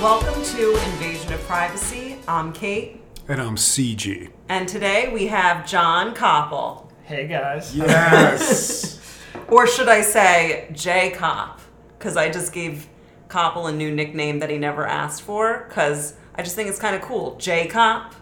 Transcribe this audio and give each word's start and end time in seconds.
Welcome 0.00 0.42
to 0.44 0.70
Invasion 0.92 1.32
of 1.32 1.40
Privacy. 1.42 2.16
I'm 2.28 2.52
Kate, 2.52 3.00
And 3.28 3.40
I'm 3.42 3.56
CG. 3.56 4.30
and 4.48 4.68
today 4.68 5.10
we 5.12 5.26
have 5.26 5.66
Jon 5.66 6.14
Koppel. 6.14 6.86
Hey 7.02 7.26
guys. 7.26 7.74
Yes. 7.76 9.00
Or 9.48 9.66
should 9.66 9.88
I 9.88 10.00
say 10.02 10.68
J 10.72 11.10
Cop? 11.10 11.60
Because 11.98 12.16
I 12.16 12.30
just 12.30 12.52
gave 12.52 12.88
Koppel 13.28 13.68
a 13.68 13.72
new 13.72 13.90
nickname 13.90 14.38
that 14.38 14.48
he 14.48 14.56
never 14.58 14.86
asked 14.86 15.22
for, 15.22 15.66
because 15.68 16.14
I 16.36 16.42
just 16.42 16.56
think 16.56 16.68
it's 16.68 16.80
kind 16.80 16.96
of 16.96 17.02
cool. 17.02 17.36
J 17.36 17.68
Cop. 17.68 18.14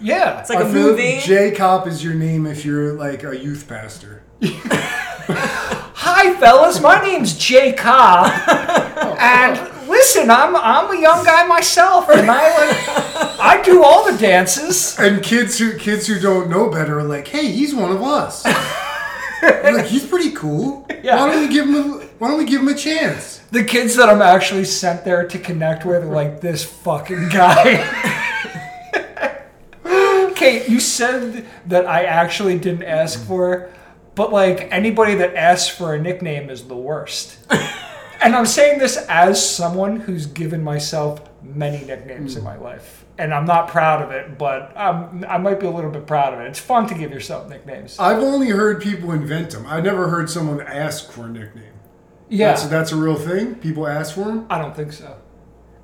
Yeah. 0.00 0.40
It's 0.40 0.48
like 0.48 0.60
a 0.60 0.62
I 0.62 0.72
feel 0.72 0.82
movie. 0.82 1.20
J 1.20 1.52
Cop 1.52 1.86
is 1.86 2.02
your 2.02 2.14
name 2.14 2.46
if 2.46 2.64
you're 2.64 2.94
like 2.94 3.22
a 3.22 3.38
youth 3.38 3.68
pastor. 3.68 4.22
Hi 6.02 6.34
fellas, 6.40 6.80
my 6.80 7.02
name's 7.02 7.36
J 7.36 7.74
Cop, 7.74 8.32
oh. 8.48 9.16
and 9.20 9.88
listen, 9.88 10.30
I'm 10.30 10.56
I'm 10.56 10.96
a 10.96 11.00
young 11.00 11.24
guy 11.24 11.46
myself 11.46 12.08
and 12.08 12.30
I 12.30 12.56
like 12.56 13.38
I 13.38 13.62
do 13.62 13.84
all 13.84 14.10
the 14.10 14.16
dances. 14.16 14.98
And 14.98 15.22
kids 15.22 15.58
who 15.58 15.76
kids 15.76 16.06
who 16.06 16.18
don't 16.18 16.48
know 16.48 16.70
better 16.70 16.98
are 16.98 17.04
like, 17.04 17.28
hey, 17.28 17.52
he's 17.52 17.74
one 17.74 17.92
of 17.92 18.02
us. 18.02 18.46
Like 19.42 19.86
he's 19.86 20.04
pretty 20.04 20.32
cool. 20.32 20.86
Yeah. 21.02 21.16
Why 21.16 21.32
don't 21.32 21.48
we 21.48 21.54
give 21.54 21.66
him 21.66 21.74
a 21.74 21.99
Why 22.20 22.28
don't 22.28 22.36
we 22.36 22.44
give 22.44 22.60
him 22.60 22.68
a 22.68 22.74
chance? 22.74 23.38
The 23.50 23.64
kids 23.64 23.96
that 23.96 24.10
I'm 24.10 24.20
actually 24.20 24.66
sent 24.66 25.06
there 25.06 25.26
to 25.26 25.38
connect 25.38 25.86
with 25.86 26.02
are 26.02 26.04
like 26.04 26.42
this 26.42 26.62
fucking 26.62 27.30
guy. 27.30 27.80
Kate, 30.36 30.68
you 30.68 30.80
said 30.80 31.46
that 31.64 31.86
I 31.86 32.04
actually 32.04 32.58
didn't 32.58 32.82
ask 32.82 33.26
for, 33.26 33.70
but 34.14 34.34
like 34.34 34.70
anybody 34.70 35.14
that 35.14 35.34
asks 35.34 35.74
for 35.74 35.94
a 35.94 35.98
nickname 35.98 36.50
is 36.50 36.68
the 36.68 36.76
worst. 36.76 37.38
and 38.22 38.36
I'm 38.36 38.44
saying 38.44 38.80
this 38.80 38.98
as 39.08 39.42
someone 39.56 40.00
who's 40.00 40.26
given 40.26 40.62
myself 40.62 41.26
many 41.42 41.86
nicknames 41.86 42.36
in 42.36 42.44
my 42.44 42.56
life. 42.56 43.06
And 43.16 43.32
I'm 43.32 43.46
not 43.46 43.68
proud 43.68 44.02
of 44.02 44.10
it, 44.10 44.36
but 44.36 44.76
um, 44.76 45.24
I 45.26 45.38
might 45.38 45.58
be 45.58 45.64
a 45.64 45.70
little 45.70 45.90
bit 45.90 46.06
proud 46.06 46.34
of 46.34 46.40
it. 46.40 46.48
It's 46.48 46.58
fun 46.58 46.86
to 46.88 46.94
give 46.94 47.12
yourself 47.12 47.48
nicknames. 47.48 47.98
I've 47.98 48.22
only 48.22 48.50
heard 48.50 48.82
people 48.82 49.12
invent 49.12 49.52
them. 49.52 49.64
I 49.66 49.80
never 49.80 50.08
heard 50.08 50.28
someone 50.28 50.60
ask 50.60 51.10
for 51.10 51.24
a 51.24 51.30
nickname. 51.30 51.69
Yeah. 52.30 52.48
That's 52.52 52.64
that's 52.66 52.92
a 52.92 52.96
real 52.96 53.16
thing. 53.16 53.56
People 53.56 53.86
ask 53.86 54.14
for 54.14 54.24
them. 54.24 54.46
I 54.48 54.58
don't 54.58 54.74
think 54.74 54.92
so. 54.92 55.16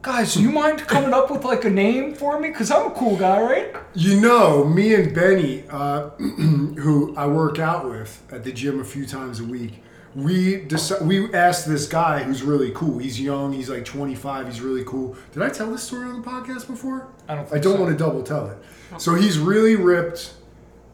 Guys, 0.03 0.35
do 0.35 0.43
you 0.43 0.51
mind 0.51 0.87
coming 0.87 1.13
up 1.13 1.31
with 1.33 1.45
like 1.45 1.65
a 1.65 1.71
name 1.71 2.15
for 2.15 2.39
me? 2.39 2.49
Because 2.49 2.71
I'm 2.71 2.87
a 2.87 2.91
cool 2.95 3.17
guy, 3.17 3.41
right? 3.43 3.75
You 3.95 4.21
know, 4.21 4.65
me 4.65 4.95
and 4.95 5.13
Benny, 5.13 5.65
uh, 5.69 6.11
who 6.19 7.13
I 7.17 7.27
work 7.27 7.59
out 7.59 7.89
with 7.91 8.23
at 8.31 8.45
the 8.45 8.53
gym 8.53 8.79
a 8.79 8.85
few 8.85 9.05
times 9.05 9.41
a 9.41 9.45
week, 9.45 9.83
we 10.15 10.59
deci- 10.61 11.03
we 11.03 11.35
asked 11.35 11.67
this 11.67 11.89
guy 11.89 12.23
who's 12.23 12.43
really 12.45 12.71
cool. 12.71 12.99
He's 12.99 13.21
young. 13.21 13.53
He's 13.53 13.69
like 13.69 13.85
25. 13.85 14.47
He's 14.47 14.61
really 14.61 14.85
cool. 14.85 15.17
Did 15.33 15.43
I 15.43 15.49
tell 15.51 15.71
this 15.73 15.83
story 15.83 16.07
on 16.09 16.23
the 16.23 16.27
podcast 16.27 16.69
before? 16.69 17.09
I 17.29 17.35
don't 17.35 17.53
I 17.53 17.59
don't 17.59 17.75
so. 17.75 17.81
want 17.83 17.91
to 17.93 17.99
double 17.99 18.23
tell 18.23 18.47
it. 18.49 18.59
So 18.99 19.15
he's 19.17 19.37
really 19.39 19.75
ripped, 19.75 20.35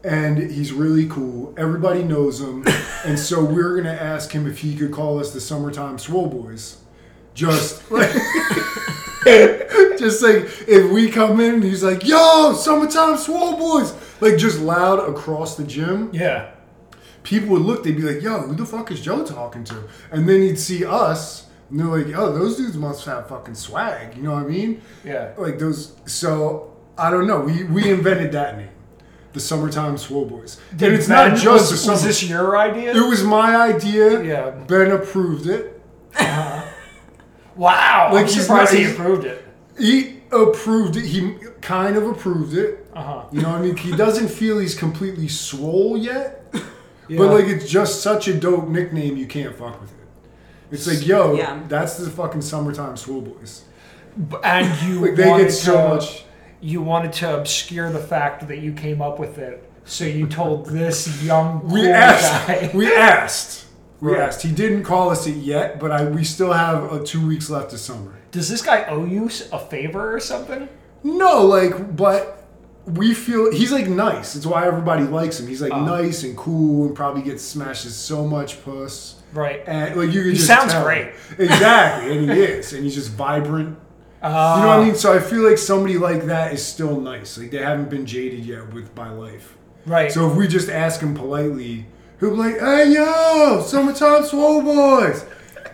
and 0.03 0.37
he's 0.51 0.71
really 0.73 1.07
cool. 1.07 1.53
Everybody 1.57 2.03
knows 2.03 2.41
him, 2.41 2.63
and 3.05 3.17
so 3.17 3.43
we're 3.43 3.75
gonna 3.77 3.91
ask 3.93 4.31
him 4.31 4.47
if 4.47 4.59
he 4.59 4.75
could 4.75 4.91
call 4.91 5.19
us 5.19 5.31
the 5.33 5.41
Summertime 5.41 5.97
Swole 5.99 6.27
Boys. 6.27 6.77
Just 7.33 7.89
like, 7.91 8.11
just 9.97 10.21
like 10.21 10.45
if 10.67 10.91
we 10.91 11.09
come 11.09 11.39
in, 11.39 11.55
and 11.55 11.63
he's 11.63 11.83
like, 11.83 12.05
"Yo, 12.07 12.53
Summertime 12.53 13.17
Swole 13.17 13.57
Boys!" 13.57 13.93
Like 14.21 14.37
just 14.37 14.59
loud 14.59 14.99
across 15.09 15.57
the 15.57 15.63
gym 15.63 16.09
Yeah. 16.13 16.51
people 17.23 17.49
would 17.49 17.61
look, 17.63 17.83
they'd 17.83 17.95
be 17.97 18.03
like, 18.03 18.21
yo, 18.21 18.39
who 18.41 18.55
the 18.55 18.65
fuck 18.65 18.89
is 18.91 19.01
Joe 19.01 19.25
talking 19.25 19.63
to? 19.65 19.83
And 20.11 20.29
then 20.29 20.41
he'd 20.41 20.57
see 20.59 20.85
us, 20.85 21.47
and 21.69 21.77
they're 21.79 21.87
like, 21.87 22.15
oh, 22.17 22.31
those 22.31 22.55
dudes 22.55 22.77
must 22.77 23.03
have 23.05 23.27
fucking 23.27 23.55
swag. 23.55 24.15
You 24.15 24.23
know 24.23 24.33
what 24.33 24.43
I 24.43 24.47
mean? 24.47 24.81
Yeah. 25.03 25.33
Like 25.37 25.59
those, 25.59 25.95
so 26.05 26.73
I 26.97 27.09
don't 27.09 27.27
know. 27.27 27.41
We, 27.41 27.63
we 27.65 27.89
invented 27.89 28.31
that 28.33 28.57
name, 28.57 28.69
the 29.33 29.39
Summertime 29.39 29.97
Swole 29.97 30.25
Boys. 30.25 30.59
and 30.71 30.81
it's 30.81 31.07
not 31.07 31.31
just 31.35 31.45
was, 31.45 31.71
a 31.71 31.77
summer. 31.77 31.93
was 31.93 32.03
this 32.03 32.23
your 32.23 32.57
idea? 32.57 32.95
it 32.95 33.07
was 33.09 33.23
my 33.23 33.55
idea. 33.55 34.23
Yeah. 34.23 34.51
Ben 34.51 34.91
approved 34.91 35.47
it. 35.47 35.81
wow. 37.55 38.09
Like, 38.11 38.21
I'm 38.21 38.25
he's 38.27 38.41
surprised 38.41 38.73
not- 38.73 38.79
he 38.81 38.91
approved 38.91 39.25
it. 39.25 39.45
He 39.79 40.21
approved 40.31 40.97
it. 40.97 41.05
He 41.05 41.35
kind 41.61 41.95
of 41.97 42.07
approved 42.07 42.55
it. 42.55 42.87
Uh-huh. 42.93 43.23
You 43.31 43.41
know 43.41 43.49
what 43.49 43.57
I 43.59 43.61
mean? 43.61 43.75
He 43.77 43.95
doesn't 43.95 44.27
feel 44.27 44.59
he's 44.59 44.75
completely 44.75 45.27
swole 45.27 45.97
yet. 45.97 46.41
Yeah. 47.09 47.17
But 47.17 47.31
like 47.33 47.45
it's 47.45 47.67
just 47.69 48.01
such 48.01 48.27
a 48.27 48.33
dope 48.33 48.67
nickname, 48.69 49.17
you 49.17 49.25
can't 49.27 49.55
fuck 49.55 49.79
with 49.81 49.91
it. 49.91 49.97
It's 50.71 50.87
like, 50.87 51.05
yo, 51.05 51.33
Yeah. 51.35 51.59
that's 51.67 51.97
the 51.97 52.09
fucking 52.09 52.41
summertime 52.41 52.97
swole 52.97 53.21
boys. 53.21 53.65
and 54.43 54.81
you 54.87 54.99
Like 55.01 55.15
they 55.15 55.23
get 55.25 55.51
so 55.51 55.73
to, 55.73 55.89
much. 55.95 56.23
You 56.63 56.81
wanted 56.81 57.11
to 57.13 57.37
obscure 57.37 57.91
the 57.91 57.99
fact 57.99 58.47
that 58.47 58.59
you 58.59 58.71
came 58.73 59.01
up 59.01 59.19
with 59.19 59.37
it, 59.37 59.69
so 59.83 60.05
you 60.05 60.27
told 60.27 60.67
this 60.67 61.21
young 61.21 61.59
cool 61.61 61.71
We 61.73 61.87
asked. 61.89 62.47
guy. 62.47 62.71
We 62.73 62.95
asked. 62.95 63.65
We 63.99 64.13
Right. 64.13 64.21
asked. 64.21 64.41
He 64.41 64.51
didn't 64.51 64.83
call 64.83 65.09
us 65.09 65.27
it 65.27 65.35
yet, 65.35 65.79
but 65.79 65.91
I 65.91 66.05
we 66.05 66.23
still 66.23 66.53
have 66.53 66.91
uh, 66.91 66.99
two 67.05 67.25
weeks 67.27 67.49
left 67.49 67.73
of 67.73 67.79
summer. 67.79 68.13
Does 68.31 68.47
this 68.49 68.61
guy 68.61 68.85
owe 68.85 69.05
you 69.05 69.29
a 69.51 69.59
favor 69.59 70.13
or 70.15 70.19
something? 70.19 70.67
No, 71.03 71.41
like, 71.45 71.95
but 71.97 72.45
we 72.85 73.13
feel 73.13 73.51
he's 73.51 73.71
like 73.71 73.87
nice. 73.87 74.35
It's 74.35 74.45
why 74.45 74.65
everybody 74.65 75.03
likes 75.03 75.39
him. 75.39 75.47
He's 75.47 75.61
like 75.61 75.73
Oh. 75.73 75.83
nice 75.85 76.23
and 76.23 76.35
cool, 76.37 76.85
and 76.87 76.95
probably 76.95 77.21
gets 77.23 77.43
smashes 77.43 77.95
so 77.95 78.25
much 78.25 78.63
puss. 78.63 79.15
Right. 79.33 79.63
And 79.67 79.95
like 79.97 80.11
you 80.13 80.21
can 80.21 80.31
He 80.31 80.35
just 80.37 80.47
sounds 80.47 80.73
great. 80.73 81.11
Exactly, 81.39 82.17
and 82.17 82.29
he 82.31 82.39
is, 82.41 82.71
and 82.73 82.83
he's 82.83 82.95
just 82.95 83.11
vibrant. 83.11 83.77
Uh, 84.23 84.55
You 84.57 84.63
know 84.63 84.69
what 84.69 84.79
I 84.79 84.85
mean? 84.85 84.95
So 84.95 85.13
I 85.13 85.19
feel 85.19 85.41
like 85.47 85.57
somebody 85.57 85.97
like 85.97 86.23
that 86.25 86.53
is 86.53 86.65
still 86.65 86.99
nice. 86.99 87.37
Like 87.37 87.51
they 87.51 87.57
haven't 87.57 87.89
been 87.89 88.05
jaded 88.05 88.45
yet 88.45 88.73
with 88.73 88.95
my 88.95 89.11
life. 89.11 89.57
Right. 89.85 90.11
So 90.11 90.29
if 90.31 90.37
we 90.37 90.47
just 90.47 90.69
ask 90.69 91.01
him 91.01 91.13
politely, 91.13 91.85
he'll 92.19 92.29
be 92.31 92.37
like, 92.37 92.59
"Hey 92.59 92.93
yo, 92.93 93.61
summertime 93.65 94.23
swole 94.23 94.61
boys," 94.61 95.25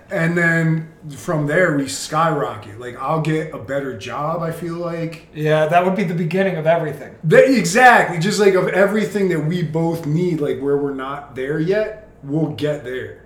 and 0.10 0.36
then 0.36 0.92
from 1.16 1.46
there 1.46 1.78
we 1.78 1.88
skyrocket. 1.88 2.80
Like 2.80 2.98
I'll 3.00 3.22
get 3.22 3.54
a 3.54 3.60
better 3.60 3.96
job. 3.98 4.42
I 4.42 4.52
feel 4.52 4.76
like 4.78 5.28
yeah, 5.36 5.68
that 5.68 5.86
would 5.86 5.96
be 5.96 6.04
the 6.04 6.16
beginning 6.16 6.56
of 6.56 6.66
everything. 6.66 7.16
that, 7.26 7.50
exactly 7.52 8.18
just 8.18 8.40
like 8.40 8.56
of 8.56 8.68
everything 8.70 9.30
that 9.30 9.42
we 9.46 9.62
both 9.62 10.08
need. 10.08 10.42
Like 10.42 10.60
where 10.60 10.78
we're 10.78 10.96
not 10.96 11.36
there 11.36 11.60
yet, 11.60 12.10
we'll 12.24 12.54
get 12.54 12.84
there. 12.84 13.24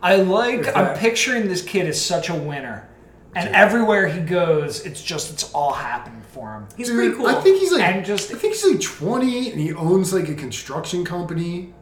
I 0.00 0.14
like. 0.16 0.60
If 0.60 0.76
I'm 0.76 0.96
picturing 0.96 1.48
this 1.48 1.62
kid 1.62 1.88
as 1.88 2.00
such 2.00 2.30
a 2.30 2.34
winner, 2.34 2.88
and 3.34 3.54
everywhere 3.54 4.08
he 4.08 4.20
goes, 4.20 4.84
it's 4.84 5.02
just 5.02 5.32
it's 5.32 5.52
all 5.52 5.72
happening 5.72 6.22
for 6.32 6.52
him. 6.52 6.66
He's 6.76 6.88
Dude, 6.88 6.96
pretty 6.96 7.14
cool. 7.16 7.26
I 7.26 7.40
think 7.40 7.58
he's 7.60 7.72
like 7.72 7.82
And 7.82 8.04
just- 8.04 8.30
I 8.32 8.34
think 8.36 8.54
he's 8.54 8.64
like 8.64 8.80
20 8.80 9.52
and 9.52 9.60
he 9.60 9.72
owns 9.72 10.12
like 10.12 10.28
a 10.28 10.34
construction 10.34 11.04
company. 11.04 11.72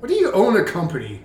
What 0.00 0.08
do 0.08 0.14
you 0.14 0.30
own 0.32 0.56
a 0.56 0.64
company? 0.64 1.22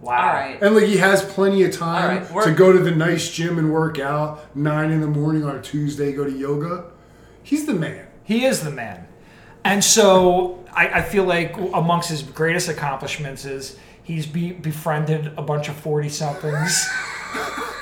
Wow. 0.00 0.12
All 0.28 0.34
right. 0.34 0.62
And 0.62 0.74
like 0.74 0.84
he 0.84 0.98
has 0.98 1.24
plenty 1.24 1.64
of 1.64 1.72
time 1.72 2.26
All 2.30 2.36
right, 2.38 2.44
to 2.46 2.52
go 2.52 2.72
to 2.72 2.78
the 2.78 2.90
nice 2.90 3.30
gym 3.30 3.58
and 3.58 3.72
work 3.72 3.98
out. 3.98 4.54
Nine 4.56 4.90
in 4.90 5.00
the 5.00 5.06
morning 5.06 5.44
on 5.44 5.56
a 5.56 5.62
Tuesday, 5.62 6.12
go 6.12 6.24
to 6.24 6.30
yoga. 6.30 6.84
He's 7.42 7.66
the 7.66 7.74
man. 7.74 8.06
He 8.22 8.44
is 8.44 8.62
the 8.62 8.70
man. 8.70 9.06
And 9.64 9.82
so 9.82 10.64
I, 10.72 11.00
I 11.00 11.02
feel 11.02 11.24
like 11.24 11.56
amongst 11.56 12.08
his 12.10 12.22
greatest 12.22 12.68
accomplishments 12.68 13.44
is 13.44 13.78
he's 14.04 14.26
be, 14.26 14.52
befriended 14.52 15.32
a 15.36 15.42
bunch 15.42 15.68
of 15.68 15.76
40 15.76 16.08
somethings. 16.08 16.86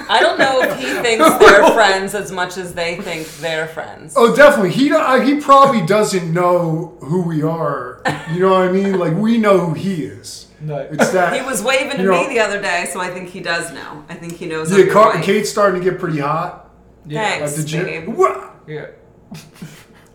I 0.06 0.18
don't 0.20 0.38
know 0.38 0.60
if 0.62 0.76
he 0.78 0.84
thinks 1.02 1.24
they're 1.38 1.70
friends 1.72 2.14
as 2.14 2.30
much 2.30 2.58
as 2.58 2.74
they 2.74 2.96
think 2.96 3.26
they're 3.38 3.66
friends. 3.68 4.14
Oh, 4.16 4.36
definitely. 4.36 4.72
He 4.72 4.92
uh, 4.92 5.20
he 5.20 5.40
probably 5.40 5.84
doesn't 5.86 6.32
know 6.32 6.96
who 7.00 7.22
we 7.22 7.42
are. 7.42 8.02
You 8.32 8.40
know 8.40 8.50
what 8.50 8.68
I 8.68 8.72
mean? 8.72 8.98
Like 8.98 9.14
we 9.14 9.38
know 9.38 9.58
who 9.58 9.74
he 9.74 10.04
is. 10.04 10.48
No. 10.60 10.76
It's 10.78 11.10
that 11.12 11.34
He 11.34 11.42
was 11.42 11.62
waving 11.62 11.96
to 11.98 12.02
know- 12.02 12.22
me 12.22 12.28
the 12.34 12.40
other 12.40 12.60
day, 12.60 12.86
so 12.92 13.00
I 13.00 13.08
think 13.10 13.28
he 13.30 13.40
does 13.40 13.72
know. 13.72 14.04
I 14.08 14.14
think 14.14 14.34
he 14.36 14.46
knows. 14.46 14.70
Yeah, 14.70 14.78
I'm 14.78 14.84
your 14.84 14.92
Ca- 14.92 15.10
wife. 15.14 15.24
Kate's 15.24 15.50
starting 15.50 15.82
to 15.82 15.90
get 15.90 15.98
pretty 15.98 16.20
hot 16.20 16.70
Thanks, 17.08 17.52
at 17.52 17.56
the 17.58 17.64
gym. 17.68 17.84
babe. 17.86 18.08
Wha- 18.08 18.50
yeah. 18.66 18.86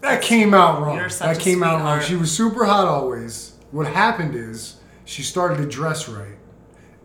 That 0.02 0.22
came 0.22 0.54
out 0.54 0.82
wrong. 0.82 0.96
You're 0.98 1.10
such 1.10 1.28
That 1.28 1.38
a 1.38 1.40
came 1.40 1.62
out 1.62 1.82
wrong. 1.82 2.02
She 2.02 2.16
was 2.16 2.32
super 2.36 2.66
hot 2.66 2.88
always. 2.88 3.54
What 3.72 3.88
happened 3.88 4.34
is 4.36 4.78
she 5.06 5.22
started 5.24 5.58
to 5.58 5.68
dress 5.68 6.08
right 6.08 6.38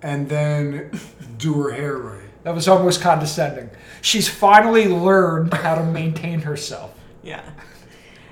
and 0.01 0.29
then 0.29 0.91
do 1.39 1.55
her 1.63 1.73
hair 1.73 1.97
right. 1.99 2.24
That 2.45 2.55
was 2.55 2.69
almost 2.69 3.01
condescending. 3.01 3.71
She's 4.03 4.29
finally 4.29 4.87
learned 4.87 5.53
how 5.55 5.75
to 5.75 5.83
maintain 5.85 6.41
herself. 6.43 6.93
Yeah. 7.23 7.43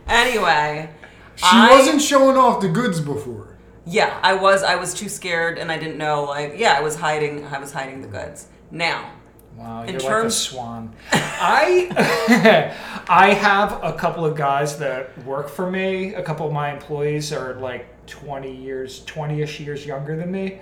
Anyway, 0.06 0.91
She 1.37 1.44
I- 1.47 1.70
wasn't 1.70 2.03
showing 2.03 2.37
off 2.37 2.61
the 2.61 2.69
goods 2.69 3.00
before. 3.00 3.49
Yeah, 3.87 4.17
I 4.23 4.35
was. 4.35 4.62
I 4.62 4.76
was 4.76 4.94
too 4.94 5.09
scared, 5.09 5.59
and 5.59 5.73
I 5.73 5.79
didn't 5.79 5.99
know. 5.99 6.25
Like, 6.25 6.55
yeah, 6.56 6.75
I 6.79 6.82
was 6.82 6.94
hiding. 6.97 7.44
I 7.47 7.59
was 7.59 7.73
hiding 7.73 8.00
the 8.03 8.09
goods. 8.09 8.47
Now, 8.70 9.11
Wow, 9.56 9.82
In 9.82 9.91
you're 9.91 10.00
terms- 10.00 10.53
like 10.53 10.53
a 10.53 10.62
swan. 10.62 10.94
I 11.12 12.75
I 13.09 13.35
have 13.35 13.81
a 13.85 13.93
couple 13.93 14.25
of 14.25 14.35
guys 14.37 14.79
that 14.79 15.17
work 15.26 15.49
for 15.50 15.70
me. 15.70 16.14
A 16.14 16.23
couple 16.23 16.47
of 16.47 16.53
my 16.55 16.73
employees 16.73 17.32
are 17.35 17.55
like 17.55 17.87
20 18.06 18.50
years, 18.55 19.05
20ish 19.05 19.61
years 19.64 19.85
younger 19.85 20.17
than 20.17 20.31
me. 20.32 20.61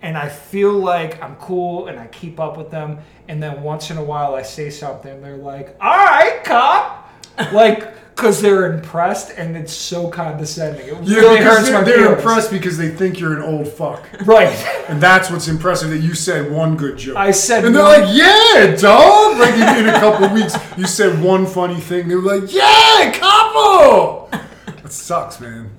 And 0.00 0.16
I 0.16 0.28
feel 0.28 0.72
like 0.72 1.20
I'm 1.22 1.34
cool 1.36 1.88
and 1.88 1.98
I 1.98 2.06
keep 2.06 2.38
up 2.38 2.56
with 2.56 2.70
them. 2.70 2.98
And 3.28 3.42
then 3.42 3.62
once 3.62 3.90
in 3.90 3.96
a 3.98 4.04
while 4.04 4.34
I 4.36 4.42
say 4.42 4.70
something, 4.70 5.20
they're 5.22 5.36
like, 5.36 5.76
all 5.80 5.96
right, 5.96 6.40
cop. 6.44 7.10
like, 7.52 7.94
because 8.14 8.40
they're 8.42 8.72
impressed 8.72 9.30
and 9.38 9.56
it's 9.56 9.72
so 9.72 10.08
condescending. 10.08 10.88
It 10.88 11.02
Yeah, 11.04 11.16
really 11.18 11.36
hurts 11.40 11.64
they're, 11.68 11.78
my 11.78 11.84
they're 11.84 11.96
feelings. 11.98 12.16
impressed 12.18 12.50
because 12.50 12.76
they 12.76 12.88
think 12.90 13.20
you're 13.20 13.36
an 13.36 13.42
old 13.42 13.68
fuck, 13.68 14.08
Right. 14.24 14.48
and 14.88 15.00
that's 15.00 15.30
what's 15.30 15.46
impressive. 15.46 15.90
That 15.90 15.98
you 15.98 16.14
said 16.14 16.50
one 16.50 16.76
good 16.76 16.98
joke. 16.98 17.16
I 17.16 17.30
said 17.30 17.64
and 17.64 17.74
they're 17.76 17.82
one- 17.84 18.00
like, 18.02 18.16
"Yeah, 18.16 18.74
dog!" 18.76 19.38
Like 19.38 19.54
in, 19.54 19.86
in 19.86 19.94
a 19.94 20.00
couple 20.00 20.24
of 20.26 20.32
weeks, 20.40 20.56
you 20.76 20.86
said 20.88 21.22
one 21.22 21.46
funny 21.46 21.78
thing. 21.80 22.08
They 22.08 22.16
were 22.16 22.22
like, 22.40 22.52
"Yeah, 22.52 23.12
capo." 23.14 24.28
That 24.30 24.92
sucks, 24.92 25.38
man. 25.40 25.70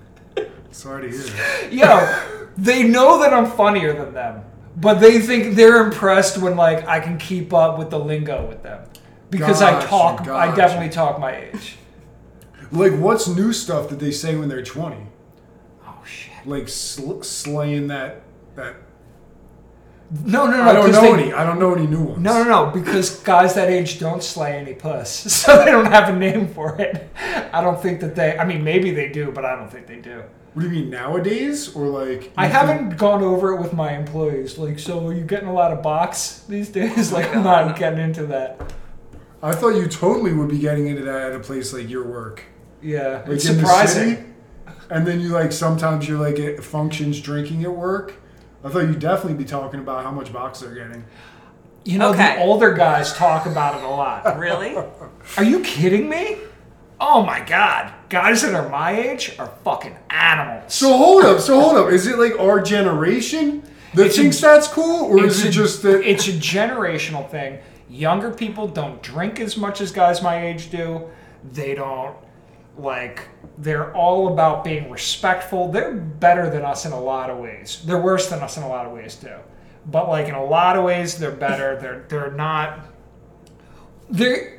Sorry 0.72 1.10
to 1.12 1.18
hear. 1.18 1.26
that. 1.28 1.74
Yo, 1.74 2.48
they 2.60 2.84
know 2.84 3.20
that 3.20 3.34
I'm 3.34 3.46
funnier 3.50 3.94
than 3.94 4.14
them, 4.14 4.44
but 4.78 4.96
they 5.00 5.20
think 5.20 5.56
they're 5.56 5.84
impressed 5.84 6.38
when 6.38 6.56
like 6.56 6.88
I 6.88 7.00
can 7.00 7.18
keep 7.18 7.54
up 7.54 7.78
with 7.78 7.90
the 7.90 8.00
lingo 8.00 8.46
with 8.48 8.64
them 8.64 8.88
because 9.30 9.62
I 9.62 9.72
Gotcha, 9.72 9.88
talk. 9.88 10.28
I 10.28 10.54
definitely 10.56 10.90
talk 10.90 11.20
my 11.20 11.36
age. 11.36 11.78
Like, 12.72 12.94
what's 12.94 13.28
new 13.28 13.52
stuff 13.54 13.90
that 13.90 14.00
they 14.00 14.12
say 14.12 14.36
when 14.36 14.48
they're 14.50 14.62
20? 14.64 14.96
Oh 15.88 16.04
shit! 16.06 16.34
Like 16.46 16.68
sl- 16.68 17.22
slaying 17.22 17.88
that 17.88 18.22
that. 18.56 18.76
No, 20.26 20.48
no, 20.48 20.58
no. 20.58 20.64
I 20.64 20.74
don't 20.74 20.92
know 20.92 21.02
they- 21.02 21.24
any. 21.24 21.34
I 21.34 21.44
don't 21.46 21.60
know 21.60 21.74
any 21.74 21.86
new 21.88 22.02
ones. 22.04 22.20
No, 22.20 22.44
no, 22.44 22.50
no. 22.50 22.72
Because 22.72 23.20
guys 23.20 23.54
that 23.56 23.70
age 23.70 24.00
don't 24.00 24.24
slay 24.24 24.54
any 24.58 24.74
puss, 24.74 25.10
so 25.34 25.58
they 25.64 25.72
don't 25.72 25.86
have 25.86 26.10
a 26.14 26.18
name 26.18 26.48
for 26.48 26.80
it. 26.82 27.10
I 27.54 27.62
don't 27.62 27.80
think 27.82 28.00
that 28.02 28.16
they. 28.16 28.38
I 28.38 28.44
mean, 28.46 28.64
maybe 28.64 28.92
they 28.92 29.10
do, 29.10 29.32
but 29.32 29.46
I 29.46 29.56
don't 29.56 29.72
think 29.72 29.88
they 29.88 29.98
do. 29.98 30.24
What 30.54 30.64
do 30.64 30.68
you 30.70 30.74
mean 30.82 30.90
nowadays, 30.90 31.76
or 31.76 31.88
like? 31.88 32.32
I 32.36 32.48
haven't 32.48 32.98
gone 32.98 33.22
over 33.24 33.54
it 33.54 33.62
with 33.62 33.72
my 33.74 33.96
employees. 33.96 34.58
Like, 34.58 34.80
so 34.80 35.06
are 35.08 35.14
you 35.14 35.24
getting 35.24 35.48
a 35.48 35.54
lot 35.54 35.72
of 35.72 35.82
box 35.84 36.44
these 36.50 36.70
days? 36.70 37.12
Like, 37.14 37.34
I'm 37.36 37.44
not 37.44 37.78
getting 37.78 38.00
into 38.00 38.26
that. 38.28 38.74
I 39.44 39.54
thought 39.54 39.76
you 39.76 39.88
totally 39.88 40.34
would 40.34 40.50
be 40.50 40.58
getting 40.60 40.88
into 40.88 41.04
that 41.04 41.32
at 41.32 41.36
a 41.36 41.40
place 41.40 41.72
like 41.72 41.88
your 41.90 42.04
work. 42.06 42.44
Yeah, 42.82 43.20
like 43.26 43.30
it's 43.36 43.46
in 43.46 43.56
the 43.58 43.62
surprising. 43.62 44.16
city, 44.16 44.24
and 44.90 45.06
then 45.06 45.20
you 45.22 45.30
like 45.30 45.52
sometimes 45.52 46.08
you're 46.10 46.20
like 46.20 46.40
at 46.40 46.64
functions 46.64 47.22
drinking 47.22 47.64
at 47.64 47.72
work. 47.72 48.16
I 48.64 48.70
thought 48.70 48.80
you'd 48.82 49.00
definitely 49.00 49.36
be 49.36 49.46
talking 49.46 49.80
about 49.80 50.04
how 50.04 50.12
much 50.12 50.34
box 50.34 50.60
they're 50.62 50.74
getting. 50.74 51.06
You 51.86 51.98
know, 52.00 52.10
Okay. 52.12 52.36
the 52.36 52.42
older 52.42 52.74
guys 52.74 53.14
talk 53.14 53.46
about 53.46 53.78
it 53.78 53.84
a 53.84 53.88
lot. 53.88 54.38
Really? 54.38 54.76
Are 55.38 55.44
you 55.44 55.62
kidding 55.62 56.10
me? 56.10 56.38
Oh 57.00 57.24
my 57.24 57.40
god. 57.40 57.94
Guys 58.10 58.42
that 58.42 58.54
are 58.56 58.68
my 58.70 58.92
age 59.00 59.36
are 59.38 59.52
fucking 59.64 59.96
animals. 60.10 60.74
So 60.74 60.98
hold 60.98 61.24
up, 61.26 61.40
so 61.40 61.60
hold 61.60 61.78
up. 61.78 61.92
Is 61.92 62.08
it 62.08 62.18
like 62.18 62.38
our 62.40 62.60
generation 62.60 63.64
that 63.94 64.08
It's 64.08 64.18
a- 64.18 64.22
thinks 64.22 64.42
that's 64.42 64.68
cool, 64.68 65.06
or 65.06 65.24
is 65.26 65.44
it 65.46 65.50
a- 65.50 65.52
just 65.52 65.84
that? 65.84 66.02
it's 66.10 66.28
a 66.28 66.32
generational 66.32 67.30
thing. 67.30 67.60
Younger 67.90 68.32
people 68.32 68.68
don't 68.68 69.02
drink 69.02 69.40
as 69.40 69.58
much 69.58 69.80
as 69.82 69.92
guys 69.92 70.22
my 70.22 70.46
age 70.48 70.70
do. 70.72 71.04
They 71.54 71.76
don't 71.76 72.16
like 72.78 73.28
they're 73.58 73.94
all 73.96 74.32
about 74.34 74.64
being 74.64 74.90
respectful. 74.90 75.72
They're 75.72 75.92
better 75.94 76.50
than 76.50 76.64
us 76.64 76.86
in 76.86 76.92
a 76.94 77.00
lot 77.00 77.30
of 77.30 77.38
ways. 77.38 77.82
They're 77.86 78.02
worse 78.02 78.28
than 78.30 78.40
us 78.40 78.58
in 78.58 78.64
a 78.64 78.70
lot 78.70 78.86
of 78.86 78.92
ways 78.92 79.16
too. 79.16 79.36
But 79.86 80.08
like 80.10 80.28
in 80.28 80.36
a 80.36 80.44
lot 80.44 80.78
of 80.78 80.84
ways 80.84 81.18
they're 81.18 81.32
better. 81.32 81.78
They're 81.82 82.06
they're 82.10 82.32
not 82.32 82.80
they 84.10 84.59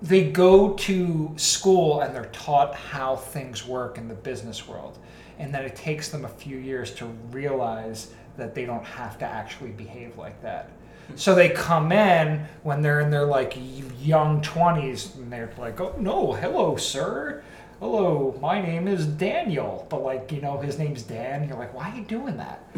they 0.00 0.30
go 0.30 0.74
to 0.74 1.32
school 1.36 2.00
and 2.00 2.14
they're 2.14 2.26
taught 2.26 2.74
how 2.74 3.16
things 3.16 3.66
work 3.66 3.98
in 3.98 4.08
the 4.08 4.14
business 4.14 4.68
world. 4.68 4.98
And 5.38 5.52
then 5.52 5.64
it 5.64 5.76
takes 5.76 6.08
them 6.08 6.24
a 6.24 6.28
few 6.28 6.58
years 6.58 6.92
to 6.96 7.06
realize 7.30 8.12
that 8.36 8.54
they 8.54 8.64
don't 8.64 8.84
have 8.84 9.18
to 9.18 9.24
actually 9.24 9.70
behave 9.70 10.16
like 10.16 10.40
that. 10.42 10.70
So 11.16 11.34
they 11.34 11.48
come 11.48 11.90
in 11.90 12.46
when 12.62 12.82
they're 12.82 13.00
in 13.00 13.10
their 13.10 13.24
like 13.24 13.56
young 14.00 14.42
20s 14.42 15.16
and 15.16 15.32
they're 15.32 15.50
like 15.58 15.80
oh 15.80 15.94
no 15.98 16.32
hello 16.32 16.76
sir. 16.76 17.42
Hello 17.80 18.38
my 18.40 18.60
name 18.60 18.86
is 18.86 19.06
daniel. 19.06 19.86
But 19.88 20.02
like 20.02 20.30
you 20.30 20.40
know 20.40 20.58
his 20.58 20.78
name's 20.78 21.02
dan. 21.02 21.48
You're 21.48 21.58
like 21.58 21.74
why 21.74 21.90
are 21.90 21.96
you 21.96 22.04
doing 22.04 22.36
that? 22.36 22.68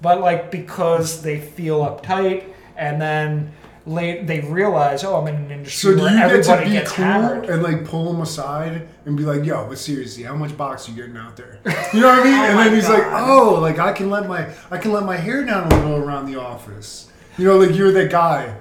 But 0.00 0.20
like 0.20 0.50
because 0.50 1.22
they 1.22 1.40
feel 1.40 1.80
uptight 1.80 2.44
and 2.76 3.00
then 3.02 3.52
late 3.84 4.28
they 4.28 4.40
realize 4.40 5.02
oh 5.02 5.16
i'm 5.16 5.26
in 5.26 5.34
an 5.34 5.50
industry 5.50 5.92
so 5.92 5.96
do 5.96 6.02
where 6.02 6.12
you 6.12 6.18
get 6.18 6.44
to 6.44 6.52
everybody 6.52 6.64
be 6.66 6.72
gets 6.72 6.92
cool 6.92 7.04
hammered 7.04 7.44
and 7.46 7.62
like 7.62 7.84
pull 7.84 8.12
him 8.12 8.20
aside 8.20 8.88
and 9.04 9.16
be 9.16 9.24
like, 9.24 9.44
"Yo, 9.44 9.66
but 9.68 9.78
seriously, 9.78 10.22
how 10.22 10.34
much 10.34 10.56
box 10.56 10.88
are 10.88 10.92
you 10.92 11.02
getting 11.02 11.16
out 11.16 11.36
there?" 11.36 11.60
You 11.92 12.00
know 12.00 12.08
what 12.08 12.20
I 12.20 12.24
mean? 12.24 12.34
and 12.50 12.58
then 12.58 12.74
he's 12.74 12.88
like, 12.88 13.04
"Oh, 13.06 13.58
like 13.60 13.78
I 13.78 13.92
can 13.92 14.10
let 14.10 14.28
my 14.28 14.48
I 14.70 14.78
can 14.78 14.92
let 14.92 15.04
my 15.04 15.16
hair 15.16 15.44
down 15.44 15.70
a 15.70 15.76
little 15.76 15.96
around 15.96 16.26
the 16.26 16.40
office." 16.40 17.10
You 17.38 17.46
know, 17.46 17.58
like 17.58 17.74
you're 17.74 17.92
that 17.92 18.10
guy. 18.10 18.56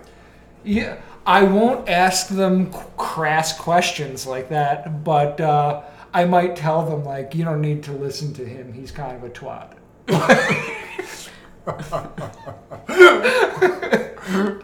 Yeah, 0.63 0.97
I 1.25 1.43
won't 1.43 1.89
ask 1.89 2.27
them 2.27 2.71
crass 2.97 3.57
questions 3.57 4.25
like 4.25 4.49
that, 4.49 5.03
but 5.03 5.39
uh, 5.39 5.83
I 6.13 6.25
might 6.25 6.55
tell 6.55 6.85
them 6.85 7.03
like, 7.03 7.35
you 7.35 7.43
don't 7.43 7.61
need 7.61 7.83
to 7.83 7.91
listen 7.91 8.33
to 8.35 8.45
him. 8.45 8.73
He's 8.73 8.91
kind 8.91 9.17
of 9.17 9.23
a 9.23 9.29
twat. 9.29 9.77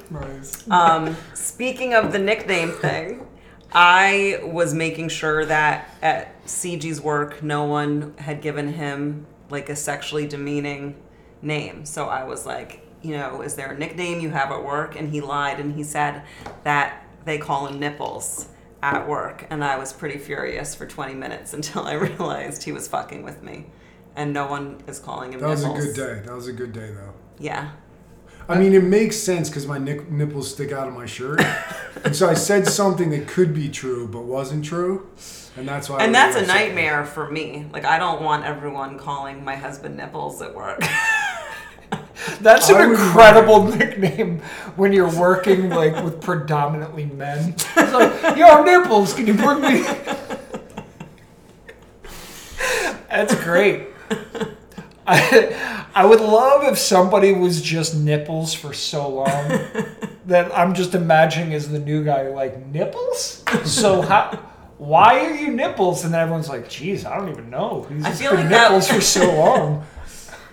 Nice. 0.10 0.70
Um, 0.70 1.16
speaking 1.34 1.94
of 1.94 2.12
the 2.12 2.20
nickname 2.20 2.72
thing, 2.72 3.28
I 3.72 4.40
was 4.44 4.74
making 4.74 5.10
sure 5.10 5.46
that 5.46 5.90
at 6.02 6.46
CG's 6.46 7.02
work, 7.02 7.44
no 7.44 7.66
one 7.66 8.16
had 8.18 8.42
given 8.42 8.74
him 8.74 9.26
like 9.50 9.70
a 9.70 9.76
sexually 9.76 10.28
demeaning 10.28 10.96
name. 11.42 11.86
So 11.86 12.08
I 12.08 12.24
was 12.24 12.46
like, 12.46 12.86
you 13.02 13.18
know, 13.18 13.42
is 13.42 13.56
there 13.56 13.72
a 13.72 13.78
nickname 13.78 14.20
you 14.20 14.30
have 14.30 14.52
at 14.52 14.64
work? 14.64 14.96
And 14.96 15.10
he 15.12 15.22
lied 15.22 15.60
and 15.60 15.76
he 15.76 15.84
said 15.84 16.24
that 16.64 17.06
they 17.26 17.38
call 17.38 17.68
him 17.68 17.80
nipples 17.80 18.48
at 18.82 19.08
work. 19.08 19.46
And 19.50 19.64
I 19.64 19.78
was 19.78 19.94
pretty 19.94 20.18
furious 20.18 20.76
for 20.76 20.86
20 20.86 21.14
minutes 21.14 21.54
until 21.58 21.84
I 21.84 21.94
realized 21.94 22.64
he 22.64 22.72
was 22.72 22.88
fucking 22.88 23.24
with 23.24 23.44
me. 23.44 23.68
And 24.16 24.34
no 24.34 24.48
one 24.48 24.82
is 24.88 24.98
calling 24.98 25.34
him 25.34 25.42
That 25.42 25.50
was 25.50 25.64
a 25.64 25.70
good 25.70 25.96
day. 25.96 26.22
That 26.26 26.34
was 26.34 26.48
a 26.48 26.54
good 26.54 26.74
day, 26.74 26.92
though. 26.92 27.14
Yeah. 27.38 27.72
I 28.50 28.58
mean, 28.58 28.74
it 28.74 28.84
makes 28.84 29.18
sense 29.18 29.50
because 29.50 29.68
my 29.68 29.78
nick- 29.78 30.10
nipples 30.10 30.52
stick 30.52 30.72
out 30.72 30.88
of 30.88 30.94
my 30.94 31.06
shirt, 31.06 31.42
and 32.04 32.16
so 32.16 32.30
I 32.30 32.34
said 32.34 32.68
something 32.68 33.10
that 33.12 33.28
could 33.28 33.54
be 33.54 33.68
true 33.70 34.08
but 34.08 34.24
wasn't 34.24 34.64
true, 34.64 35.10
and 35.58 35.68
that's 35.68 35.90
why. 35.90 35.98
I 35.98 36.04
And 36.04 36.16
that's 36.16 36.38
a 36.38 36.46
nightmare 36.46 37.06
for 37.06 37.30
me. 37.30 37.66
Like 37.74 37.86
I 37.86 38.00
don't 38.00 38.22
want 38.22 38.46
everyone 38.46 38.98
calling 38.98 39.44
my 39.44 39.56
husband 39.56 39.98
nipples 39.98 40.42
at 40.42 40.56
work. 40.56 40.82
That's 42.42 42.70
an 42.70 42.92
incredible 42.92 43.64
nickname 43.64 44.40
when 44.76 44.92
you're 44.92 45.14
working 45.18 45.70
like 45.70 46.04
with 46.04 46.22
predominantly 46.22 47.06
men. 47.06 47.54
It's 47.54 47.94
like, 47.94 48.38
yo, 48.38 48.64
nipples, 48.64 49.14
can 49.14 49.28
you 49.28 49.34
bring 49.34 49.62
me? 49.62 49.86
That's 53.10 53.34
great. 53.36 53.88
I, 55.08 55.86
I 55.96 56.06
would 56.06 56.20
love 56.20 56.64
if 56.66 56.78
somebody 56.78 57.32
was 57.32 57.62
just 57.62 57.96
nipples 57.96 58.54
for 58.54 58.74
so 58.74 59.08
long 59.10 59.26
that 60.26 60.52
I'm 60.56 60.74
just 60.74 60.94
imagining 60.96 61.54
as 61.54 61.70
the 61.70 61.80
new 61.80 62.04
guy, 62.04 62.28
like 62.28 62.66
nipples. 62.68 63.44
So 63.64 64.02
how? 64.02 64.32
Why 64.78 65.26
are 65.26 65.34
you 65.34 65.52
nipples? 65.52 66.04
And 66.04 66.14
then 66.14 66.22
everyone's 66.22 66.50
like, 66.50 66.70
"Geez, 66.70 67.06
I 67.06 67.18
don't 67.18 67.30
even 67.30 67.50
know. 67.50 67.88
He's 67.90 68.06
I 68.06 68.12
feel 68.12 68.32
been 68.32 68.42
like 68.42 68.50
that- 68.50 68.64
nipples 68.72 68.88
for 68.90 69.02
so 69.02 69.34
long." 69.38 69.86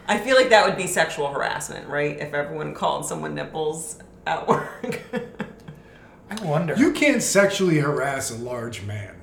I 0.06 0.18
feel 0.18 0.36
like 0.36 0.50
that 0.50 0.66
would 0.66 0.76
be 0.76 0.86
sexual 0.86 1.28
harassment, 1.28 1.88
right? 1.88 2.18
If 2.20 2.32
everyone 2.34 2.74
called 2.74 3.06
someone 3.06 3.34
nipples 3.34 3.98
at 4.26 4.46
work. 4.46 5.00
I 6.30 6.42
wonder. 6.44 6.74
You 6.76 6.92
can't 6.92 7.22
sexually 7.22 7.78
harass 7.78 8.30
a 8.30 8.36
large 8.36 8.82
man. 8.82 9.14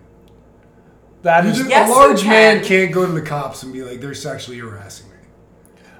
that 1.23 1.43
just, 1.45 1.69
Yes, 1.69 1.87
a 1.89 1.93
you 1.93 1.95
large 1.99 2.25
man 2.25 2.57
can. 2.59 2.65
can't 2.67 2.91
go 2.93 3.05
to 3.05 3.11
the 3.11 3.21
cops 3.21 3.63
and 3.63 3.71
be 3.71 3.83
like, 3.83 4.01
"They're 4.01 4.13
sexually 4.13 4.59
harassing 4.59 5.07
me." 5.09 5.10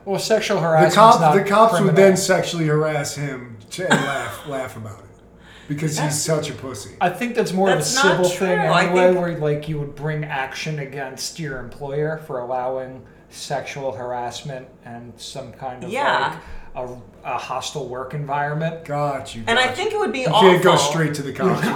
Well, 0.06 0.20
sexual 0.20 0.58
The 0.58 0.64
harassment. 0.64 0.94
cops, 0.96 1.36
the 1.36 1.44
cops 1.44 1.74
would 1.82 1.96
then 1.96 2.12
then. 2.12 2.18
sexually 2.18 2.66
harass 2.68 3.16
him 3.16 3.58
to, 3.72 3.84
and 3.84 3.94
laugh, 4.06 4.48
laugh 4.48 4.78
about 4.78 5.00
it 5.00 5.06
because 5.68 5.98
he's 5.98 6.20
such 6.22 6.50
a 6.50 6.54
pussy. 6.54 6.96
I 7.00 7.10
think 7.10 7.36
that's 7.36 7.54
more 7.54 7.70
That's 7.70 7.96
of 7.98 8.06
a 8.06 8.08
civil 8.10 8.30
true. 8.30 8.48
thing 8.48 8.60
I 8.60 8.84
anyway, 8.86 9.08
think- 9.08 9.20
where 9.20 9.38
like 9.38 9.70
you 9.70 9.80
would 9.80 9.96
bring 9.96 10.26
action 10.26 10.80
against 10.80 11.40
your 11.40 11.60
employer 11.60 12.18
for 12.28 12.40
allowing 12.40 13.04
sexual 13.30 13.94
harassment 13.94 14.68
and 14.84 15.14
some 15.18 15.54
kind 15.54 15.84
of 15.84 15.90
Yeah. 15.90 16.30
like 16.34 16.40
a, 16.76 16.88
a 17.24 17.38
hostile 17.38 17.88
work 17.88 18.14
environment. 18.14 18.86
Got 18.86 19.36
you. 19.36 19.44
and 19.48 19.60
I 19.60 19.68
got 19.68 19.76
think 19.76 19.92
it 19.94 20.00
would 20.00 20.14
be 20.14 20.22
you 20.22 20.28
awful. 20.28 20.50
can't 20.50 20.64
go 20.64 20.76
straight 20.78 21.14
to 21.16 21.22
the 21.22 21.34
cops. 21.34 21.64
you 21.66 21.74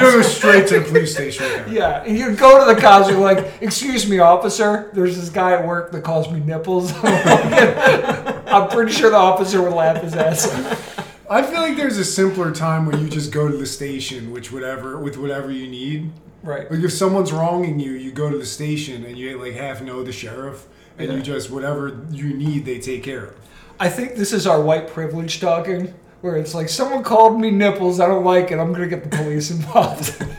don't 0.00 0.12
go 0.12 0.22
straight 0.22 0.66
to 0.68 0.80
the 0.80 0.84
police 0.88 1.14
station. 1.14 1.46
with. 1.46 1.72
Yeah, 1.72 2.02
and 2.04 2.16
you 2.18 2.34
go 2.36 2.58
to 2.66 2.74
the 2.74 2.80
cops, 2.80 3.08
you're 3.08 3.18
like, 3.18 3.62
"Excuse 3.62 4.08
me, 4.08 4.18
officer. 4.18 4.90
There's 4.92 5.16
this 5.16 5.30
guy 5.30 5.52
at 5.52 5.66
work 5.66 5.92
that 5.92 6.02
calls 6.04 6.30
me 6.30 6.40
nipples." 6.40 6.92
I'm 7.04 8.68
pretty 8.68 8.92
sure 8.92 9.10
the 9.10 9.16
officer 9.16 9.62
would 9.62 9.72
laugh 9.72 10.02
his 10.02 10.14
ass 10.14 10.46
off. 10.52 11.26
I 11.30 11.42
feel 11.42 11.60
like 11.60 11.76
there's 11.76 11.98
a 11.98 12.04
simpler 12.04 12.52
time 12.52 12.86
where 12.86 12.96
you 12.96 13.08
just 13.08 13.32
go 13.32 13.48
to 13.48 13.56
the 13.56 13.66
station, 13.66 14.30
which 14.30 14.50
whatever 14.50 14.98
with 14.98 15.18
whatever 15.18 15.50
you 15.50 15.68
need. 15.68 16.10
Right. 16.42 16.70
Like 16.70 16.80
if 16.80 16.92
someone's 16.92 17.32
wronging 17.32 17.78
you, 17.80 17.92
you 17.92 18.12
go 18.12 18.30
to 18.30 18.38
the 18.38 18.46
station 18.46 19.04
and 19.04 19.18
you 19.18 19.36
like 19.42 19.52
half 19.54 19.82
know 19.82 20.02
the 20.02 20.12
sheriff, 20.12 20.66
and 20.96 21.12
you 21.12 21.20
just 21.20 21.50
whatever 21.50 22.00
you 22.10 22.32
need, 22.32 22.64
they 22.64 22.78
take 22.78 23.02
care 23.02 23.24
of. 23.26 23.34
I 23.80 23.88
think 23.88 24.16
this 24.16 24.32
is 24.32 24.46
our 24.46 24.60
white 24.60 24.88
privilege 24.88 25.40
talking, 25.40 25.94
where 26.20 26.36
it's 26.36 26.54
like 26.54 26.68
someone 26.68 27.02
called 27.04 27.40
me 27.40 27.50
nipples. 27.50 28.00
I 28.00 28.06
don't 28.06 28.24
like 28.24 28.50
it. 28.50 28.58
I'm 28.58 28.72
gonna 28.72 28.88
get 28.88 29.08
the 29.08 29.16
police 29.16 29.50
involved. 29.50 30.20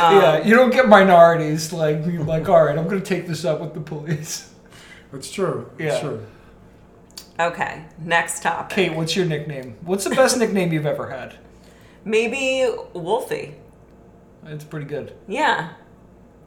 Um, 0.00 0.14
yeah, 0.14 0.44
you 0.44 0.54
don't 0.54 0.70
get 0.70 0.88
minorities 0.88 1.72
like 1.72 2.04
being 2.04 2.24
like, 2.24 2.48
all 2.48 2.62
right, 2.64 2.78
I'm 2.78 2.86
gonna 2.86 3.00
take 3.00 3.26
this 3.26 3.44
up 3.44 3.60
with 3.60 3.74
the 3.74 3.80
police. 3.80 4.48
That's 5.12 5.28
true. 5.28 5.68
That's 5.76 5.94
Yeah. 5.96 6.08
true. 6.08 6.26
Okay, 7.40 7.82
next 8.04 8.44
topic. 8.44 8.76
Kate, 8.76 8.94
what's 8.94 9.16
your 9.16 9.26
nickname? 9.26 9.76
What's 9.82 10.04
the 10.04 10.10
best 10.14 10.38
nickname 10.38 10.72
you've 10.72 10.86
ever 10.86 11.10
had? 11.10 11.34
Maybe 12.04 12.64
Wolfie. 12.92 13.56
It's 14.46 14.62
pretty 14.62 14.86
good. 14.86 15.14
Yeah. 15.26 15.70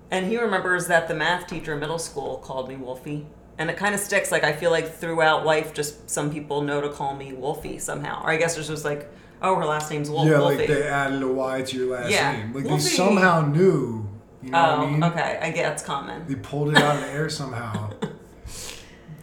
And 0.10 0.28
he 0.28 0.38
remembers 0.38 0.88
that 0.88 1.10
the 1.10 1.14
math 1.14 1.48
teacher 1.48 1.74
in 1.74 1.82
middle 1.82 2.00
school 2.00 2.38
called 2.38 2.70
me 2.70 2.78
Wolfie. 2.78 3.26
And 3.62 3.70
it 3.70 3.78
kind 3.78 3.94
of 3.94 4.02
sticks. 4.02 4.32
Like, 4.32 4.44
I 4.44 4.54
feel 4.54 4.72
like 4.72 4.92
throughout 4.92 5.46
life, 5.46 5.72
just 5.72 6.10
some 6.10 6.34
people 6.34 6.64
know 6.64 6.82
to 6.82 6.90
call 6.90 7.16
me 7.16 7.32
Wolfie 7.32 7.78
somehow. 7.78 8.24
Or 8.24 8.32
I 8.32 8.38
guess 8.38 8.58
it's 8.58 8.68
just 8.68 8.84
like, 8.84 9.08
oh, 9.40 9.54
her 9.56 9.66
last 9.66 9.92
name's 9.92 10.10
Wolf- 10.10 10.28
yeah, 10.28 10.40
Wolfie. 10.40 10.58
like 10.58 10.68
they 10.68 10.84
added 10.84 11.22
a 11.22 11.28
Y 11.28 11.62
to 11.62 11.78
your 11.78 11.96
last 11.96 12.10
Yeah. 12.10 12.32
name. 12.32 12.54
Like 12.54 12.64
Wolfie. 12.66 12.84
they 12.84 12.90
somehow 12.90 13.42
knew. 13.46 14.10
You 14.42 14.50
know 14.50 14.58
oh, 14.58 14.62
what 14.62 14.80
I 14.80 14.84
oh, 14.84 14.88
mean? 14.90 15.04
okay. 15.04 15.40
I 15.44 15.52
get 15.52 15.72
it's 15.74 15.84
common. 15.84 16.26
They 16.28 16.34
pulled 16.34 16.70
it 16.70 16.78
out 16.78 16.96
of 16.96 17.02
the 17.02 17.10
air 17.12 17.30
somehow. 17.42 17.92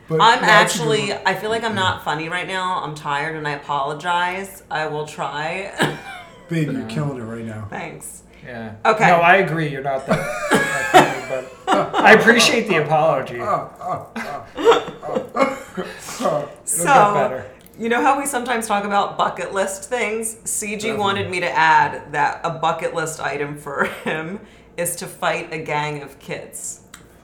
But 0.09 0.21
I'm 0.21 0.40
no, 0.40 0.47
that's 0.47 0.76
a 0.76 0.78
good 0.78 0.85
actually, 0.85 1.12
one. 1.12 1.21
I 1.26 1.35
feel 1.35 1.50
like 1.50 1.64
I'm 1.64 1.75
not 1.75 2.04
funny 2.04 2.28
right 2.28 2.47
now. 2.47 2.80
I'm 2.83 2.95
tired 2.95 3.35
and 3.35 3.47
I 3.47 3.52
apologize. 3.52 4.62
I 4.71 4.87
will 4.87 5.04
try. 5.07 5.73
Babe, 6.49 6.71
you're 6.71 6.87
killing 6.88 7.18
it 7.18 7.25
right 7.25 7.45
now. 7.45 7.66
Thanks. 7.68 8.23
Yeah. 8.45 8.76
Okay. 8.87 9.07
No, 9.09 9.16
I 9.16 9.37
agree. 9.38 9.68
You're 9.68 9.83
not 9.83 10.07
that, 10.07 10.16
that 10.52 10.88
funny, 10.92 11.18
but 11.28 11.52
I 11.94 12.12
appreciate 12.14 12.68
the 12.68 12.82
apology. 12.82 13.37
It'll 13.37 13.70
So, 16.64 16.85
better. 17.14 17.47
you 17.78 17.88
know 17.88 18.02
how 18.02 18.18
we 18.18 18.26
sometimes 18.26 18.66
talk 18.66 18.85
about 18.85 19.16
bucket 19.18 19.52
list 19.54 19.88
things? 19.88 20.37
CG 20.44 20.97
wanted 20.97 21.30
me 21.30 21.40
to 21.40 21.50
add 21.50 22.12
that 22.12 22.40
a 22.44 22.50
bucket 22.50 22.94
list 22.94 23.20
item 23.20 23.56
for 23.56 23.85
him 24.04 24.40
is 24.76 24.97
to 24.97 25.06
fight 25.06 25.52
a 25.52 25.58
gang 25.58 26.02
of 26.02 26.18
kids. 26.18 26.80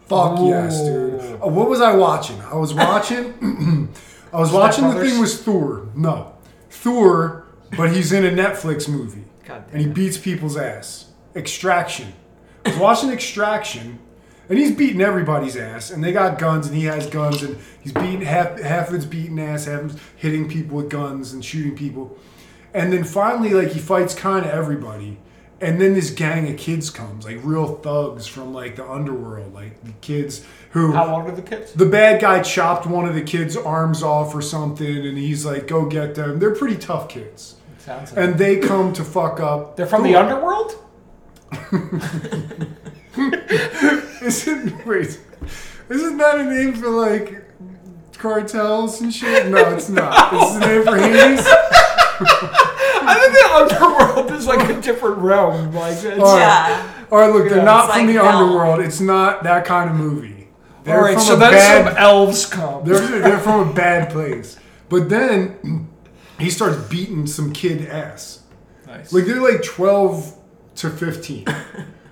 Fuck 0.06 0.38
yes, 0.40 0.80
dude. 0.82 1.14
Ooh. 1.14 1.40
Uh, 1.42 1.49
what 1.49 1.68
was 1.68 1.80
I 1.80 1.94
watching? 1.94 2.40
I 2.42 2.54
was 2.56 2.75
watching. 2.75 3.32
I 4.32 4.38
was 4.38 4.52
watching. 4.52 4.88
The 4.90 5.00
thing 5.00 5.18
was 5.20 5.40
Thor. 5.42 5.88
No, 5.94 6.34
Thor, 6.68 7.46
but 7.76 7.92
he's 7.92 8.12
in 8.12 8.25
a 8.25 8.30
Netflix 8.30 8.88
movie, 8.88 9.25
God 9.46 9.64
and 9.73 9.80
he 9.80 9.88
it. 9.88 9.94
beats 9.94 10.18
people's 10.18 10.56
ass. 10.56 11.06
Extraction. 11.34 12.12
Was 12.66 12.76
watching 12.78 13.11
Extraction, 13.11 13.99
and 14.49 14.59
he's 14.59 14.73
beating 14.73 15.00
everybody's 15.02 15.56
ass, 15.56 15.90
and 15.90 16.02
they 16.02 16.12
got 16.12 16.38
guns, 16.38 16.66
and 16.66 16.76
he 16.76 16.85
has 16.85 17.06
guns, 17.06 17.42
and 17.42 17.59
he's 17.83 17.92
beating 17.92 18.23
half 18.23 18.59
half 18.61 18.88
of 18.88 18.94
it's 18.94 19.04
beating 19.04 19.38
ass, 19.38 19.66
half 19.66 19.80
of 19.83 19.90
it's 19.92 20.00
hitting 20.16 20.49
people 20.49 20.78
with 20.78 20.88
guns 20.88 21.33
and 21.33 21.44
shooting 21.44 21.76
people, 21.76 22.16
and 22.73 22.92
then 22.92 23.04
finally, 23.04 23.50
like 23.50 23.68
he 23.68 23.78
fights 23.80 24.14
kind 24.14 24.44
of 24.47 24.50
everybody. 24.52 25.18
And 25.61 25.80
then 25.80 25.94
this 25.94 26.11
gang 26.11 26.50
of 26.50 26.59
kids 26.59 26.90
comes, 26.90 27.25
like 27.25 27.38
real 27.42 27.76
thugs 27.76 28.26
from 28.26 28.52
like 28.52 28.76
the 28.76 28.90
underworld, 28.90 29.54
like 29.54 29.83
the 29.85 29.92
kids 30.00 30.44
who 30.71 30.92
How 30.92 31.14
old 31.14 31.26
are 31.28 31.35
the 31.35 31.42
kids? 31.42 31.73
the 31.73 31.87
bad 31.87 32.21
guy 32.21 32.42
chopped 32.42 32.87
one 32.87 33.06
of 33.09 33.14
the 33.14 33.23
kids' 33.23 33.56
arms 33.56 34.02
off 34.02 34.35
or 34.35 34.42
something, 34.42 35.06
and 35.06 35.16
he's 35.16 35.47
like, 35.47 35.66
"Go 35.68 35.87
get 35.87 36.16
them." 36.16 36.38
They're 36.38 36.54
pretty 36.54 36.76
tough 36.76 37.09
kids, 37.09 37.54
Sounds 37.78 38.12
like 38.12 38.21
and 38.25 38.37
they 38.38 38.59
come 38.59 38.92
to 38.94 39.04
fuck 39.04 39.38
up. 39.40 39.76
they're 39.76 39.87
from 39.87 40.02
the 40.02 40.16
underworld. 40.16 40.75
Isn't 44.23 44.87
wait? 44.87 45.20
Isn't 45.88 46.16
that 46.16 46.38
a 46.40 46.44
name 46.44 46.75
for 46.75 46.88
like 46.88 47.44
cartels 48.18 49.00
and 49.00 49.12
shit? 49.12 49.49
No, 49.49 49.58
it's 49.75 49.88
not. 49.88 50.32
It's 50.32 50.56
a 50.56 50.61
name 50.61 50.82
for 50.84 50.96
Hades. 50.96 51.44
I 53.06 53.18
think 53.20 53.32
the 53.34 53.84
underworld 53.84 54.30
is 54.32 54.46
like 54.46 54.68
a 54.68 54.80
different 54.80 55.18
realm. 55.18 55.73
Like, 55.75 55.94
it's, 55.96 56.04
All 56.06 56.37
right. 56.37 56.40
Yeah. 56.40 56.92
All 57.11 57.18
right, 57.18 57.32
look, 57.32 57.49
they're 57.49 57.58
Yeah, 57.58 57.64
not 57.64 57.90
from 57.92 58.06
like 58.06 58.14
the 58.14 58.23
hell. 58.23 58.26
underworld. 58.26 58.80
It's 58.80 59.00
not 59.00 59.42
that 59.42 59.64
kind 59.66 59.90
of 59.90 59.96
movie. 59.96 60.49
They're 60.84 60.96
all 60.96 61.02
right, 61.04 61.18
so 61.20 61.34
a 61.34 61.38
then 61.38 61.52
bad 61.52 61.87
some 61.88 61.96
elves 61.96 62.46
come. 62.46 62.84
They're, 62.84 62.99
they're 63.20 63.38
from 63.38 63.68
a 63.68 63.73
bad 63.73 64.11
place. 64.11 64.58
But 64.88 65.08
then 65.08 65.88
he 66.38 66.50
starts 66.50 66.76
beating 66.88 67.26
some 67.26 67.52
kid 67.52 67.88
ass. 67.88 68.42
Nice. 68.87 69.12
Like 69.12 69.25
they're 69.25 69.40
like 69.40 69.62
12 69.62 70.38
to 70.76 70.90
15. 70.90 71.47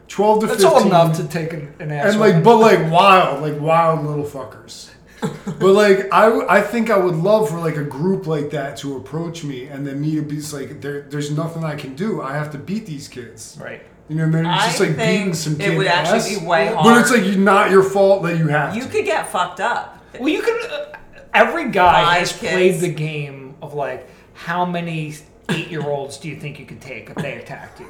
12 0.08 0.40
to 0.40 0.46
That's 0.48 0.62
15. 0.62 0.66
all 0.82 0.86
enough 0.86 1.16
to 1.16 1.28
take 1.28 1.52
an, 1.52 1.74
an 1.80 1.90
ass. 1.92 2.12
and 2.12 2.20
like 2.20 2.42
but 2.44 2.56
like 2.58 2.90
wild, 2.90 3.42
like 3.42 3.60
wild 3.60 4.04
little 4.06 4.24
fuckers. 4.24 4.90
but 5.22 5.72
like 5.72 6.12
I, 6.12 6.58
I 6.58 6.60
think 6.62 6.90
I 6.90 6.96
would 6.98 7.14
love 7.14 7.48
for 7.48 7.58
like 7.58 7.76
a 7.76 7.84
group 7.84 8.26
like 8.26 8.50
that 8.50 8.76
to 8.78 8.96
approach 8.96 9.44
me 9.44 9.66
and 9.66 9.86
then 9.86 10.00
me 10.00 10.16
to 10.16 10.22
be 10.22 10.36
just 10.36 10.52
like 10.52 10.80
there 10.80 11.02
there's 11.02 11.30
nothing 11.30 11.62
I 11.64 11.76
can 11.76 11.94
do. 11.94 12.20
I 12.20 12.34
have 12.34 12.50
to 12.52 12.58
beat 12.58 12.86
these 12.86 13.08
kids. 13.08 13.56
right. 13.60 13.82
You 14.08 14.16
know, 14.16 14.24
and 14.24 14.34
then 14.34 14.46
it's 14.46 14.62
I 14.62 14.66
just 14.66 14.80
like 14.80 14.96
think 14.96 15.18
beating 15.20 15.34
some 15.34 15.54
it 15.54 15.60
kid 15.60 15.78
would 15.78 15.86
actually 15.86 16.40
be 16.40 16.44
way 16.46 16.72
But 16.74 17.00
it's 17.00 17.10
like 17.12 17.24
you 17.24 17.36
not 17.38 17.70
your 17.70 17.84
fault 17.84 18.24
that 18.24 18.36
you 18.36 18.48
have 18.48 18.74
You 18.76 18.82
to. 18.82 18.88
could 18.88 19.04
get 19.04 19.28
fucked 19.30 19.60
up. 19.60 20.04
Well, 20.18 20.28
you 20.28 20.42
can. 20.42 20.58
Uh, 20.70 20.96
every 21.32 21.70
guy 21.70 22.02
Five 22.04 22.18
has 22.18 22.32
kids. 22.32 22.52
played 22.52 22.80
the 22.80 22.92
game 22.92 23.54
of 23.62 23.74
like, 23.74 24.08
how 24.34 24.66
many 24.66 25.14
eight-year-olds 25.48 26.18
do 26.18 26.28
you 26.28 26.36
think 26.36 26.58
you 26.58 26.66
could 26.66 26.80
take 26.80 27.08
if 27.10 27.16
they 27.16 27.34
attacked 27.38 27.78
you, 27.80 27.86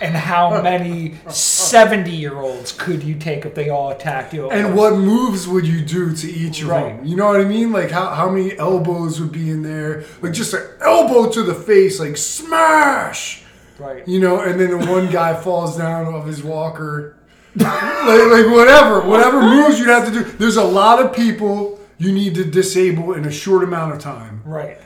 and 0.00 0.14
how 0.14 0.54
oh. 0.54 0.62
many 0.62 1.14
seventy-year-olds 1.28 2.72
could 2.72 3.02
you 3.02 3.14
take 3.14 3.44
if 3.46 3.54
they 3.54 3.68
all 3.68 3.90
attacked 3.90 4.34
you? 4.34 4.50
And 4.50 4.74
what 4.76 4.94
moves 4.94 5.46
would 5.48 5.66
you 5.66 5.82
do 5.84 6.14
to 6.14 6.30
each 6.30 6.62
of 6.62 6.68
Right. 6.68 6.96
them? 6.96 7.04
You 7.06 7.16
know 7.16 7.26
what 7.26 7.40
I 7.40 7.44
mean? 7.44 7.72
Like 7.72 7.90
how, 7.90 8.10
how 8.10 8.28
many 8.28 8.56
elbows 8.58 9.20
would 9.20 9.32
be 9.32 9.50
in 9.50 9.62
there? 9.62 10.04
Like 10.22 10.32
just 10.32 10.54
an 10.54 10.66
elbow 10.80 11.30
to 11.30 11.42
the 11.42 11.54
face, 11.54 11.98
like 12.00 12.16
smash. 12.16 13.42
Right. 13.78 14.06
You 14.08 14.20
know, 14.20 14.40
and 14.40 14.58
then 14.58 14.70
the 14.78 14.86
one 14.90 15.10
guy 15.10 15.34
falls 15.42 15.76
down 15.76 16.06
off 16.12 16.26
his 16.26 16.42
walker. 16.42 17.16
like, 17.54 17.66
like 17.66 18.46
whatever, 18.52 19.00
whatever 19.08 19.40
moves 19.40 19.78
you'd 19.78 19.88
have 19.88 20.04
to 20.06 20.12
do. 20.12 20.24
There's 20.24 20.56
a 20.56 20.64
lot 20.64 21.00
of 21.02 21.14
people 21.14 21.80
you 21.98 22.12
need 22.12 22.34
to 22.34 22.44
disable 22.44 23.14
in 23.14 23.24
a 23.24 23.30
short 23.30 23.64
amount 23.64 23.94
of 23.94 23.98
time, 23.98 24.42
Right. 24.44 24.78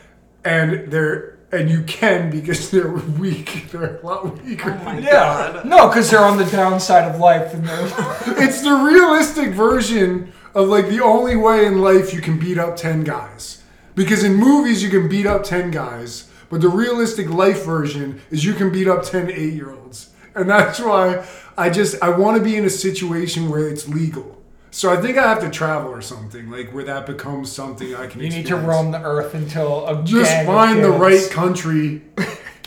and 0.44 0.88
they're 0.92 1.36
and 1.52 1.68
you 1.68 1.82
can 1.82 2.30
because 2.30 2.70
they're 2.70 2.88
weak. 2.90 3.66
They're 3.72 3.96
a 3.98 4.06
lot 4.06 4.42
weaker. 4.44 4.78
Oh 4.80 4.84
my 4.84 4.98
Yeah. 4.98 5.52
God. 5.52 5.64
No, 5.64 5.88
because 5.88 6.10
they're 6.10 6.24
on 6.24 6.36
the 6.36 6.44
downside 6.44 7.10
of 7.12 7.20
life, 7.20 7.52
and 7.54 7.66
they're 7.66 7.86
it's 8.44 8.62
the 8.62 8.72
realistic 8.74 9.50
version 9.50 10.32
of 10.54 10.68
like 10.68 10.88
the 10.88 11.02
only 11.02 11.36
way 11.36 11.66
in 11.66 11.80
life 11.80 12.12
you 12.14 12.20
can 12.20 12.38
beat 12.38 12.58
up 12.58 12.76
10 12.76 13.04
guys. 13.04 13.62
Because 13.94 14.22
in 14.24 14.34
movies 14.36 14.82
you 14.82 14.90
can 14.90 15.08
beat 15.08 15.26
up 15.26 15.42
10 15.44 15.70
guys, 15.70 16.30
but 16.48 16.60
the 16.60 16.68
realistic 16.68 17.28
life 17.28 17.64
version 17.64 18.20
is 18.30 18.44
you 18.44 18.54
can 18.54 18.70
beat 18.72 18.88
up 18.88 19.02
10 19.04 19.30
8 19.30 19.52
year 19.52 19.70
olds. 19.72 20.10
And 20.34 20.48
that's 20.48 20.78
why 20.80 21.26
I 21.58 21.70
just 21.70 22.00
I 22.02 22.10
want 22.10 22.36
to 22.38 22.42
be 22.42 22.56
in 22.56 22.64
a 22.64 22.70
situation 22.70 23.48
where 23.48 23.68
it's 23.68 23.88
legal. 23.88 24.39
So 24.72 24.92
I 24.92 24.96
think 25.00 25.18
I 25.18 25.22
have 25.28 25.40
to 25.40 25.50
travel 25.50 25.90
or 25.90 26.00
something 26.00 26.48
like 26.50 26.72
where 26.72 26.84
that 26.84 27.04
becomes 27.06 27.50
something 27.50 27.94
I 27.94 28.06
can 28.06 28.20
you 28.20 28.28
need 28.28 28.32
to 28.46 28.54
experience. 28.56 28.68
roam 28.68 28.90
the 28.92 29.02
earth 29.02 29.34
until 29.34 29.86
a 29.88 30.02
just 30.04 30.30
gang 30.30 30.46
of 30.48 30.54
find 30.54 30.84
the 30.84 30.90
kids- 30.90 31.00
right 31.00 31.30
country 31.30 32.02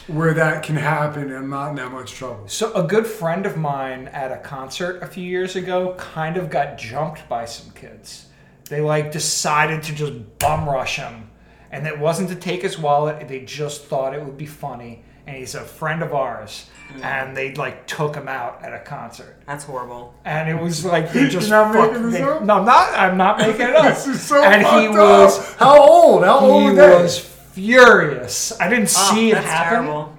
where 0.07 0.33
that 0.33 0.63
can 0.63 0.75
happen 0.75 1.23
and 1.23 1.33
I'm 1.35 1.49
not 1.49 1.69
in 1.69 1.75
that 1.77 1.91
much 1.93 2.11
trouble. 2.13 2.47
So 2.47 2.73
a 2.73 2.83
good 2.83 3.07
friend 3.07 3.45
of 3.45 3.55
mine 3.55 4.09
at 4.09 4.31
a 4.33 4.37
concert 4.37 5.01
a 5.01 5.07
few 5.07 5.23
years 5.23 5.55
ago 5.55 5.95
kind 5.97 6.35
of 6.35 6.49
got 6.49 6.77
jumped 6.77 7.29
by 7.29 7.45
some 7.45 7.71
kids. 7.73 8.27
They 8.69 8.81
like 8.81 9.11
decided 9.13 9.81
to 9.83 9.95
just 9.95 10.39
bum 10.39 10.67
rush 10.67 10.97
him, 10.97 11.29
and 11.71 11.87
it 11.87 11.97
wasn't 11.99 12.29
to 12.29 12.35
take 12.35 12.61
his 12.63 12.77
wallet. 12.77 13.27
They 13.29 13.41
just 13.41 13.85
thought 13.85 14.13
it 14.13 14.23
would 14.23 14.37
be 14.37 14.45
funny, 14.45 15.03
and 15.27 15.37
he's 15.37 15.53
a 15.55 15.61
friend 15.61 16.01
of 16.01 16.13
ours, 16.13 16.69
and 17.01 17.35
they 17.35 17.53
like 17.55 17.87
took 17.87 18.15
him 18.15 18.27
out 18.27 18.63
at 18.63 18.73
a 18.73 18.79
concert, 18.79 19.35
That's 19.47 19.63
horrible. 19.63 20.13
and 20.25 20.47
it 20.49 20.61
was 20.61 20.85
like 20.85 21.11
they 21.11 21.27
just 21.27 21.49
You're 21.49 21.63
not 21.63 21.73
fuck- 21.73 21.91
making 21.91 22.11
this 22.11 22.19
they- 22.19 22.23
up? 22.23 22.43
No, 22.43 22.59
I'm 22.59 22.65
not. 22.65 22.93
I'm 22.93 23.17
not 23.17 23.37
making 23.39 23.61
it 23.61 23.75
up. 23.75 23.85
This 23.95 24.07
is 24.07 24.21
so 24.21 24.43
and 24.43 24.61
he 24.61 24.87
fucked 24.87 24.97
was. 24.99 25.53
How 25.55 25.81
old? 25.81 26.23
How 26.23 26.39
old 26.39 26.63
he 26.63 26.69
were 26.69 26.75
they? 26.75 27.01
was 27.03 27.19
furious. 27.19 28.59
I 28.59 28.69
didn't 28.69 28.85
Oh, 28.95 29.11
see 29.13 29.31
it 29.31 29.35
that's 29.35 29.47
happen. 29.47 29.83
terrible. 29.85 30.17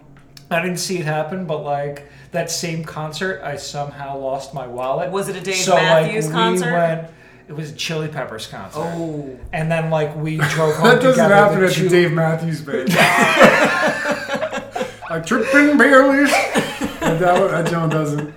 I 0.51 0.61
didn't 0.63 0.79
see 0.79 0.99
it 0.99 1.05
happen, 1.07 1.47
but 1.47 1.59
like 1.65 2.09
that 2.33 2.51
same 2.51 2.85
concert, 2.85 3.41
I 3.45 3.57
somehow 3.57 4.19
lost 4.19 4.53
my 4.55 4.67
wallet. 4.67 5.11
Was 5.11 5.29
it 5.29 5.37
a 5.37 5.41
Dave 5.41 5.55
so, 5.57 5.75
Matthews 5.75 6.27
like, 6.27 6.35
concert? 6.35 6.67
We 6.67 6.73
went, 6.73 7.07
it 7.49 7.53
was 7.53 7.71
a 7.73 7.75
Chili 7.75 8.09
Peppers 8.09 8.47
concert. 8.47 8.81
Oh. 8.81 9.39
And 9.53 9.71
then 9.71 9.91
like 9.91 10.15
we 10.17 10.37
drove 10.51 10.75
home 10.77 10.89
That 10.91 11.03
doesn't 11.03 11.13
together. 11.13 11.35
happen 11.35 11.61
the 11.61 11.67
at 11.67 11.73
two- 11.73 11.85
the 11.85 11.89
Dave 11.91 12.13
Matthews 12.13 12.61
Band. 12.63 12.89
I 15.11 15.21
tripping 15.21 15.77
barely. 15.79 16.31
That, 17.05 17.19
that 17.21 17.71
Jon 17.71 17.91
doesn't. 17.91 18.35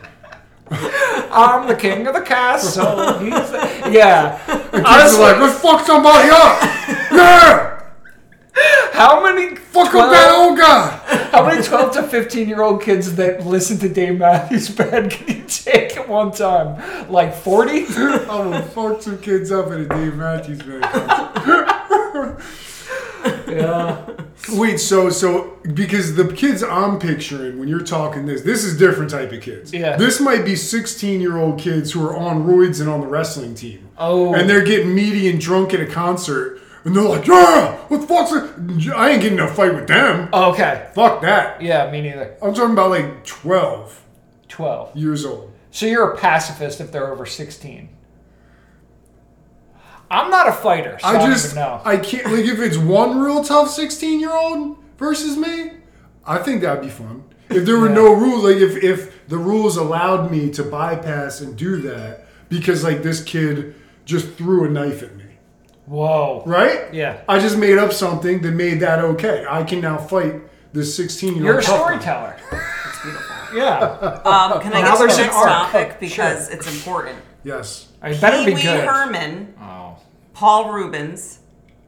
I'm 0.69 1.69
the 1.69 1.75
king 1.75 2.05
of 2.05 2.13
the 2.13 2.19
castle. 2.21 3.17
He's 3.19 3.31
the- 3.31 3.89
yeah. 3.93 4.37
Kids 4.45 4.83
Honestly, 4.85 5.23
are 5.23 5.31
like, 5.31 5.39
let's 5.41 5.59
fuck 5.61 5.85
somebody 5.85 6.29
up. 6.29 6.61
Yeah. 7.13 7.73
How 8.91 9.23
many 9.23 9.55
Fuck 9.55 9.91
12 9.91 10.05
up 10.07 10.11
that 10.11 10.35
old 10.35 10.57
guy. 10.57 10.89
How 11.31 11.45
many 11.45 11.63
12 11.63 11.93
to 11.93 12.03
15 12.03 12.49
year 12.49 12.61
old 12.61 12.81
kids 12.81 13.15
that 13.15 13.45
listen 13.45 13.77
to 13.79 13.87
Dave 13.89 14.17
Matthews 14.19 14.69
Band 14.69 15.11
can 15.11 15.27
you 15.37 15.43
take 15.47 15.95
at 15.95 16.09
one 16.09 16.31
time? 16.31 17.09
Like 17.09 17.33
40? 17.33 17.85
I'm 17.85 18.25
gonna 18.27 18.61
fuck 18.63 19.01
some 19.01 19.19
kids 19.19 19.51
up 19.51 19.67
at 19.67 19.79
a 19.79 19.85
Dave 19.87 20.15
Matthews 20.15 20.61
Band 20.63 20.83
concert. 20.83 22.41
Yeah. 23.47 24.05
Wait, 24.49 24.79
so 24.79 25.09
so 25.09 25.57
because 25.73 26.15
the 26.15 26.31
kids 26.33 26.63
I'm 26.63 26.99
picturing 26.99 27.59
when 27.59 27.67
you're 27.67 27.81
talking 27.81 28.25
this, 28.25 28.41
this 28.41 28.63
is 28.63 28.77
different 28.77 29.09
type 29.09 29.31
of 29.31 29.41
kids. 29.41 29.73
Yeah. 29.73 29.97
This 29.97 30.19
might 30.19 30.45
be 30.45 30.55
16 30.55 31.19
year 31.21 31.37
old 31.37 31.59
kids 31.59 31.91
who 31.91 32.05
are 32.05 32.15
on 32.15 32.45
roids 32.45 32.79
and 32.79 32.89
on 32.89 33.01
the 33.01 33.07
wrestling 33.07 33.55
team. 33.55 33.89
Oh. 33.97 34.33
And 34.33 34.49
they're 34.49 34.63
getting 34.63 34.93
meaty 34.93 35.29
and 35.29 35.39
drunk 35.39 35.73
at 35.73 35.79
a 35.79 35.85
concert, 35.85 36.61
and 36.83 36.95
they're 36.95 37.03
like, 37.03 37.25
"Yeah, 37.27 37.75
what 37.87 38.01
the 38.01 38.07
fuck's? 38.07 38.31
I 38.31 39.09
ain't 39.11 39.21
getting 39.21 39.39
in 39.39 39.43
a 39.43 39.47
fight 39.47 39.73
with 39.73 39.87
them. 39.87 40.29
Oh, 40.31 40.51
okay. 40.51 40.89
Fuck 40.93 41.21
that." 41.21 41.61
Yeah, 41.61 41.89
me 41.89 42.01
neither. 42.01 42.35
I'm 42.41 42.53
talking 42.53 42.73
about 42.73 42.91
like 42.91 43.25
12 43.25 44.03
12. 44.49 44.95
years 44.95 45.25
old. 45.25 45.51
So 45.71 45.85
you're 45.85 46.11
a 46.11 46.17
pacifist 46.17 46.79
if 46.79 46.91
they're 46.91 47.11
over 47.11 47.25
16. 47.25 47.89
I'm 50.09 50.29
not 50.29 50.47
a 50.47 50.51
fighter, 50.53 50.97
so 50.99 51.07
I, 51.07 51.17
I 51.19 51.27
just 51.27 51.47
even 51.53 51.55
know. 51.63 51.81
I 51.83 51.97
can't 51.97 52.25
like 52.27 52.45
if 52.45 52.59
it's 52.59 52.77
one 52.77 53.19
real 53.19 53.43
tough 53.43 53.69
16 53.69 54.19
year 54.19 54.33
old 54.33 54.77
versus 54.97 55.35
me, 55.37 55.71
I 56.25 56.37
think 56.39 56.61
that'd 56.61 56.81
be 56.83 56.89
fun. 56.89 57.23
If 57.49 57.65
there 57.65 57.77
were 57.79 57.87
Yeah. 57.89 57.95
no 57.95 58.13
rules, 58.13 58.43
like 58.43 58.57
if 58.57 58.81
if 58.83 59.27
the 59.27 59.37
rules 59.37 59.75
allowed 59.77 60.31
me 60.31 60.49
to 60.51 60.63
bypass 60.63 61.41
and 61.41 61.55
do 61.57 61.81
that 61.81 62.25
because 62.49 62.83
like 62.83 63.03
this 63.03 63.21
kid 63.23 63.75
just 64.05 64.29
threw 64.33 64.63
a 64.65 64.69
knife 64.69 65.03
at 65.03 65.15
me, 65.17 65.25
Whoa. 65.85 66.43
right? 66.45 66.93
Yeah. 66.93 67.17
I 67.27 67.39
just 67.39 67.57
made 67.57 67.77
up 67.77 67.91
something 67.91 68.41
that 68.41 68.51
made 68.51 68.79
that 68.79 68.99
okay. 68.99 69.45
I 69.49 69.63
can 69.63 69.81
now 69.81 69.97
fight 69.97 70.35
this 70.73 70.95
16 70.95 71.35
year 71.35 71.37
old. 71.37 71.45
You're 71.45 71.59
a 71.59 71.63
storyteller. 71.63 72.35
It's 72.85 73.01
beautiful. 73.01 73.35
Yeah. 73.53 73.79
Um, 74.25 74.61
can 74.61 74.73
I 74.73 74.81
Now 74.81 74.91
get 74.91 74.93
to 74.93 74.99
there's 74.99 75.15
the 75.17 75.21
an 75.23 75.27
next 75.27 75.35
arc. 75.37 75.47
topic 75.47 75.99
because 75.99 76.45
Sure. 76.47 76.55
it's 76.57 76.67
important? 76.67 77.17
Yes. 77.43 77.87
I 78.01 78.13
better 78.13 78.39
Pee 78.39 78.45
be 78.47 78.53
Wee 78.55 78.61
good. 78.63 78.83
Herman, 78.87 79.53
Oh. 79.61 79.86
Paul 80.37 80.71
Reubens, 80.71 81.39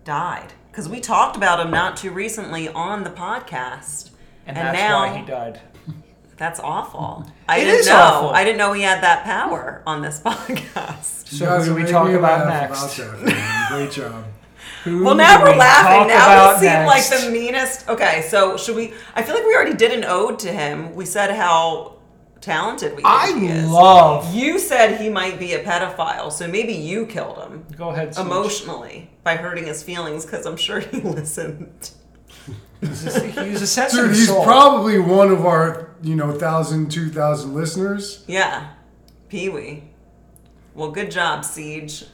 died 0.05 0.53
because 0.71 0.89
we 0.89 0.99
talked 0.99 1.37
about 1.37 1.59
him 1.63 1.69
not 1.69 1.95
too 1.97 2.09
recently 2.09 2.67
on 2.67 3.03
the 3.03 3.11
podcast, 3.11 4.09
And, 4.47 4.57
And 4.57 4.67
that's 4.69 4.79
now- 4.79 4.99
why 5.05 5.17
he 5.17 5.23
died. 5.23 5.59
that's 6.37 6.59
awful. 6.59 7.27
I 7.47 7.59
It 7.59 7.65
didn't 7.65 7.79
is 7.81 7.87
know. 7.89 7.95
awful. 7.95 8.29
I 8.31 8.43
didn't 8.43 8.57
know 8.57 8.73
he 8.73 8.81
had 8.81 9.03
that 9.03 9.23
power 9.23 9.83
on 9.85 10.01
this 10.01 10.19
podcast. 10.25 11.27
So 11.27 11.45
You 11.45 11.51
guys 11.51 11.67
who 11.67 11.75
do 11.77 11.83
we 11.83 11.91
talk 11.91 12.07
me 12.07 12.15
about 12.15 12.47
laugh 12.47 12.71
next? 12.71 12.97
about 12.97 13.25
that. 13.27 13.67
Great 13.69 13.91
job. 13.91 14.25
Who 14.83 15.03
Well, 15.03 15.13
now 15.13 15.43
we're 15.43 15.51
we 15.51 15.57
laughing. 15.59 16.07
Now 16.07 16.53
we 16.53 16.59
seem 16.59 16.85
like 16.87 17.07
the 17.07 17.29
meanest. 17.31 17.87
Okay, 17.87 18.25
so 18.29 18.57
should 18.57 18.75
we? 18.75 18.93
I 19.13 19.21
feel 19.21 19.35
like 19.35 19.45
we 19.45 19.53
already 19.53 19.75
did 19.75 19.91
an 19.91 20.03
ode 20.05 20.39
to 20.39 20.51
him. 20.51 20.95
We 20.95 21.05
said 21.05 21.35
how 21.35 21.97
talented 22.41 22.91
we 22.91 22.97
think 22.97 23.07
I 23.07 23.37
he 23.39 23.47
is. 23.47 23.67
love. 23.69 24.33
You 24.33 24.59
said 24.59 24.99
he 24.99 25.09
might 25.09 25.37
be 25.39 25.53
a 25.53 25.63
pedophile, 25.63 26.31
so 26.31 26.47
maybe 26.47 26.73
you 26.73 27.05
killed 27.05 27.37
him 27.39 27.65
Go 27.77 27.89
ahead. 27.89 28.13
Smooch. 28.15 28.25
emotionally 28.25 29.09
by 29.23 29.35
hurting 29.35 29.65
his 29.65 29.83
feelings 29.83 30.25
because 30.25 30.45
I'm 30.45 30.57
sure 30.57 30.79
he 30.79 31.01
listened. 31.01 31.91
He's 32.81 33.05
a, 33.05 33.27
he's 33.43 33.61
a 33.61 33.67
sensitive 33.67 34.05
Dude, 34.07 34.15
he's 34.15 34.27
soul. 34.29 34.43
probably 34.45 34.99
one 34.99 35.31
of 35.31 35.45
our, 35.45 35.89
you 36.01 36.15
know, 36.15 36.31
thousand, 36.31 36.89
two 36.91 37.09
thousand 37.09 37.53
listeners. 37.53 38.23
Yeah, 38.27 38.69
Pee 39.27 39.49
Wee. 39.49 39.83
Well, 40.73 40.91
good 40.91 41.11
job, 41.11 41.43
Siege. 41.43 42.05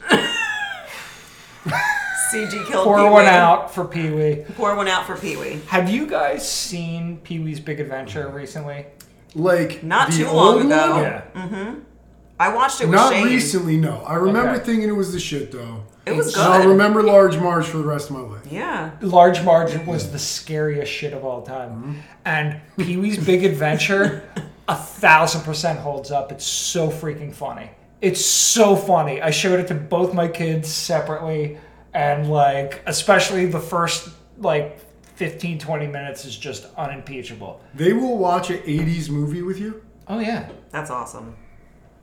CG 2.32 2.66
killed 2.66 2.84
Pour 2.84 2.96
Pee-wee. 2.96 3.10
one 3.10 3.26
out 3.26 3.72
for 3.72 3.84
Pee 3.84 4.10
Wee. 4.10 4.44
Pour 4.56 4.74
one 4.74 4.88
out 4.88 5.06
for 5.06 5.16
Pee 5.16 5.36
Wee. 5.36 5.60
Have 5.68 5.88
you 5.88 6.06
guys 6.06 6.48
seen 6.48 7.18
Pee 7.18 7.38
Wee's 7.38 7.60
Big 7.60 7.78
Adventure 7.78 8.28
recently? 8.28 8.86
Like 9.36 9.82
Not 9.82 10.12
too 10.12 10.26
long 10.26 10.56
old 10.56 10.66
ago. 10.66 10.90
one? 10.92 11.02
Yeah. 11.02 11.74
I 12.40 12.54
watched 12.54 12.80
it 12.80 12.86
with 12.86 12.94
Not 12.96 13.12
Shane. 13.12 13.24
recently, 13.26 13.76
no. 13.76 14.02
I 14.06 14.14
remember 14.14 14.52
Okay. 14.54 14.64
thinking 14.64 14.88
it 14.88 14.92
was 14.92 15.12
the 15.12 15.20
shit 15.20 15.52
though. 15.52 15.82
It 16.06 16.14
was 16.16 16.34
And 16.34 16.42
I'll 16.44 16.68
remember 16.68 17.02
Large 17.02 17.36
Marge 17.38 17.66
for 17.66 17.78
the 17.78 17.84
rest 17.84 18.10
of 18.10 18.16
my 18.16 18.22
life. 18.22 18.42
Yeah. 18.50 18.90
Large 19.00 19.42
Marge 19.42 19.76
was 19.86 20.10
the 20.12 20.18
scariest 20.18 20.90
shit 20.92 21.12
of 21.12 21.24
all 21.24 21.42
time. 21.42 21.70
Mm-hmm. 21.70 21.92
And 22.24 22.60
Pee 22.78 22.96
Wee's 22.96 23.24
Big 23.24 23.44
Adventure, 23.44 24.22
a 24.68 24.76
thousand 24.76 25.42
percent 25.42 25.78
holds 25.80 26.10
up. 26.10 26.30
It's 26.32 26.46
so 26.46 26.88
freaking 26.90 27.34
funny. 27.34 27.70
It's 28.00 28.24
so 28.24 28.76
funny. 28.76 29.20
I 29.20 29.30
showed 29.30 29.58
it 29.60 29.68
to 29.68 29.74
both 29.74 30.12
my 30.14 30.28
kids 30.28 30.68
separately, 30.70 31.58
and 31.94 32.30
like, 32.30 32.82
especially 32.86 33.46
the 33.46 33.60
first 33.60 34.08
like 34.38 34.78
15, 35.16 35.58
20 35.58 35.86
minutes 35.86 36.24
is 36.24 36.36
just 36.36 36.66
unimpeachable. 36.76 37.60
They 37.74 37.92
will 37.92 38.18
watch 38.18 38.50
an 38.50 38.58
'80s 38.58 39.08
movie 39.10 39.42
with 39.42 39.58
you. 39.58 39.82
Oh, 40.08 40.18
yeah. 40.20 40.48
That's 40.70 40.90
awesome. 40.90 41.34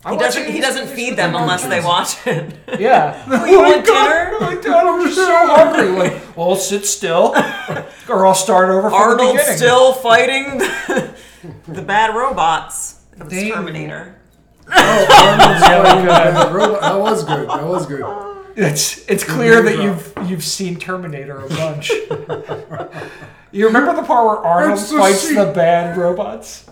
He 0.09 0.17
doesn't. 0.17 0.51
He 0.51 0.59
doesn't 0.59 0.87
feed 0.87 1.15
them 1.15 1.33
unless 1.35 1.65
they 1.65 1.79
watch 1.79 2.27
it. 2.27 2.53
Yeah. 2.79 3.23
Oh, 3.29 3.45
you 3.45 3.59
want 3.59 3.77
oh 3.77 3.81
dinner? 3.85 4.31
Oh 4.33 4.39
my 4.41 4.55
god, 4.61 4.85
I'm 4.87 5.05
just 5.05 5.15
so 5.15 5.47
hungry. 5.55 5.89
Like, 6.09 6.35
well, 6.37 6.55
sit 6.57 6.85
still, 6.85 7.33
or 8.09 8.25
I'll 8.25 8.33
start 8.35 8.69
over 8.69 8.89
from 8.89 8.91
the 8.91 8.95
Arnold's 8.97 9.31
beginning. 9.33 9.57
still 9.57 9.93
fighting 9.93 10.57
the, 10.57 11.15
the 11.69 11.81
bad 11.81 12.13
robots 12.15 13.01
of 13.19 13.29
the 13.29 13.35
They- 13.37 13.51
Terminator. 13.51 14.19
Oh, 14.67 15.05
Arnold's 15.29 15.61
Really 15.61 16.07
fighting 16.09 16.33
good. 16.33 16.47
the 16.49 16.53
robot. 16.53 16.81
That 16.81 16.99
was 16.99 17.23
good. 17.23 17.47
That 17.49 17.65
was 17.67 17.85
good. 17.85 18.32
It's 18.55 19.07
it's 19.09 19.23
clear 19.23 19.61
that 19.61 19.77
you've 19.81 20.13
you've 20.29 20.43
seen 20.43 20.75
Terminator 20.77 21.39
a 21.39 21.49
bunch. 21.49 21.89
you 23.51 23.65
remember 23.65 23.95
the 23.95 24.03
part 24.03 24.25
where 24.25 24.37
Arnold 24.37 24.79
It's 24.79 24.91
the 24.91 24.97
fights 24.97 25.21
scene- 25.21 25.35
the 25.35 25.51
bad 25.51 25.97
robots? 25.97 26.65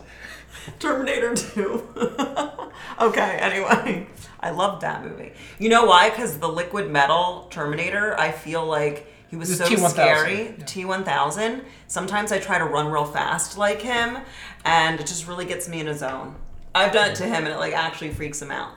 Terminator 0.79 1.33
2. 1.35 1.87
okay, 3.01 3.37
anyway. 3.39 4.07
I 4.39 4.51
loved 4.51 4.81
that 4.81 5.03
movie. 5.03 5.33
You 5.59 5.69
know 5.69 5.85
why? 5.85 6.09
Because 6.09 6.37
the 6.37 6.47
liquid 6.49 6.89
metal 6.91 7.47
Terminator, 7.49 8.19
I 8.19 8.31
feel 8.31 8.65
like 8.65 9.07
he 9.29 9.35
was 9.35 9.49
The 9.57 9.65
so 9.65 9.69
T-1000, 9.75 9.89
scary. 9.89 10.43
yeah. 10.43 10.51
T1000. 10.65 11.63
Sometimes 11.87 12.31
I 12.31 12.39
try 12.39 12.57
to 12.57 12.65
run 12.65 12.91
real 12.91 13.05
fast 13.05 13.57
like 13.57 13.81
him, 13.81 14.17
and 14.65 14.99
it 14.99 15.07
just 15.07 15.27
really 15.27 15.45
gets 15.45 15.67
me 15.67 15.79
in 15.79 15.87
a 15.87 15.93
zone. 15.95 16.35
I've 16.75 16.91
done 16.91 17.11
it 17.11 17.15
to 17.17 17.23
him, 17.23 17.45
and 17.45 17.49
it 17.49 17.57
like 17.57 17.73
actually 17.73 18.11
freaks 18.11 18.41
him 18.41 18.51
out. 18.51 18.73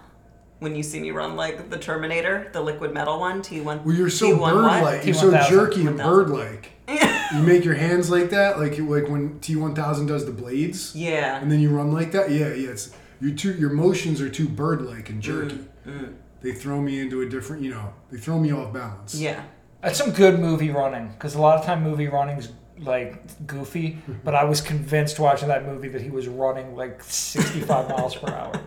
When 0.65 0.75
you 0.75 0.83
see 0.83 0.99
me 0.99 1.11
run 1.11 1.37
like 1.37 1.69
the 1.69 1.77
Terminator, 1.77 2.49
the 2.55 2.61
liquid 2.63 2.95
metal 2.95 3.21
one, 3.21 3.43
T1. 3.43 3.85
Well, 3.85 3.95
you're 3.95 4.09
so 4.09 4.35
T1 4.35 4.53
bird-like. 4.55 5.05
You're 5.05 5.15
so 5.15 5.31
jerky 5.47 5.87
and 5.87 5.99
bird-like. 5.99 6.71
You 7.35 7.41
make 7.43 7.65
your 7.65 7.75
hands 7.75 8.11
like 8.11 8.31
that, 8.31 8.59
like 8.61 8.79
like 8.79 9.09
when 9.09 9.41
T1000 9.41 10.07
does 10.07 10.25
the 10.25 10.31
blades, 10.33 10.95
Yeah. 10.95 11.41
and 11.41 11.51
then 11.51 11.59
you 11.61 11.69
run 11.71 11.93
like 11.93 12.13
that. 12.13 12.31
Yeah, 12.31 12.49
yeah. 12.55 12.71
It's 12.71 12.95
you 13.21 13.35
too. 13.35 13.53
Your 13.55 13.71
motions 13.71 14.21
are 14.21 14.29
too 14.31 14.49
bird-like 14.49 15.11
and 15.11 15.21
jerky. 15.21 15.59
Mm, 15.87 16.15
They 16.43 16.53
throw 16.53 16.81
me 16.81 17.01
into 17.01 17.23
a 17.23 17.29
different. 17.29 17.63
You 17.63 17.71
know, 17.73 17.93
they 18.11 18.19
throw 18.19 18.39
me 18.39 18.53
off 18.53 18.73
balance. 18.73 19.15
Yeah. 19.17 19.43
That's 19.83 19.99
some 19.99 20.13
good 20.13 20.39
movie 20.39 20.71
running 20.71 21.09
because 21.09 21.35
a 21.35 21.41
lot 21.41 21.59
of 21.59 21.65
time 21.67 21.83
movie 21.83 22.09
running's 22.09 22.51
like 22.79 23.47
goofy, 23.47 23.99
but 24.25 24.35
I 24.35 24.45
was 24.45 24.61
convinced 24.61 25.19
watching 25.19 25.49
that 25.49 25.67
movie 25.67 25.89
that 25.89 26.01
he 26.03 26.11
was 26.11 26.27
running 26.29 26.75
like 26.77 27.03
65 27.03 27.89
miles 27.91 28.15
per 28.17 28.29
hour. 28.33 28.61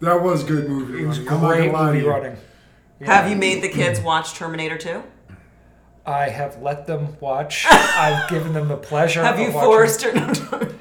That 0.00 0.22
was 0.22 0.44
good 0.44 0.68
movie. 0.68 1.02
It 1.02 1.06
was 1.06 1.18
running. 1.18 1.32
I'm 1.32 1.42
not 1.42 1.48
great 1.48 1.72
gonna 1.72 1.72
lie 1.72 1.86
to 1.86 1.92
movie 1.92 2.04
you. 2.04 2.10
running. 2.10 2.36
Have 3.04 3.30
you 3.30 3.36
made 3.36 3.62
the 3.62 3.68
kids 3.68 4.00
watch 4.00 4.34
Terminator 4.34 4.76
2? 4.78 5.02
I 6.06 6.28
have 6.30 6.60
let 6.62 6.86
them 6.86 7.16
watch. 7.20 7.66
I've 7.70 8.28
given 8.30 8.52
them 8.52 8.68
the 8.68 8.76
pleasure. 8.76 9.22
Have 9.22 9.34
of 9.38 9.40
you 9.40 9.52
watching- 9.52 9.70
forced 9.70 10.02
her? 10.02 10.74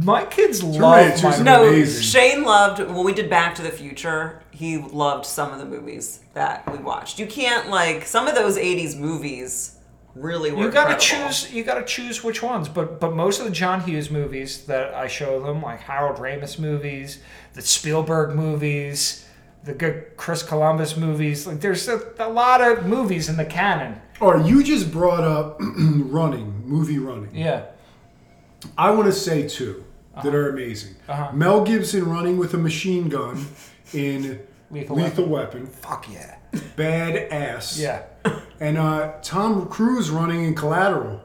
My 0.00 0.24
kids 0.24 0.62
love 0.62 0.80
Terminator 1.20 1.26
my 1.28 1.32
2's 1.34 1.40
No, 1.42 1.68
Amazing. 1.68 2.02
Shane 2.02 2.44
loved 2.44 2.78
when 2.80 3.04
we 3.04 3.12
did 3.12 3.28
Back 3.28 3.54
to 3.56 3.62
the 3.62 3.70
Future. 3.70 4.42
He 4.52 4.78
loved 4.78 5.26
some 5.26 5.52
of 5.52 5.58
the 5.58 5.64
movies 5.66 6.20
that 6.34 6.70
we 6.72 6.78
watched. 6.78 7.18
You 7.18 7.26
can't 7.26 7.68
like 7.68 8.06
some 8.06 8.26
of 8.26 8.34
those 8.34 8.56
'80s 8.56 8.96
movies. 8.96 9.77
Really, 10.18 10.50
were 10.50 10.64
You 10.64 10.70
gotta 10.70 10.94
incredible. 10.94 11.28
choose. 11.30 11.52
You 11.52 11.64
gotta 11.64 11.84
choose 11.84 12.24
which 12.24 12.42
ones. 12.42 12.68
But 12.68 12.98
but 13.00 13.14
most 13.14 13.38
of 13.38 13.44
the 13.46 13.52
John 13.52 13.80
Hughes 13.82 14.10
movies 14.10 14.64
that 14.66 14.92
I 14.94 15.06
show 15.06 15.40
them, 15.42 15.62
like 15.62 15.80
Harold 15.80 16.16
Ramis 16.18 16.58
movies, 16.58 17.20
the 17.54 17.62
Spielberg 17.62 18.34
movies, 18.34 19.26
the 19.64 19.74
good 19.74 20.16
Chris 20.16 20.42
Columbus 20.42 20.96
movies. 20.96 21.46
Like 21.46 21.60
there's 21.60 21.86
a, 21.88 22.00
a 22.18 22.28
lot 22.28 22.60
of 22.60 22.86
movies 22.86 23.28
in 23.28 23.36
the 23.36 23.44
canon. 23.44 24.00
Or 24.20 24.40
you 24.40 24.64
just 24.64 24.90
brought 24.90 25.22
up 25.22 25.58
running, 25.60 26.62
movie 26.66 26.98
running. 26.98 27.34
Yeah. 27.34 27.66
I 28.76 28.90
want 28.90 29.06
to 29.06 29.12
say 29.12 29.48
two 29.48 29.84
that 30.24 30.34
are 30.34 30.48
amazing. 30.50 30.96
Uh-huh. 31.08 31.30
Mel 31.32 31.62
Gibson 31.64 32.04
running 32.08 32.38
with 32.38 32.54
a 32.54 32.58
machine 32.58 33.08
gun 33.08 33.46
in 33.92 34.40
Lethal 34.72 34.96
Lethal, 34.96 35.26
Weapon. 35.26 35.66
Fuck 35.66 36.08
yeah. 36.12 36.38
Badass. 36.52 37.78
Yeah. 37.78 38.02
And 38.60 38.76
uh, 38.78 39.12
Tom 39.22 39.68
Cruise 39.68 40.10
running 40.10 40.44
in 40.44 40.54
Collateral. 40.54 41.22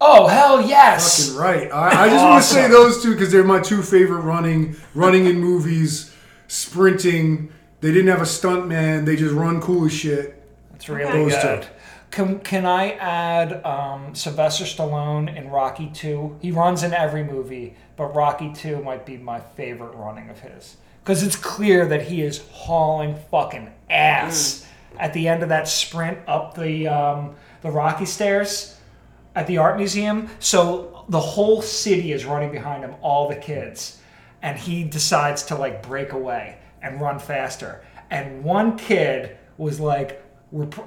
Oh 0.00 0.26
hell 0.26 0.60
yes. 0.66 1.28
Fucking 1.28 1.40
right. 1.40 1.72
I, 1.72 2.04
I 2.04 2.08
just 2.10 2.24
want 2.24 2.42
to 2.42 2.48
say 2.48 2.68
those 2.68 3.02
two 3.02 3.12
because 3.12 3.32
they're 3.32 3.44
my 3.44 3.60
two 3.60 3.80
favorite 3.82 4.20
running, 4.20 4.76
running 4.94 5.24
in 5.26 5.40
movies, 5.40 6.14
sprinting. 6.48 7.52
They 7.80 7.90
didn't 7.92 8.08
have 8.08 8.20
a 8.20 8.26
stunt 8.26 8.66
man. 8.66 9.04
They 9.04 9.16
just 9.16 9.34
run 9.34 9.60
cool 9.60 9.86
as 9.86 9.92
shit. 9.92 10.42
That's 10.72 10.88
really 10.88 11.04
Okay. 11.04 11.22
Those 11.24 11.34
two. 11.34 11.40
good. 11.42 11.66
Can 12.10 12.38
can 12.40 12.66
I 12.66 12.92
add 12.92 13.64
um, 13.64 14.14
Sylvester 14.14 14.64
Stallone 14.64 15.34
in 15.34 15.50
Rocky 15.50 15.90
Two? 15.92 16.36
He 16.40 16.50
runs 16.50 16.82
in 16.82 16.92
every 16.92 17.24
movie, 17.24 17.74
but 17.96 18.14
Rocky 18.14 18.52
Two 18.52 18.82
might 18.82 19.04
be 19.06 19.16
my 19.16 19.40
favorite 19.40 19.94
running 19.96 20.28
of 20.28 20.38
his 20.40 20.76
because 21.02 21.22
it's 21.22 21.36
clear 21.36 21.86
that 21.86 22.02
he 22.02 22.22
is 22.22 22.44
hauling 22.52 23.16
fucking 23.30 23.70
ass 23.90 24.66
at 24.98 25.12
the 25.12 25.28
end 25.28 25.42
of 25.42 25.48
that 25.48 25.68
sprint 25.68 26.18
up 26.26 26.54
the 26.54 26.88
um, 26.88 27.34
the 27.62 27.70
Rocky 27.70 28.06
stairs 28.06 28.78
at 29.34 29.46
the 29.46 29.58
art 29.58 29.76
museum. 29.76 30.28
So 30.38 31.04
the 31.08 31.20
whole 31.20 31.62
city 31.62 32.12
is 32.12 32.24
running 32.24 32.50
behind 32.50 32.84
him, 32.84 32.94
all 33.00 33.28
the 33.28 33.36
kids, 33.36 34.00
and 34.42 34.58
he 34.58 34.84
decides 34.84 35.44
to 35.44 35.56
like 35.56 35.82
break 35.86 36.12
away 36.12 36.58
and 36.82 37.00
run 37.00 37.18
faster. 37.18 37.84
And 38.10 38.44
one 38.44 38.78
kid 38.78 39.36
was 39.58 39.80
like, 39.80 40.22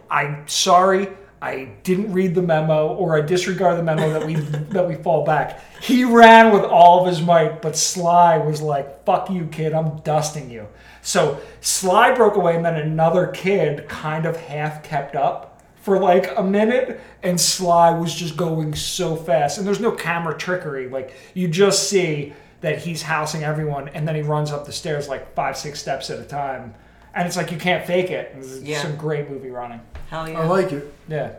"I'm 0.10 0.48
sorry." 0.48 1.10
I 1.40 1.70
didn't 1.84 2.14
read 2.14 2.34
the 2.34 2.42
memo, 2.42 2.96
or 2.96 3.16
I 3.16 3.22
disregard 3.22 3.78
the 3.78 3.84
memo 3.84 4.12
that 4.12 4.26
we 4.26 4.36
that 4.74 4.88
we 4.88 4.96
fall 4.96 5.24
back. 5.24 5.62
He 5.82 6.04
ran 6.04 6.52
with 6.52 6.64
all 6.64 7.02
of 7.02 7.08
his 7.08 7.22
might, 7.22 7.62
but 7.62 7.78
Sly 7.78 8.38
was 8.38 8.62
like, 8.62 9.06
"Fuck 9.06 9.30
you, 9.30 9.46
kid! 9.46 9.74
I'm 9.74 9.98
dusting 10.00 10.50
you." 10.50 10.68
So 11.08 11.40
Sly 11.62 12.14
broke 12.14 12.36
away, 12.36 12.58
and 12.58 12.66
then 12.66 12.76
another 12.76 13.28
kid 13.28 13.88
kind 13.88 14.26
of 14.26 14.36
half 14.36 14.84
kept 14.84 15.16
up 15.16 15.62
for 15.78 15.98
like 16.00 16.38
a 16.38 16.44
minute, 16.44 17.00
and 17.24 17.40
Sly 17.40 17.92
was 17.92 18.14
just 18.14 18.36
going 18.36 18.76
so 18.76 19.16
fast. 19.16 19.58
And 19.58 19.66
there's 19.66 19.80
no 19.80 19.92
camera 19.92 20.38
trickery. 20.38 20.90
Like 20.90 21.14
you 21.34 21.48
just 21.48 21.90
see 21.90 22.34
that 22.60 22.80
he's 22.80 23.02
housing 23.04 23.44
everyone, 23.46 23.88
and 23.90 24.06
then 24.06 24.16
he 24.16 24.22
runs 24.22 24.52
up 24.52 24.66
the 24.66 24.74
stairs 24.74 25.08
like 25.08 25.34
five, 25.34 25.56
six 25.56 25.80
steps 25.80 26.10
at 26.10 26.20
a 26.20 26.26
time. 26.26 26.76
And 27.16 27.26
it's 27.26 27.38
like 27.38 27.54
you 27.54 27.58
can't 27.58 27.88
fake 27.88 28.12
it. 28.12 28.36
It's 28.38 28.60
Yeah. 28.60 28.82
some 28.82 28.98
great 28.98 29.30
movie 29.30 29.50
running. 29.50 29.80
Hell 30.10 30.28
yeah. 30.28 30.42
I 30.42 30.46
like 30.46 30.74
it. 30.74 30.94
Yeah. 31.08 31.36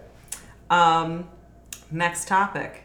um, 0.70 1.28
next 1.90 2.26
topic. 2.26 2.84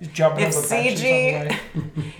He's 0.00 0.08
jumping 0.08 0.44
If 0.46 0.56
over 0.56 0.68
benches 0.70 1.00
on 1.02 1.48
the 1.48 1.54
CG. 1.54 1.58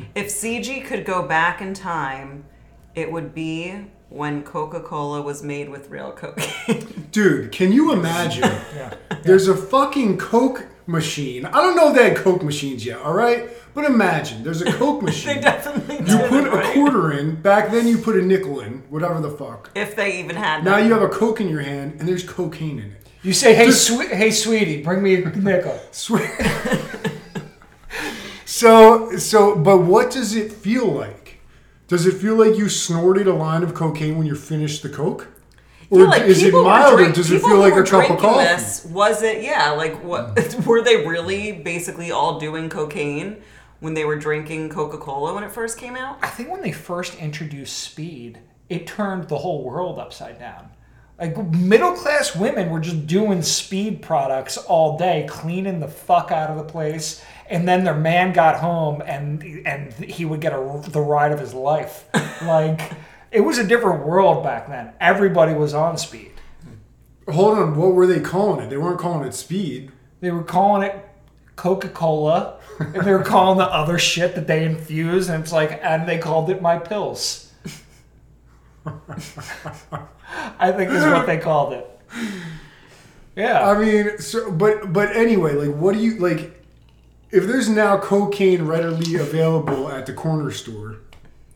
If 0.14 0.26
CG 0.28 0.84
could 0.86 1.06
go 1.06 1.26
back 1.26 1.62
in 1.62 1.72
time, 1.72 2.44
it 2.94 3.10
would 3.10 3.34
be 3.34 3.74
when 4.08 4.42
Coca-Cola 4.44 5.22
was 5.22 5.42
made 5.42 5.68
with 5.68 5.90
real 5.90 6.12
cocaine. 6.12 7.06
Dude, 7.12 7.50
can 7.52 7.72
you 7.72 7.92
imagine? 7.92 8.42
Yeah. 8.74 8.94
There's 9.22 9.48
a 9.48 9.56
fucking 9.56 10.18
Coke 10.18 10.66
machine. 10.86 11.46
I 11.46 11.52
don't 11.62 11.74
know 11.76 11.88
if 11.90 11.96
they 11.96 12.08
had 12.10 12.16
Coke 12.16 12.42
machines 12.42 12.84
yet, 12.84 12.98
all 12.98 13.14
right? 13.14 13.48
But 13.72 13.84
imagine 13.86 14.42
there's 14.44 14.60
a 14.62 14.70
Coke 14.72 15.02
machine. 15.08 15.40
they 15.40 15.40
machine. 15.40 15.42
definitely 15.42 15.96
You 16.00 16.18
did, 16.18 16.28
put 16.28 16.46
a 16.46 16.50
right? 16.50 16.74
quarter 16.74 17.12
in. 17.12 17.40
Back 17.40 17.70
then, 17.72 17.88
you 17.88 17.98
put 17.98 18.16
a 18.16 18.22
nickel 18.22 18.60
in. 18.60 18.82
Whatever 18.90 19.20
the 19.20 19.30
fuck. 19.30 19.70
If 19.74 19.96
they 19.96 20.18
even 20.20 20.36
had 20.36 20.62
Now 20.64 20.76
them. 20.76 20.86
you 20.86 20.92
have 20.92 21.02
a 21.02 21.08
Coke 21.08 21.40
in 21.40 21.48
your 21.48 21.62
hand, 21.62 21.96
and 21.98 22.06
there's 22.08 22.22
cocaine 22.22 22.78
in 22.78 22.90
it. 22.92 23.00
You 23.22 23.32
say, 23.32 23.54
hey, 23.54 23.66
Just- 23.66 23.86
swe- 23.86 24.06
hey, 24.08 24.30
sweetie, 24.30 24.82
bring 24.82 25.02
me 25.02 25.14
a 25.22 25.30
nickel. 25.30 25.80
Swear. 25.92 26.28
so, 28.44 29.16
so, 29.16 29.56
but 29.56 29.78
what 29.78 30.10
does 30.10 30.34
it 30.36 30.52
feel 30.52 30.86
like? 30.86 31.23
Does 31.88 32.06
it 32.06 32.14
feel 32.14 32.34
like 32.34 32.56
you 32.56 32.68
snorted 32.68 33.26
a 33.26 33.34
line 33.34 33.62
of 33.62 33.74
cocaine 33.74 34.16
when 34.16 34.26
you 34.26 34.34
finished 34.34 34.82
the 34.82 34.88
Coke? 34.88 35.28
Or 35.90 36.00
Yeah, 36.00 36.06
like, 36.06 36.22
is 36.22 36.42
it 36.42 36.46
people 36.46 36.60
were 36.60 36.70
mild, 36.70 36.94
or 36.94 36.96
drink- 36.96 37.14
does 37.14 37.30
it 37.30 37.42
feel 37.42 37.58
like 37.58 37.74
a 37.74 37.82
cup 37.82 37.84
of 37.84 37.88
drinking 37.90 38.16
coffee? 38.18 38.44
This, 38.44 38.84
was 38.86 39.22
it? 39.22 39.42
Yeah. 39.42 39.70
Like 39.70 40.02
what? 40.02 40.56
were 40.66 40.82
they 40.82 41.06
really 41.06 41.52
basically 41.52 42.10
all 42.10 42.38
doing 42.40 42.70
cocaine 42.70 43.42
when 43.80 43.92
they 43.92 44.04
were 44.04 44.16
drinking 44.16 44.70
Coca 44.70 44.96
Cola 44.96 45.34
when 45.34 45.44
it 45.44 45.52
first 45.52 45.76
came 45.78 45.94
out? 45.94 46.18
I 46.22 46.28
think 46.28 46.50
when 46.50 46.62
they 46.62 46.72
first 46.72 47.16
introduced 47.16 47.78
speed, 47.78 48.38
it 48.70 48.86
turned 48.86 49.28
the 49.28 49.38
whole 49.38 49.62
world 49.62 49.98
upside 49.98 50.38
down. 50.38 50.70
Like 51.20 51.36
middle 51.52 51.92
class 51.92 52.34
women 52.34 52.70
were 52.70 52.80
just 52.80 53.06
doing 53.06 53.42
speed 53.42 54.02
products 54.02 54.56
all 54.56 54.98
day, 54.98 55.26
cleaning 55.28 55.80
the 55.80 55.86
fuck 55.86 56.32
out 56.32 56.50
of 56.50 56.56
the 56.56 56.64
place, 56.64 57.22
and 57.48 57.68
then 57.68 57.84
their 57.84 57.94
man 57.94 58.32
got 58.32 58.60
home 58.60 59.02
and 59.04 59.42
and 59.66 59.92
he 59.92 60.24
would 60.24 60.40
get 60.40 60.52
a, 60.52 60.82
the 60.88 61.00
ride 61.00 61.32
of 61.32 61.40
his 61.40 61.54
life. 61.54 62.06
like 62.42 62.92
it 63.30 63.40
was 63.40 63.58
a 63.58 63.66
different 63.66 64.06
world 64.06 64.42
back 64.42 64.68
then. 64.68 64.92
Everybody 65.00 65.54
was 65.54 65.74
on 65.74 65.98
speed. 65.98 66.32
Hold 67.28 67.58
on, 67.58 67.76
what 67.76 67.94
were 67.94 68.06
they 68.06 68.20
calling 68.20 68.64
it? 68.64 68.70
They 68.70 68.76
weren't 68.76 69.00
calling 69.00 69.26
it 69.26 69.34
speed. 69.34 69.90
They 70.20 70.30
were 70.30 70.44
calling 70.44 70.82
it 70.82 71.08
Coca 71.56 71.88
Cola, 71.88 72.58
and 72.78 73.04
they 73.04 73.12
were 73.12 73.22
calling 73.22 73.58
the 73.58 73.64
other 73.64 73.98
shit 73.98 74.34
that 74.34 74.46
they 74.46 74.64
infused, 74.64 75.30
and 75.30 75.42
it's 75.42 75.52
like, 75.52 75.80
and 75.82 76.08
they 76.08 76.18
called 76.18 76.50
it 76.50 76.60
my 76.60 76.78
pills. 76.78 77.52
I 80.58 80.72
think 80.72 80.90
is 80.90 81.02
what 81.04 81.26
they 81.26 81.38
called 81.38 81.72
it. 81.72 82.00
Yeah. 83.36 83.68
I 83.68 83.76
mean, 83.76 84.18
so 84.18 84.48
but 84.52 84.92
but 84.92 85.16
anyway, 85.16 85.54
like, 85.54 85.74
what 85.74 85.92
do 85.92 86.00
you 86.00 86.18
like? 86.18 86.53
If 87.34 87.46
there's 87.48 87.68
now 87.68 87.98
cocaine 87.98 88.62
readily 88.62 89.16
available 89.16 89.88
at 89.90 90.06
the 90.06 90.12
corner 90.12 90.50
store, 90.52 90.98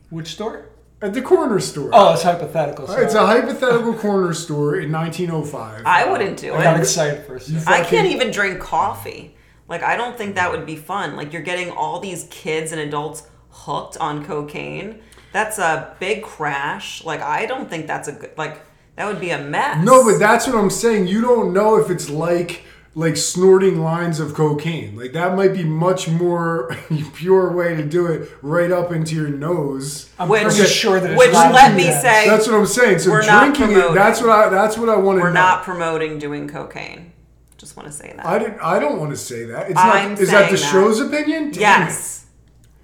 Which 0.09 0.27
store? 0.33 0.65
at 1.01 1.13
the 1.13 1.21
corner 1.21 1.59
store, 1.61 1.89
Oh, 1.93 2.13
it's 2.13 2.23
hypothetical. 2.23 2.85
Sorry. 2.87 3.05
it's 3.05 3.13
a 3.13 3.25
hypothetical 3.25 3.93
corner 3.93 4.33
store 4.33 4.75
in 4.75 4.91
1905. 4.91 5.83
I 5.85 6.09
wouldn't 6.11 6.37
do 6.37 6.53
I 6.53 6.63
got 6.63 6.75
it. 6.75 6.81
excited 6.81 7.25
for 7.25 7.35
a 7.35 7.39
second. 7.39 7.67
I 7.69 7.83
can't 7.85 8.07
even 8.07 8.31
drink 8.31 8.59
coffee. 8.59 9.37
Like 9.69 9.81
I 9.81 9.95
don't 9.95 10.17
think 10.17 10.35
that 10.35 10.51
would 10.51 10.65
be 10.65 10.75
fun. 10.75 11.15
Like 11.15 11.31
you're 11.31 11.43
getting 11.43 11.71
all 11.71 12.01
these 12.01 12.27
kids 12.29 12.73
and 12.73 12.81
adults 12.81 13.25
hooked 13.51 13.95
on 13.97 14.25
cocaine. 14.25 14.99
That's 15.31 15.59
a 15.59 15.95
big 15.99 16.23
crash. 16.23 17.05
Like 17.05 17.21
I 17.21 17.45
don't 17.45 17.69
think 17.69 17.87
that's 17.87 18.09
a 18.09 18.11
good. 18.11 18.31
Like 18.37 18.59
that 18.97 19.05
would 19.07 19.21
be 19.21 19.29
a 19.29 19.37
mess. 19.41 19.85
No, 19.85 20.03
but 20.03 20.17
that's 20.17 20.45
what 20.45 20.57
I'm 20.57 20.69
saying. 20.71 21.07
You 21.07 21.21
don't 21.21 21.53
know 21.53 21.77
if 21.77 21.89
it's 21.89 22.09
like 22.09 22.63
like 22.99 23.15
snorting 23.17 23.79
lines 23.81 24.19
of 24.19 24.33
cocaine. 24.33 24.95
Like 24.97 25.13
that 25.13 25.35
might 25.35 25.53
be 25.53 25.63
much 25.63 26.09
more 26.09 26.75
pure 27.13 27.51
way 27.51 27.75
to 27.75 27.83
do 27.85 28.05
it 28.07 28.29
right 28.41 28.71
up 28.71 28.91
into 28.91 29.15
your 29.15 29.29
nose. 29.29 30.09
I'm 30.19 30.27
Which- 30.27 30.43
pretty 30.43 30.65
sure 30.65 30.99
that 30.99 31.11
it's 31.11 31.17
which 31.19 31.31
not 31.31 31.53
let 31.53 31.75
me 31.75 31.83
bad. 31.85 32.01
say- 32.01 32.27
That's 32.29 32.47
what 32.47 32.55
I'm 32.57 32.65
saying. 32.65 32.99
So 32.99 33.11
We're 33.11 33.25
not 33.25 33.55
drinking 33.55 33.77
it, 33.77 33.93
that's 33.93 34.19
what 34.21 34.29
I 34.29 34.49
that's 34.49 34.77
what 34.77 34.89
I 34.89 34.97
want 34.97 35.17
to 35.19 35.23
we're 35.23 35.29
know. 35.29 35.41
not 35.41 35.63
promoting 35.63 36.19
doing 36.19 36.47
cocaine. 36.47 37.13
Just 37.57 37.75
want 37.77 37.87
to 37.87 37.93
say 37.93 38.13
that. 38.15 38.25
I 38.25 38.37
didn't 38.39 38.59
I 38.61 38.79
don't 38.79 38.99
want 38.99 39.11
to 39.11 39.17
say 39.17 39.45
that. 39.45 39.69
It's 39.71 39.79
I'm 39.79 40.11
not 40.11 40.19
is 40.19 40.29
that 40.31 40.49
the 40.51 40.57
that. 40.57 40.71
show's 40.71 40.99
opinion? 40.99 41.51
Damn 41.51 41.61
yes. 41.61 42.25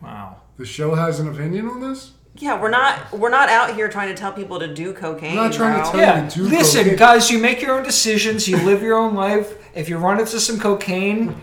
Wow. 0.02 0.38
The 0.58 0.66
show 0.66 0.96
has 0.96 1.20
an 1.20 1.28
opinion 1.28 1.68
on 1.68 1.82
this? 1.82 2.12
Yeah, 2.38 2.62
we're 2.62 2.70
not 2.70 3.12
we're 3.14 3.30
not 3.30 3.48
out 3.50 3.76
here 3.76 3.88
trying 3.90 4.10
to 4.10 4.16
tell 4.16 4.32
people 4.34 4.60
to 4.60 4.74
do 4.74 4.94
cocaine. 4.94 5.32
I'm 5.38 5.46
not 5.46 5.54
trying 5.54 5.84
to 5.84 5.90
tell- 5.92 6.00
Yeah. 6.00 6.30
do 6.30 6.44
Listen, 6.44 6.84
cocaine. 6.84 6.98
guys, 6.98 7.30
you 7.32 7.40
make 7.40 7.62
your 7.62 7.72
own 7.78 7.84
decisions. 7.84 8.48
You 8.48 8.58
live 8.58 8.82
your 8.82 8.98
own 8.98 9.16
life. 9.16 9.54
If 9.76 9.90
you 9.90 9.98
run 9.98 10.20
into 10.20 10.40
some 10.40 10.60
cocaine, 10.60 11.36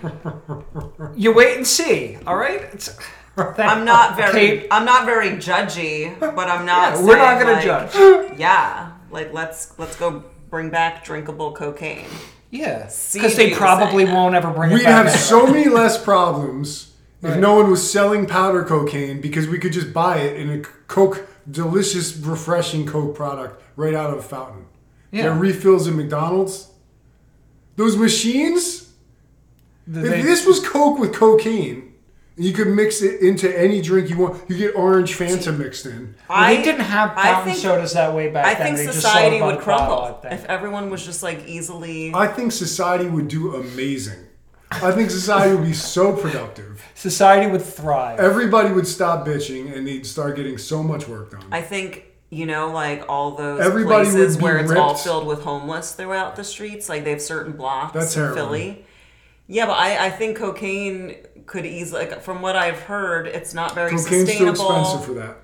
you 1.14 1.32
wait 1.34 1.56
and 1.58 1.66
see. 1.66 2.16
All 2.26 2.36
right. 2.36 2.62
It's, 2.72 2.98
I'm 3.36 3.84
not 3.84 4.16
very 4.16 4.32
Kate, 4.32 4.68
I'm 4.70 4.84
not 4.84 5.04
very 5.06 5.30
judgy, 5.30 6.18
but 6.18 6.48
I'm 6.48 6.66
not. 6.66 7.02
we're 7.02 7.16
not 7.16 7.40
gonna 7.40 7.52
like, 7.52 7.64
judge. 7.64 8.32
Yeah, 8.38 8.92
like 9.10 9.32
let's 9.32 9.78
let's 9.78 9.96
go 9.96 10.24
bring 10.50 10.70
back 10.70 11.04
drinkable 11.04 11.52
cocaine. 11.52 12.06
Yeah, 12.50 12.90
because 13.12 13.36
they 13.36 13.54
probably 13.54 14.04
won't 14.04 14.34
ever 14.34 14.50
bring 14.50 14.70
it 14.72 14.74
We'd 14.74 14.84
back. 14.84 14.92
have 14.92 15.06
anyway. 15.06 15.18
so 15.18 15.46
many 15.46 15.68
less 15.70 16.02
problems 16.02 16.92
if 17.22 17.30
Right. 17.30 17.40
no 17.40 17.54
one 17.54 17.70
was 17.70 17.90
selling 17.90 18.26
powder 18.26 18.64
cocaine 18.64 19.20
because 19.22 19.48
we 19.48 19.58
could 19.58 19.72
just 19.72 19.92
buy 19.94 20.18
it 20.18 20.36
in 20.38 20.50
a 20.50 20.58
Coke, 20.88 21.26
delicious, 21.50 22.14
refreshing 22.16 22.84
Coke 22.84 23.14
product 23.14 23.62
right 23.76 23.94
out 23.94 24.10
of 24.12 24.18
a 24.18 24.22
fountain. 24.22 24.66
Yeah. 25.10 25.22
There 25.22 25.32
are 25.32 25.38
refills 25.38 25.86
in 25.86 25.96
McDonald's. 25.96 26.68
Those 27.76 27.96
machines. 27.96 28.88
The- 29.86 30.00
If 30.04 30.10
they- 30.10 30.22
this 30.22 30.46
was 30.46 30.60
Coke 30.60 30.98
with 30.98 31.12
cocaine, 31.12 31.92
you 32.36 32.52
could 32.52 32.68
mix 32.68 33.02
it 33.02 33.20
into 33.20 33.48
any 33.58 33.82
drink 33.82 34.08
you 34.10 34.16
want. 34.16 34.42
You 34.48 34.56
get 34.56 34.74
orange 34.76 35.16
Fanta 35.18 35.56
mixed 35.56 35.86
in. 35.86 36.14
well, 36.30 36.46
they 36.48 36.62
didn't 36.62 36.80
have 36.82 37.12
I 37.16 37.22
fountain 37.22 37.52
think- 37.52 37.62
sodas 37.64 37.92
that 37.94 38.14
way 38.14 38.28
back 38.28 38.46
I 38.46 38.54
then. 38.54 38.62
think 38.62 38.76
They 38.78 38.86
just 38.86 39.00
society 39.00 39.38
sold 39.38 39.50
would 39.56 39.58
Bud 39.58 39.66
Bottle, 39.66 39.86
crumble 39.96 40.18
I 40.24 40.28
think. 40.30 40.40
if 40.42 40.46
everyone 40.48 40.88
was 40.90 41.04
just 41.04 41.22
like 41.22 41.46
easily. 41.46 42.12
I 42.14 42.26
think 42.28 42.52
society 42.52 43.06
would 43.06 43.28
do 43.28 43.54
amazing. 43.56 44.18
I 44.70 44.90
think 44.92 45.10
society 45.10 45.54
would 45.54 45.64
be 45.66 45.74
so 45.74 46.14
productive. 46.14 46.82
Society 46.94 47.50
would 47.50 47.60
thrive. 47.62 48.18
Everybody 48.18 48.72
would 48.72 48.86
stop 48.86 49.26
bitching 49.26 49.76
and 49.76 49.86
they'd 49.86 50.06
start 50.06 50.34
getting 50.36 50.56
so 50.56 50.82
much 50.82 51.06
work 51.08 51.32
done. 51.32 51.44
I 51.52 51.60
think 51.60 52.04
you 52.32 52.46
know, 52.46 52.70
like 52.72 53.04
all 53.10 53.32
those 53.32 53.60
Everybody 53.60 54.04
places 54.10 54.38
where 54.38 54.56
it's 54.56 54.72
all 54.72 54.94
filled 54.94 55.26
with 55.26 55.42
homeless 55.42 55.92
throughout 55.92 56.34
the 56.34 56.42
streets. 56.42 56.88
Like 56.88 57.04
they 57.04 57.10
have 57.10 57.20
certain 57.20 57.52
blocks 57.52 57.92
That's 57.92 58.16
in 58.16 58.22
heroin. 58.22 58.34
Philly. 58.36 58.86
Yeah, 59.48 59.66
but 59.66 59.74
I, 59.74 60.06
I 60.06 60.10
think 60.10 60.38
cocaine 60.38 61.16
could 61.44 61.66
easily, 61.66 62.06
like, 62.06 62.22
from 62.22 62.40
what 62.40 62.56
I've 62.56 62.80
heard, 62.80 63.26
it's 63.26 63.52
not 63.52 63.74
very 63.74 63.90
Cocaine's 63.90 64.34
too 64.34 64.48
expensive 64.48 65.04
for 65.04 65.12
that. 65.14 65.36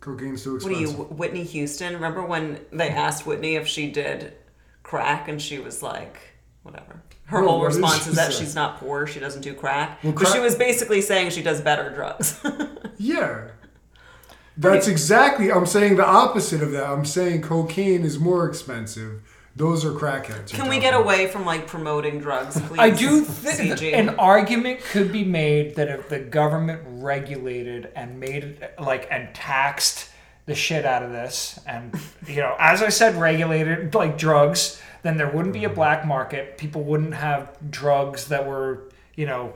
Cocaine's 0.00 0.42
too 0.44 0.56
expensive. 0.56 0.62
What 0.78 0.82
expensive. 0.82 1.10
you, 1.10 1.16
Whitney 1.16 1.44
Houston? 1.44 1.94
Remember 1.94 2.22
when 2.24 2.60
they 2.72 2.90
asked 2.90 3.24
Whitney 3.26 3.54
if 3.56 3.66
she 3.66 3.90
did 3.90 4.34
crack 4.82 5.28
and 5.28 5.40
she 5.40 5.58
was 5.60 5.82
like, 5.82 6.18
whatever. 6.62 7.02
Her 7.24 7.40
No, 7.40 7.48
whole 7.48 7.60
what 7.60 7.70
did 7.72 7.76
response 7.76 8.04
she 8.04 8.10
is 8.10 8.16
that 8.16 8.32
say? 8.34 8.40
she's 8.44 8.54
not 8.54 8.80
poor, 8.80 9.06
she 9.06 9.20
doesn't 9.20 9.42
do 9.42 9.54
crack. 9.54 10.02
Well, 10.02 10.12
but 10.12 10.26
she 10.26 10.32
crack- 10.32 10.42
was 10.42 10.56
basically 10.56 11.00
saying 11.00 11.30
she 11.30 11.42
does 11.42 11.60
better 11.62 11.88
drugs. 11.90 12.38
Yeah. 12.98 13.48
That's 14.60 14.88
exactly. 14.88 15.50
I'm 15.50 15.66
saying 15.66 15.96
the 15.96 16.06
opposite 16.06 16.62
of 16.62 16.72
that. 16.72 16.84
I'm 16.84 17.06
saying 17.06 17.42
cocaine 17.42 18.04
is 18.04 18.18
more 18.18 18.46
expensive 18.46 19.22
Those 19.56 19.84
are 19.84 19.92
crackheads. 19.92 20.50
Can 20.50 20.68
we 20.68 20.78
get 20.78 20.94
away 20.94 21.26
from 21.28 21.46
like 21.46 21.66
promoting 21.66 22.20
drugs, 22.20 22.60
please? 22.60 22.78
I 22.78 22.90
do 22.90 23.22
think 23.22 23.82
an 23.94 24.10
argument 24.10 24.80
could 24.80 25.10
be 25.12 25.24
made 25.24 25.76
that 25.76 25.88
if 25.88 26.08
the 26.08 26.18
government 26.18 26.82
regulated 26.84 27.90
and 27.96 28.20
made 28.20 28.44
it 28.44 28.74
like 28.78 29.08
and 29.10 29.34
taxed 29.34 30.10
the 30.44 30.54
shit 30.54 30.84
out 30.84 31.02
of 31.02 31.10
this, 31.10 31.58
and 31.66 31.98
you 32.26 32.36
know, 32.36 32.54
as 32.58 32.82
I 32.82 32.90
said, 32.90 33.16
regulated 33.16 33.94
like 33.94 34.18
drugs, 34.18 34.80
then 35.02 35.16
there 35.16 35.30
wouldn't 35.30 35.54
be 35.54 35.64
a 35.64 35.68
mm-hmm. 35.68 35.74
black 35.74 36.06
market. 36.06 36.58
People 36.58 36.84
wouldn't 36.84 37.14
have 37.14 37.56
drugs 37.70 38.28
that 38.28 38.46
were 38.46 38.90
you 39.14 39.24
know 39.26 39.54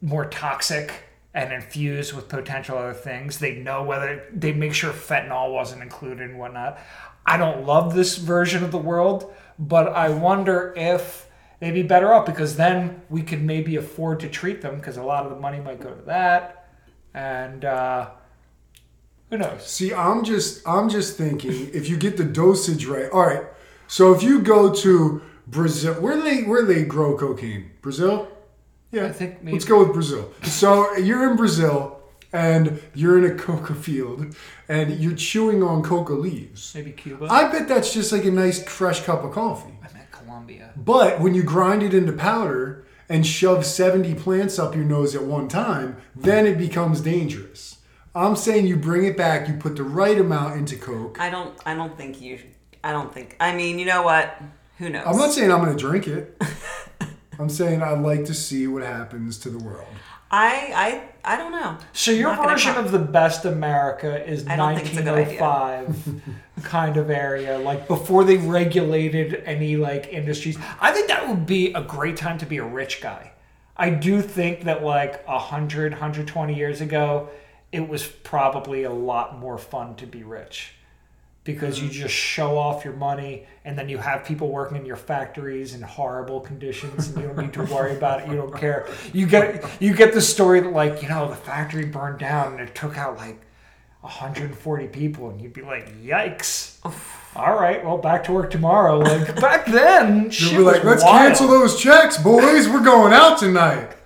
more 0.00 0.26
toxic 0.26 1.07
and 1.34 1.52
infused 1.52 2.14
with 2.14 2.28
potential 2.28 2.78
other 2.78 2.94
things. 2.94 3.38
They'd 3.38 3.62
know 3.62 3.82
whether 3.82 4.24
they'd 4.32 4.56
make 4.56 4.74
sure 4.74 4.92
fentanyl 4.92 5.52
wasn't 5.52 5.82
included 5.82 6.30
and 6.30 6.38
whatnot. 6.38 6.78
I 7.26 7.36
don't 7.36 7.66
love 7.66 7.94
this 7.94 8.16
version 8.16 8.64
of 8.64 8.72
the 8.72 8.78
world, 8.78 9.32
but 9.58 9.88
I 9.88 10.08
wonder 10.08 10.72
if 10.76 11.28
they'd 11.60 11.72
be 11.72 11.82
better 11.82 12.12
off 12.12 12.24
because 12.26 12.56
then 12.56 13.02
we 13.10 13.22
could 13.22 13.42
maybe 13.42 13.76
afford 13.76 14.20
to 14.20 14.28
treat 14.28 14.62
them 14.62 14.76
because 14.76 14.96
a 14.96 15.02
lot 15.02 15.24
of 15.24 15.30
the 15.30 15.38
money 15.38 15.60
might 15.60 15.80
go 15.80 15.90
to 15.90 16.02
that. 16.02 16.70
And 17.12 17.64
uh, 17.64 18.10
who 19.30 19.38
knows? 19.38 19.66
See, 19.66 19.92
I'm 19.92 20.24
just 20.24 20.66
I'm 20.66 20.88
just 20.88 21.18
thinking 21.18 21.70
if 21.74 21.88
you 21.88 21.96
get 21.96 22.16
the 22.16 22.24
dosage 22.24 22.86
right. 22.86 23.10
All 23.10 23.26
right. 23.26 23.44
So 23.86 24.14
if 24.14 24.22
you 24.22 24.40
go 24.40 24.72
to 24.72 25.22
Brazil, 25.46 25.94
where 25.94 26.20
they 26.20 26.42
where 26.42 26.64
they 26.64 26.84
grow 26.84 27.16
cocaine? 27.16 27.72
Brazil? 27.82 28.28
Yeah. 28.90 29.06
I 29.06 29.12
think 29.12 29.42
maybe- 29.42 29.52
Let's 29.52 29.64
go 29.64 29.80
with 29.84 29.92
Brazil. 29.92 30.32
So 30.44 30.96
you're 30.96 31.30
in 31.30 31.36
Brazil 31.36 32.00
and 32.32 32.80
you're 32.94 33.18
in 33.18 33.24
a 33.30 33.34
coca 33.34 33.74
field 33.74 34.34
and 34.68 34.98
you're 34.98 35.14
chewing 35.14 35.62
on 35.62 35.82
coca 35.82 36.12
leaves. 36.14 36.72
Maybe 36.74 36.92
Cuba. 36.92 37.26
I 37.30 37.50
bet 37.50 37.68
that's 37.68 37.92
just 37.92 38.12
like 38.12 38.24
a 38.24 38.30
nice 38.30 38.62
fresh 38.62 39.02
cup 39.02 39.24
of 39.24 39.32
coffee. 39.32 39.74
I 39.82 39.92
meant 39.92 40.10
Colombia. 40.10 40.72
But 40.76 41.20
when 41.20 41.34
you 41.34 41.42
grind 41.42 41.82
it 41.82 41.94
into 41.94 42.12
powder 42.12 42.84
and 43.08 43.26
shove 43.26 43.64
70 43.64 44.14
plants 44.14 44.58
up 44.58 44.74
your 44.74 44.84
nose 44.84 45.14
at 45.14 45.22
one 45.24 45.48
time, 45.48 45.96
then 46.14 46.46
it 46.46 46.58
becomes 46.58 47.00
dangerous. 47.00 47.76
I'm 48.14 48.36
saying 48.36 48.66
you 48.66 48.76
bring 48.76 49.04
it 49.04 49.16
back, 49.16 49.48
you 49.48 49.54
put 49.54 49.76
the 49.76 49.84
right 49.84 50.18
amount 50.18 50.56
into 50.58 50.76
Coke. 50.76 51.18
I 51.20 51.30
don't. 51.30 51.54
I 51.64 51.74
don't 51.74 51.96
think 51.96 52.20
you. 52.20 52.38
I 52.82 52.90
don't 52.92 53.12
think. 53.14 53.36
I 53.38 53.54
mean, 53.54 53.78
you 53.78 53.84
know 53.86 54.02
what? 54.02 54.40
Who 54.78 54.88
knows? 54.90 55.04
I'm 55.06 55.16
not 55.16 55.32
saying 55.32 55.52
I'm 55.52 55.62
going 55.64 55.76
to 55.76 55.80
drink 55.80 56.08
it. 56.08 56.40
I'm 57.38 57.48
saying 57.48 57.82
I'd 57.82 58.00
like 58.00 58.24
to 58.26 58.34
see 58.34 58.66
what 58.66 58.82
happens 58.82 59.38
to 59.38 59.50
the 59.50 59.58
world. 59.58 59.88
I. 60.30 60.72
I. 60.74 61.08
I 61.24 61.36
don't 61.36 61.52
know. 61.52 61.76
So 61.92 62.10
your 62.10 62.34
version 62.36 62.74
of 62.76 62.90
the 62.90 62.98
best 62.98 63.44
America 63.44 64.26
is 64.26 64.46
I 64.46 64.56
don't 64.56 64.76
think 64.76 64.88
it's 64.88 64.98
a 64.98 65.02
good 65.02 65.14
idea. 65.14 65.40
1905 65.42 66.22
kind 66.64 66.96
of 66.96 67.10
area, 67.10 67.58
like 67.58 67.86
before 67.86 68.24
they 68.24 68.38
regulated 68.38 69.42
any 69.44 69.76
like 69.76 70.08
industries. 70.08 70.56
I 70.80 70.92
think 70.92 71.08
that 71.08 71.28
would 71.28 71.44
be 71.44 71.74
a 71.74 71.82
great 71.82 72.16
time 72.16 72.38
to 72.38 72.46
be 72.46 72.56
a 72.56 72.64
rich 72.64 73.02
guy. 73.02 73.32
I 73.76 73.90
do 73.90 74.22
think 74.22 74.64
that 74.64 74.82
like 74.82 75.26
100, 75.28 75.92
120 75.92 76.54
years 76.54 76.80
ago, 76.80 77.28
it 77.72 77.86
was 77.86 78.06
probably 78.06 78.84
a 78.84 78.92
lot 78.92 79.38
more 79.38 79.58
fun 79.58 79.96
to 79.96 80.06
be 80.06 80.22
rich 80.22 80.72
because 81.48 81.78
you 81.78 81.88
mm-hmm. 81.88 82.02
just 82.02 82.12
show 82.12 82.58
off 82.58 82.84
your 82.84 82.92
money 82.92 83.46
and 83.64 83.78
then 83.78 83.88
you 83.88 83.96
have 83.96 84.22
people 84.22 84.50
working 84.50 84.76
in 84.76 84.84
your 84.84 84.96
factories 84.96 85.72
in 85.72 85.80
horrible 85.80 86.40
conditions 86.40 87.08
and 87.08 87.16
you 87.16 87.22
don't 87.26 87.38
need 87.38 87.54
to 87.54 87.64
worry 87.72 87.96
about 87.96 88.20
it 88.20 88.28
you 88.28 88.36
don't 88.36 88.54
care 88.54 88.86
you 89.14 89.26
get 89.26 89.64
you 89.80 89.94
get 89.94 90.12
the 90.12 90.20
story 90.20 90.60
that 90.60 90.74
like 90.74 91.02
you 91.02 91.08
know 91.08 91.26
the 91.26 91.34
factory 91.34 91.86
burned 91.86 92.18
down 92.18 92.52
and 92.52 92.60
it 92.60 92.74
took 92.74 92.98
out 92.98 93.16
like 93.16 93.40
140 94.02 94.88
people 94.88 95.30
and 95.30 95.40
you'd 95.40 95.54
be 95.54 95.62
like 95.62 95.90
yikes 96.02 96.76
all 97.34 97.58
right 97.58 97.82
well 97.82 97.96
back 97.96 98.22
to 98.22 98.30
work 98.30 98.50
tomorrow 98.50 98.98
like 98.98 99.40
back 99.40 99.64
then 99.64 100.28
shit 100.30 100.50
They'll 100.50 100.58
be 100.58 100.64
like, 100.64 100.84
let's 100.84 101.02
wild." 101.02 101.16
cancel 101.16 101.48
those 101.48 101.80
checks, 101.80 102.18
boys. 102.18 102.68
We're 102.68 102.84
going 102.84 103.14
out 103.14 103.38
tonight. 103.38 103.96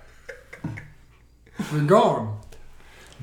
We're 1.73 1.83
gone. 1.83 2.32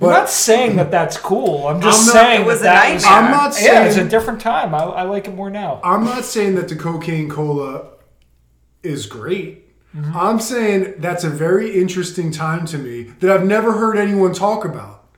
I'm 0.02 0.08
not 0.08 0.30
saying 0.30 0.76
that 0.76 0.90
that's 0.90 1.16
cool. 1.18 1.68
I'm 1.68 1.80
just 1.80 2.00
I'm 2.00 2.06
not- 2.06 2.12
saying 2.12 2.40
It 2.42 2.46
was 2.46 2.60
that, 2.62 2.84
a 2.84 2.88
that 2.88 2.94
was, 2.94 3.02
nightmare. 3.04 3.24
I'm 3.24 3.30
not 3.30 3.62
yeah, 3.62 3.84
it's 3.84 3.96
a 3.96 4.04
different 4.08 4.40
time. 4.40 4.74
I, 4.74 4.78
I 4.84 5.02
like 5.02 5.28
it 5.28 5.34
more 5.34 5.50
now. 5.50 5.80
I'm 5.84 6.04
not 6.04 6.24
saying 6.24 6.54
that 6.54 6.68
the 6.68 6.76
cocaine 6.76 7.28
cola 7.28 7.90
is 8.82 9.06
great. 9.06 9.66
Mm-hmm. 9.94 10.16
I'm 10.16 10.40
saying 10.40 10.94
that's 10.98 11.24
a 11.24 11.30
very 11.30 11.78
interesting 11.78 12.30
time 12.30 12.64
to 12.66 12.78
me 12.78 13.02
that 13.20 13.30
I've 13.30 13.44
never 13.44 13.72
heard 13.72 13.96
anyone 13.98 14.32
talk 14.32 14.64
about. 14.64 15.08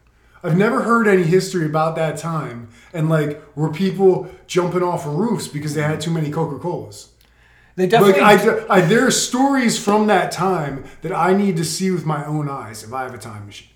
I've 0.43 0.57
never 0.57 0.83
heard 0.83 1.07
any 1.07 1.23
history 1.23 1.67
about 1.67 1.95
that 1.97 2.17
time 2.17 2.69
and 2.93 3.09
like 3.09 3.41
were 3.57 3.71
people 3.71 4.29
jumping 4.47 4.83
off 4.83 5.07
roofs 5.07 5.47
because 5.47 5.75
they 5.75 5.83
had 5.83 6.01
too 6.01 6.11
many 6.11 6.31
Coca 6.31 6.59
Colas. 6.59 7.11
They 7.77 7.85
Like 7.85 7.91
definitely. 8.17 8.67
I, 8.69 8.77
I, 8.77 8.81
there 8.81 9.07
are 9.07 9.11
stories 9.11 9.79
from 9.79 10.07
that 10.09 10.33
time 10.33 10.85
that 11.03 11.13
I 11.13 11.33
need 11.33 11.57
to 11.59 11.65
see 11.65 11.91
with 11.91 12.05
my 12.05 12.25
own 12.27 12.49
eyes 12.49 12.83
if 12.83 12.93
I 12.93 13.03
have 13.05 13.15
a 13.15 13.19
time 13.19 13.47
machine. 13.47 13.69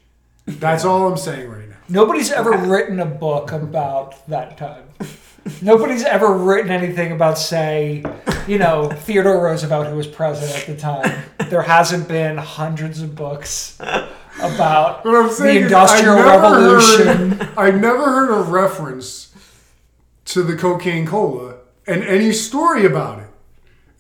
That's 0.47 0.85
all 0.85 1.11
I'm 1.11 1.19
saying 1.19 1.51
right 1.51 1.69
now. 1.69 1.77
Nobody's 1.89 2.31
ever 2.31 2.53
written 2.53 3.01
a 3.01 3.07
book 3.07 3.53
about 3.53 4.27
that 4.29 4.57
time. 4.57 4.85
Nobody's 5.63 6.03
ever 6.03 6.33
written 6.33 6.73
anything 6.73 7.13
about, 7.13 7.39
say, 7.39 8.03
you 8.49 8.59
know, 8.59 8.89
Theodore 8.89 9.45
Roosevelt, 9.45 9.87
who 9.87 9.97
was 9.97 10.07
president 10.07 10.59
at 10.59 10.67
the 10.67 10.77
time. 10.77 11.25
There 11.49 11.63
hasn't 11.63 12.09
been 12.09 12.37
hundreds 12.37 13.01
of 13.01 13.15
books 13.15 13.79
about 14.41 15.05
the 15.05 15.63
Industrial 15.63 16.17
I 16.17 16.37
Revolution. 16.37 17.31
Heard, 17.33 17.59
I 17.59 17.71
never 17.71 18.05
heard 18.05 18.31
a 18.31 18.43
reference 18.43 19.33
to 20.27 20.43
the 20.43 20.57
cocaine 20.57 21.07
cola 21.07 21.57
and 21.87 22.03
any 22.03 22.33
story 22.33 22.85
about 22.85 23.21
it. 23.21 23.29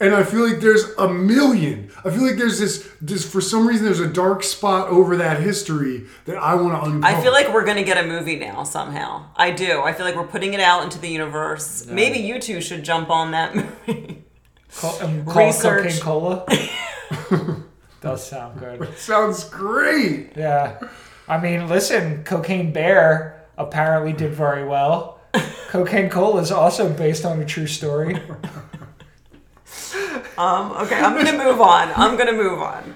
And 0.00 0.14
I 0.14 0.24
feel 0.24 0.48
like 0.48 0.61
there's 0.61 0.90
a 0.98 1.09
million. 1.09 1.86
I 2.07 2.11
feel 2.11 2.23
like 2.23 2.37
there's 2.37 2.59
this, 2.61 2.88
this 3.01 3.29
for 3.31 3.40
some 3.40 3.66
reason, 3.66 3.85
there's 3.85 3.99
a 4.01 4.07
dark 4.07 4.45
spot 4.45 4.88
over 4.88 5.16
that 5.16 5.40
history 5.40 6.05
that 6.27 6.37
I 6.37 6.55
want 6.55 6.81
to 6.83 6.90
uncover. 6.90 7.16
I 7.16 7.21
feel 7.21 7.33
like 7.33 7.53
we're 7.53 7.64
gonna 7.64 7.83
get 7.83 8.03
a 8.03 8.07
movie 8.07 8.37
now 8.37 8.62
somehow. 8.62 9.27
I 9.35 9.51
do. 9.51 9.81
I 9.83 9.92
feel 9.92 10.07
like 10.07 10.14
we're 10.14 10.27
putting 10.29 10.55
it 10.55 10.61
out 10.61 10.85
into 10.85 10.99
the 11.01 11.09
universe. 11.09 11.85
Maybe 11.87 12.19
you 12.21 12.38
two 12.40 12.61
should 12.61 12.85
jump 12.85 13.11
on 13.11 13.33
that 13.33 13.55
movie. 13.88 14.23
Co- 14.77 14.99
um, 15.01 15.25
call 15.25 15.47
Research. 15.47 16.01
cocaine 16.01 16.01
cola. 16.01 16.47
Does 18.01 18.27
sound 18.29 18.61
good. 18.61 18.97
sounds 18.99 19.45
great. 19.49 20.31
Yeah. 20.37 20.79
I 21.29 21.38
mean, 21.40 21.66
listen, 21.69 22.23
Cocaine 22.23 22.73
Bear 22.73 23.45
apparently 23.59 24.12
did 24.12 24.33
very 24.33 24.64
well. 24.64 25.21
Cocaine 25.69 26.09
Cola 26.09 26.40
is 26.40 26.53
also 26.53 26.88
based 26.92 27.25
on 27.25 27.40
a 27.40 27.45
true 27.45 27.66
story. 27.66 28.23
Um, 30.38 30.72
okay, 30.72 31.00
I'm 31.00 31.16
gonna 31.16 31.37
move 31.44 31.61
on. 31.61 31.92
I'm 31.96 32.16
gonna 32.16 32.32
move 32.32 32.61
on. 32.61 32.94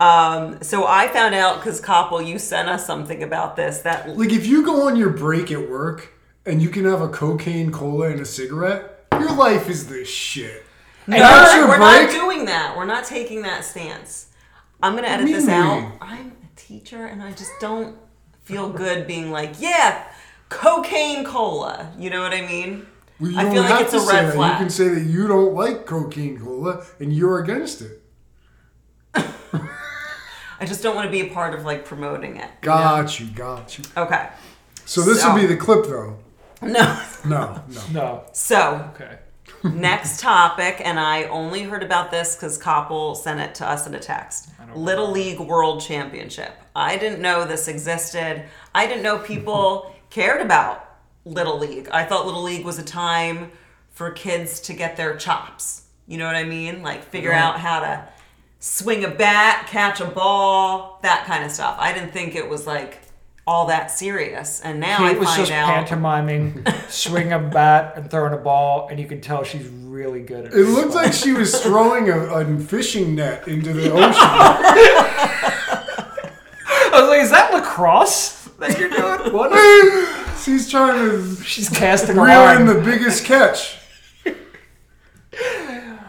Um, 0.00 0.62
so 0.62 0.86
I 0.86 1.08
found 1.08 1.34
out 1.34 1.56
because 1.56 1.80
Koppel, 1.80 2.24
you 2.24 2.38
sent 2.38 2.68
us 2.68 2.86
something 2.86 3.22
about 3.22 3.56
this 3.56 3.78
that 3.78 4.16
Like 4.16 4.32
if 4.32 4.46
you 4.46 4.64
go 4.64 4.86
on 4.86 4.96
your 4.96 5.10
break 5.10 5.50
at 5.50 5.68
work 5.68 6.12
and 6.46 6.62
you 6.62 6.68
can 6.68 6.84
have 6.84 7.00
a 7.00 7.08
cocaine 7.08 7.72
cola 7.72 8.10
and 8.10 8.20
a 8.20 8.24
cigarette, 8.24 9.06
your 9.12 9.34
life 9.34 9.68
is 9.68 9.88
the 9.88 10.04
shit. 10.04 10.64
No, 11.08 11.16
we're, 11.16 11.68
we're 11.68 11.78
not 11.78 12.10
doing 12.10 12.44
that. 12.44 12.76
We're 12.76 12.84
not 12.84 13.04
taking 13.04 13.42
that 13.42 13.64
stance. 13.64 14.28
I'm 14.82 14.94
gonna 14.94 15.08
edit 15.08 15.26
this 15.26 15.48
out. 15.48 15.92
I'm 16.00 16.28
a 16.28 16.56
teacher, 16.56 17.06
and 17.06 17.22
I 17.22 17.32
just 17.32 17.50
don't 17.60 17.96
feel 18.42 18.70
good 18.70 19.06
being 19.06 19.30
like, 19.30 19.54
yeah, 19.58 20.04
cocaine 20.48 21.24
cola. 21.24 21.92
You 21.98 22.10
know 22.10 22.22
what 22.22 22.32
I 22.32 22.42
mean? 22.42 22.86
Well, 23.20 23.30
you 23.30 23.38
I 23.38 23.42
don't 23.42 23.52
feel 23.52 23.62
like 23.62 23.70
have 23.72 23.80
it's 23.82 23.90
to 23.92 23.96
a 23.98 24.00
say 24.00 24.12
red 24.16 24.26
that. 24.28 24.34
flag. 24.34 24.52
You 24.52 24.58
can 24.58 24.70
say 24.70 24.88
that 24.88 25.00
you 25.02 25.26
don't 25.28 25.54
like 25.54 25.86
cocaine 25.86 26.38
cola 26.38 26.84
and 27.00 27.12
you're 27.12 27.40
against 27.40 27.82
it. 27.82 28.02
I 30.60 30.66
just 30.66 30.82
don't 30.82 30.94
want 30.96 31.06
to 31.06 31.10
be 31.12 31.20
a 31.20 31.32
part 31.32 31.54
of 31.54 31.64
like 31.64 31.84
promoting 31.84 32.36
it. 32.36 32.50
you 32.62 32.68
know? 32.68 32.74
Got 32.74 33.20
you, 33.20 33.26
got 33.26 33.78
you. 33.78 33.84
Okay. 33.96 34.28
So 34.84 35.02
this 35.02 35.20
So- 35.22 35.32
will 35.34 35.40
be 35.40 35.46
the 35.46 35.56
clip, 35.56 35.84
though. 35.86 36.16
No. 36.62 37.02
No, 37.24 37.62
no. 37.68 37.82
No. 37.92 38.24
So 38.32 38.90
Okay. 38.94 39.18
next 39.64 40.20
topic, 40.20 40.80
and 40.84 40.98
I 41.00 41.24
only 41.24 41.62
heard 41.62 41.82
about 41.82 42.10
this 42.10 42.34
because 42.36 42.58
Koppel 42.58 43.16
sent 43.16 43.40
it 43.40 43.54
to 43.56 43.68
us 43.68 43.86
in 43.86 43.94
a 43.94 43.98
text. 44.00 44.50
Little 44.74 45.10
League 45.10 45.40
World 45.40 45.80
Championship. 45.80 46.52
I 46.76 46.98
didn't 46.98 47.22
know 47.22 47.44
this 47.46 47.68
existed. 47.68 48.44
I 48.74 48.86
didn't 48.86 49.02
know 49.02 49.18
people 49.18 49.94
cared 50.10 50.42
about 50.42 50.87
Little 51.28 51.58
League. 51.58 51.88
I 51.90 52.04
thought 52.04 52.26
Little 52.26 52.42
League 52.42 52.64
was 52.64 52.78
a 52.78 52.84
time 52.84 53.50
for 53.90 54.10
kids 54.10 54.60
to 54.60 54.72
get 54.72 54.96
their 54.96 55.16
chops. 55.16 55.82
You 56.06 56.18
know 56.18 56.26
what 56.26 56.36
I 56.36 56.44
mean? 56.44 56.82
Like 56.82 57.04
figure 57.04 57.32
out 57.32 57.60
how 57.60 57.80
to 57.80 58.08
swing 58.60 59.04
a 59.04 59.10
bat, 59.10 59.66
catch 59.68 60.00
a 60.00 60.06
ball, 60.06 60.98
that 61.02 61.24
kind 61.26 61.44
of 61.44 61.50
stuff. 61.50 61.76
I 61.78 61.92
didn't 61.92 62.12
think 62.12 62.34
it 62.34 62.48
was 62.48 62.66
like 62.66 63.02
all 63.46 63.66
that 63.66 63.90
serious. 63.90 64.60
And 64.60 64.78
now 64.78 65.04
I 65.04 65.10
Kate 65.10 65.18
was 65.18 65.28
find 65.28 65.40
just 65.40 65.52
out 65.52 65.68
pantomiming, 65.68 66.66
swinging 66.88 67.32
a 67.32 67.38
bat 67.38 67.94
and 67.96 68.10
throwing 68.10 68.34
a 68.34 68.38
ball, 68.38 68.88
and 68.90 69.00
you 69.00 69.06
can 69.06 69.20
tell 69.20 69.42
she's 69.42 69.66
really 69.66 70.20
good 70.20 70.46
at 70.46 70.52
it. 70.52 70.58
It 70.58 70.64
looked 70.64 70.94
like 70.94 71.12
she 71.12 71.32
was 71.32 71.58
throwing 71.60 72.10
a, 72.10 72.18
a 72.18 72.58
fishing 72.58 73.14
net 73.14 73.48
into 73.48 73.72
the 73.72 73.90
ocean. 73.90 74.12
I 76.90 77.00
was 77.00 77.08
like, 77.08 77.22
is 77.22 77.30
that 77.30 77.52
lacrosse 77.54 78.48
that 78.58 78.78
you're 78.78 78.90
doing? 78.90 79.32
What? 79.32 79.50
She's 80.48 80.70
trying 80.70 81.10
to 81.10 81.36
She's 81.42 81.68
casting 81.68 82.16
a 82.16 82.22
reel 82.22 82.48
in 82.58 82.64
the 82.64 82.80
biggest 82.82 83.26
catch. 83.26 83.76
That 84.24 84.34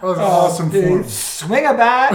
was 0.02 0.17
an 0.17 0.23
oh, 0.23 0.28
awesome 0.28 0.69
dude, 0.69 0.88
form. 0.88 1.04
Swing 1.04 1.65
a 1.65 1.73
bat. 1.73 2.13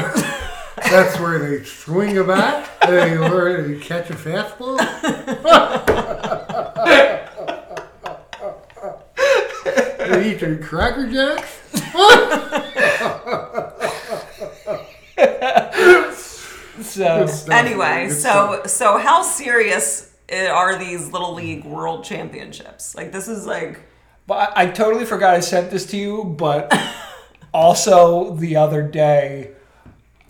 That's 0.91 1.21
where 1.21 1.39
they 1.39 1.63
swing 1.65 2.17
a 2.17 2.25
bat. 2.25 2.67
They 2.87 3.19
learn 3.19 3.69
to 3.69 3.79
catch 3.79 4.09
a 4.09 4.15
fastball. 4.15 4.79
they 9.99 10.31
eat 10.31 10.41
their 10.41 10.57
cracker 10.57 11.07
jacks. 11.11 11.61
so 16.81 17.27
Anyway, 17.53 18.09
so 18.09 18.15
stuff. 18.15 18.67
so 18.69 18.99
how 18.99 19.23
serious 19.23 20.11
i- 20.11 20.14
are 20.33 20.79
these 20.79 21.13
little 21.13 21.35
league 21.35 21.65
world 21.65 22.05
championships? 22.05 22.95
Like 22.95 23.13
this 23.13 23.29
is 23.29 23.47
like 23.47 23.83
But 24.27 24.57
I, 24.57 24.65
I 24.65 24.67
totally 24.67 25.05
forgot 25.05 25.35
I 25.35 25.41
sent 25.41 25.71
this 25.71 25.87
to 25.87 25.97
you, 25.97 26.25
but 26.25 26.73
also 27.53 28.35
the 28.35 28.57
other 28.57 28.83
day 28.83 29.53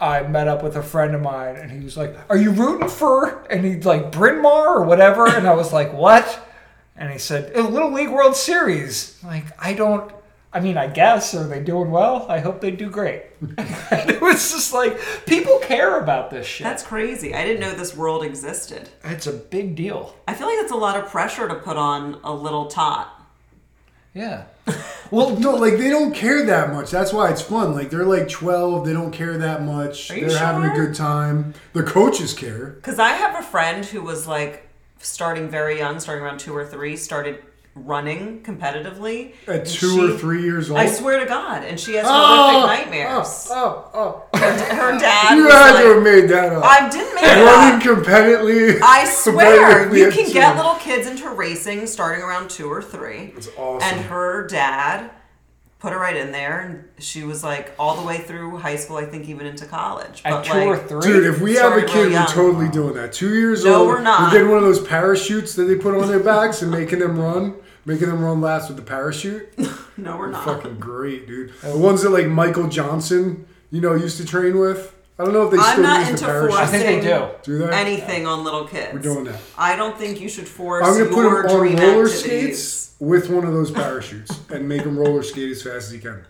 I 0.00 0.22
met 0.22 0.48
up 0.48 0.62
with 0.62 0.76
a 0.76 0.82
friend 0.82 1.14
of 1.14 1.22
mine 1.22 1.56
and 1.56 1.70
he 1.70 1.80
was 1.80 1.96
like, 1.96 2.16
Are 2.28 2.36
you 2.36 2.50
rooting 2.50 2.88
for 2.88 3.46
and 3.50 3.64
he's 3.64 3.86
like 3.86 4.12
Bryn 4.12 4.42
Mawr 4.42 4.78
or 4.78 4.84
whatever? 4.84 5.26
And 5.26 5.46
I 5.46 5.54
was 5.54 5.72
like, 5.72 5.92
What? 5.92 6.40
And 6.96 7.10
he 7.12 7.18
said, 7.18 7.56
A 7.56 7.62
Little 7.62 7.92
League 7.92 8.10
World 8.10 8.36
Series. 8.36 9.18
Like, 9.24 9.46
I 9.58 9.72
don't 9.74 10.12
I 10.54 10.60
mean, 10.60 10.78
I 10.78 10.86
guess, 10.86 11.34
are 11.34 11.48
they 11.48 11.60
doing 11.60 11.90
well? 11.90 12.26
I 12.28 12.38
hope 12.38 12.60
they 12.60 12.70
do 12.70 12.88
great. 12.88 13.24
and 13.40 13.58
it 14.10 14.20
was 14.20 14.52
just 14.52 14.72
like 14.72 14.98
people 15.26 15.58
care 15.58 15.98
about 16.00 16.30
this 16.30 16.46
shit. 16.46 16.64
that's 16.64 16.84
crazy. 16.84 17.34
I 17.34 17.44
didn't 17.44 17.60
know 17.60 17.72
this 17.74 17.96
world 17.96 18.24
existed. 18.24 18.88
it's 19.02 19.26
a 19.26 19.32
big 19.32 19.74
deal. 19.74 20.14
I 20.28 20.34
feel 20.34 20.46
like 20.46 20.58
it's 20.60 20.70
a 20.72 20.76
lot 20.76 20.96
of 20.96 21.10
pressure 21.10 21.48
to 21.48 21.56
put 21.56 21.76
on 21.76 22.20
a 22.22 22.32
little 22.32 22.66
tot. 22.66 23.20
Yeah. 24.14 24.44
Well, 25.10 25.36
no, 25.38 25.54
like 25.54 25.74
they 25.76 25.90
don't 25.90 26.12
care 26.12 26.44
that 26.46 26.72
much. 26.72 26.90
That's 26.90 27.12
why 27.12 27.30
it's 27.30 27.42
fun. 27.42 27.72
Like 27.74 27.90
they're 27.90 28.06
like 28.06 28.28
twelve. 28.28 28.84
They 28.84 28.92
don't 28.94 29.12
care 29.12 29.36
that 29.38 29.62
much. 29.62 30.10
Are 30.10 30.16
you 30.16 30.28
They're 30.28 30.38
having 30.38 30.68
a 30.68 30.74
good 30.74 30.94
time. 30.94 31.54
The 31.72 31.84
coaches 31.84 32.32
care. 32.32 32.70
Because 32.70 32.98
I 32.98 33.10
have 33.10 33.38
a 33.38 33.42
friend 33.42 33.84
who 33.84 34.02
was 34.02 34.26
like 34.26 34.66
starting 34.98 35.48
very 35.48 35.78
young, 35.78 36.00
starting 36.00 36.24
around 36.24 36.38
two 36.40 36.56
or 36.56 36.66
three, 36.66 36.96
started 36.96 37.44
running 37.76 38.40
competitively 38.42 39.32
At 39.48 39.66
two 39.66 39.88
she- 39.90 40.00
or 40.14 40.16
three 40.16 40.42
years 40.42 40.70
old. 40.70 40.78
I 40.78 40.86
swear 40.86 41.18
to 41.20 41.26
God, 41.26 41.64
and 41.64 41.78
she 41.78 41.94
has 41.94 42.06
Oh, 42.08 42.10
horrific 42.12 42.62
oh, 42.62 42.66
nightmares. 42.66 43.48
Oh, 43.50 43.90
oh, 43.94 44.24
oh. 44.32 44.38
Her, 44.38 44.52
her 44.92 44.98
dad 44.98 45.36
You 45.36 45.44
was 45.46 45.52
had 45.54 45.70
like, 45.74 45.82
to 45.84 45.94
have 45.94 46.02
made 46.02 46.28
that 46.30 46.52
up. 46.52 46.64
I 46.64 46.88
didn't 46.88 47.14
make 47.16 47.24
it 47.24 47.44
Running 47.44 47.80
competitively. 47.86 48.80
I 48.82 49.04
swear, 49.08 49.88
competitively 49.88 49.96
you 49.98 50.06
at 50.08 50.12
can 50.12 50.26
two. 50.26 50.32
get 50.32 50.56
little 50.56 50.74
kids 50.76 51.06
into 51.08 51.28
racing 51.30 51.86
starting 51.86 52.22
around 52.22 52.48
two 52.50 52.70
or 52.70 52.80
three. 52.82 53.32
It's 53.36 53.48
awesome. 53.58 53.88
And 53.98 54.04
her 54.06 54.46
dad 54.46 55.10
put 55.80 55.92
her 55.92 55.98
right 55.98 56.16
in 56.16 56.32
there, 56.32 56.60
and 56.60 57.02
she 57.04 57.24
was 57.24 57.42
like 57.44 57.72
all 57.78 57.96
the 57.96 58.06
way 58.06 58.18
through 58.18 58.56
high 58.58 58.76
school, 58.76 58.96
I 58.96 59.04
think 59.04 59.28
even 59.28 59.46
into 59.46 59.66
college. 59.66 60.22
At 60.24 60.30
But 60.30 60.44
two 60.44 60.52
like, 60.54 60.66
or 60.68 60.76
three. 60.78 61.02
Dude, 61.02 61.26
if 61.26 61.40
we 61.42 61.56
have 61.56 61.72
a 61.76 61.82
kid, 61.84 62.06
real 62.08 62.20
we're 62.20 62.26
totally 62.26 62.68
doing 62.68 62.94
that. 62.94 63.12
Two 63.12 63.34
years 63.34 63.64
No, 63.64 63.80
old, 63.80 63.88
we're 63.88 64.00
not. 64.00 64.32
getting 64.32 64.48
one 64.48 64.58
of 64.58 64.64
those 64.64 64.80
parachutes 64.86 65.54
that 65.56 65.64
they 65.64 65.74
put 65.74 65.94
on 66.00 66.08
their 66.08 66.20
backs 66.20 66.62
and 66.62 66.70
making 66.70 67.00
them 67.00 67.18
run, 67.18 67.56
making 67.84 68.08
them 68.08 68.22
run 68.24 68.40
laps 68.40 68.68
with 68.68 68.76
the 68.76 68.82
parachute. 68.82 69.56
no, 69.96 70.16
we're 70.16 70.30
not. 70.30 70.44
Fucking 70.44 70.78
great, 70.78 71.26
dude. 71.26 71.52
The 71.62 71.76
ones 71.76 72.02
that 72.02 72.10
like 72.10 72.26
Michael 72.26 72.68
Johnson, 72.68 73.46
you 73.70 73.80
know, 73.80 73.94
used 73.94 74.18
to 74.18 74.24
train 74.26 74.58
with. 74.58 74.94
I 75.18 75.24
don't 75.24 75.32
know 75.32 75.44
if 75.44 75.52
they 75.52 75.58
I'm 75.58 75.72
still 75.72 75.82
not 75.84 76.00
use 76.00 76.08
into 76.10 76.24
the 76.24 76.26
parachute. 76.26 76.58
I 76.58 76.66
think 76.66 76.84
they 76.84 77.00
do. 77.00 77.28
Do 77.44 77.58
they? 77.58 77.72
anything 77.72 78.26
on 78.26 78.42
little 78.42 78.66
kids. 78.66 78.92
We're 78.92 78.98
doing 78.98 79.24
that. 79.26 79.40
I 79.56 79.76
don't 79.76 79.96
think 79.96 80.20
you 80.20 80.28
should 80.28 80.48
force 80.48 80.84
I'm 80.84 80.94
gonna 80.98 81.10
put 81.14 81.22
your 81.22 81.44
him 81.44 81.50
on 81.50 81.56
dream 81.58 81.76
roller 81.76 82.04
activities. 82.06 82.20
skates 82.20 82.94
with 82.98 83.30
one 83.30 83.44
of 83.44 83.52
those 83.52 83.70
parachutes 83.70 84.40
and 84.50 84.68
make 84.68 84.82
him 84.82 84.98
roller 84.98 85.22
skate 85.22 85.52
as 85.52 85.62
fast 85.62 85.86
as 85.86 85.90
he 85.92 85.98
can. 86.00 86.24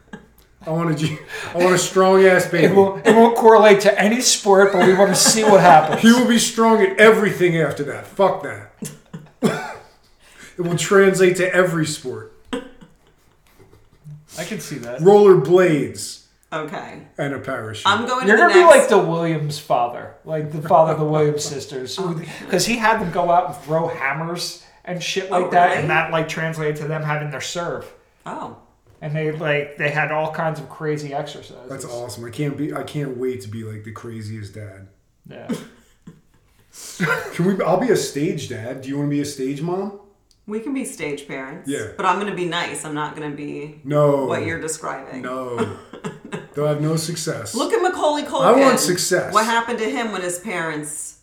I 0.66 0.70
want 0.70 0.90
a, 0.90 0.94
G- 0.94 1.18
I 1.54 1.58
want 1.58 1.74
a 1.74 1.78
strong 1.78 2.24
ass 2.24 2.46
baby. 2.46 2.66
It 2.66 2.74
won't, 2.74 3.06
it 3.06 3.14
won't 3.14 3.36
correlate 3.36 3.80
to 3.82 4.00
any 4.00 4.20
sport, 4.22 4.72
but 4.72 4.86
we 4.86 4.94
want 4.94 5.10
to 5.10 5.16
see 5.16 5.44
what 5.44 5.60
happens. 5.60 6.00
He 6.00 6.10
will 6.10 6.26
be 6.28 6.38
strong 6.38 6.82
at 6.82 6.98
everything 6.98 7.58
after 7.58 7.84
that. 7.84 8.06
Fuck 8.06 8.42
that. 8.42 8.72
it 10.58 10.62
will 10.62 10.76
translate 10.76 11.36
to 11.36 11.54
every 11.54 11.86
sport. 11.86 12.32
I 14.36 14.44
can 14.44 14.58
see 14.60 14.78
that. 14.78 15.00
Roller 15.00 15.36
blades 15.36 16.26
Okay. 16.52 17.02
and 17.18 17.34
a 17.34 17.38
parachute. 17.38 17.86
I'm 17.86 18.06
going 18.06 18.26
You're 18.26 18.36
to 18.36 18.42
the 18.42 18.48
gonna 18.48 18.54
be 18.54 18.60
next. 18.64 18.76
like 18.76 18.88
the 18.88 18.98
Williams 18.98 19.58
father, 19.58 20.14
like 20.24 20.50
the 20.52 20.62
father 20.62 20.92
of 20.92 20.98
the 20.98 21.04
Williams 21.04 21.44
sisters, 21.54 21.96
because 22.40 22.66
he 22.66 22.76
had 22.76 23.00
them 23.00 23.10
go 23.12 23.30
out 23.30 23.46
and 23.46 23.56
throw 23.64 23.88
hammers 23.88 24.64
and 24.84 25.02
shit 25.02 25.30
like 25.30 25.44
Oh, 25.46 25.50
that, 25.50 25.66
really? 25.68 25.80
and 25.82 25.90
that 25.90 26.10
like 26.12 26.28
translated 26.28 26.76
to 26.76 26.88
them 26.88 27.02
having 27.02 27.30
their 27.30 27.40
serve, 27.40 27.90
oh. 28.26 28.56
and 29.00 29.14
they 29.16 29.32
like 29.32 29.76
they 29.78 29.90
had 29.90 30.10
all 30.12 30.32
kinds 30.32 30.58
of 30.60 30.68
crazy 30.68 31.12
exercises. 31.14 31.68
That's 31.68 31.84
awesome. 31.84 32.24
I 32.24 32.30
can't 32.30 32.56
be. 32.56 32.72
I 32.74 32.82
can't 32.82 33.16
wait 33.16 33.40
to 33.42 33.48
be 33.48 33.62
like 33.64 33.84
the 33.84 33.92
craziest 33.92 34.54
dad. 34.54 34.88
Yeah. 35.28 35.48
Can 37.34 37.46
we? 37.46 37.64
I'll 37.64 37.80
be 37.80 37.90
a 37.90 37.96
stage 37.96 38.48
dad. 38.48 38.82
Do 38.82 38.88
you 38.88 38.98
want 38.98 39.06
to 39.08 39.10
be 39.10 39.20
a 39.20 39.24
stage 39.24 39.62
mom? 39.62 40.00
We 40.46 40.60
can 40.60 40.74
be 40.74 40.84
stage 40.84 41.26
parents. 41.26 41.68
Yeah. 41.70 41.92
But 41.96 42.04
I'm 42.06 42.16
going 42.20 42.30
to 42.30 42.36
be 42.36 42.44
nice. 42.46 42.84
I'm 42.84 42.94
not 42.94 43.16
going 43.16 43.30
to 43.30 43.36
be 43.36 43.80
No. 43.84 44.26
what 44.26 44.44
you're 44.44 44.60
describing. 44.60 45.22
No. 45.22 45.56
They'll 46.54 46.66
have 46.66 46.80
no 46.82 46.96
success. 46.96 47.54
Look 47.54 47.72
at 47.72 47.80
Macaulay 47.82 48.22
Culkin. 48.24 48.44
I 48.44 48.52
want 48.60 48.78
success. 48.78 49.32
What 49.32 49.46
happened 49.46 49.78
to 49.78 49.88
him 49.90 50.12
when 50.12 50.20
his 50.22 50.38
parents 50.38 51.20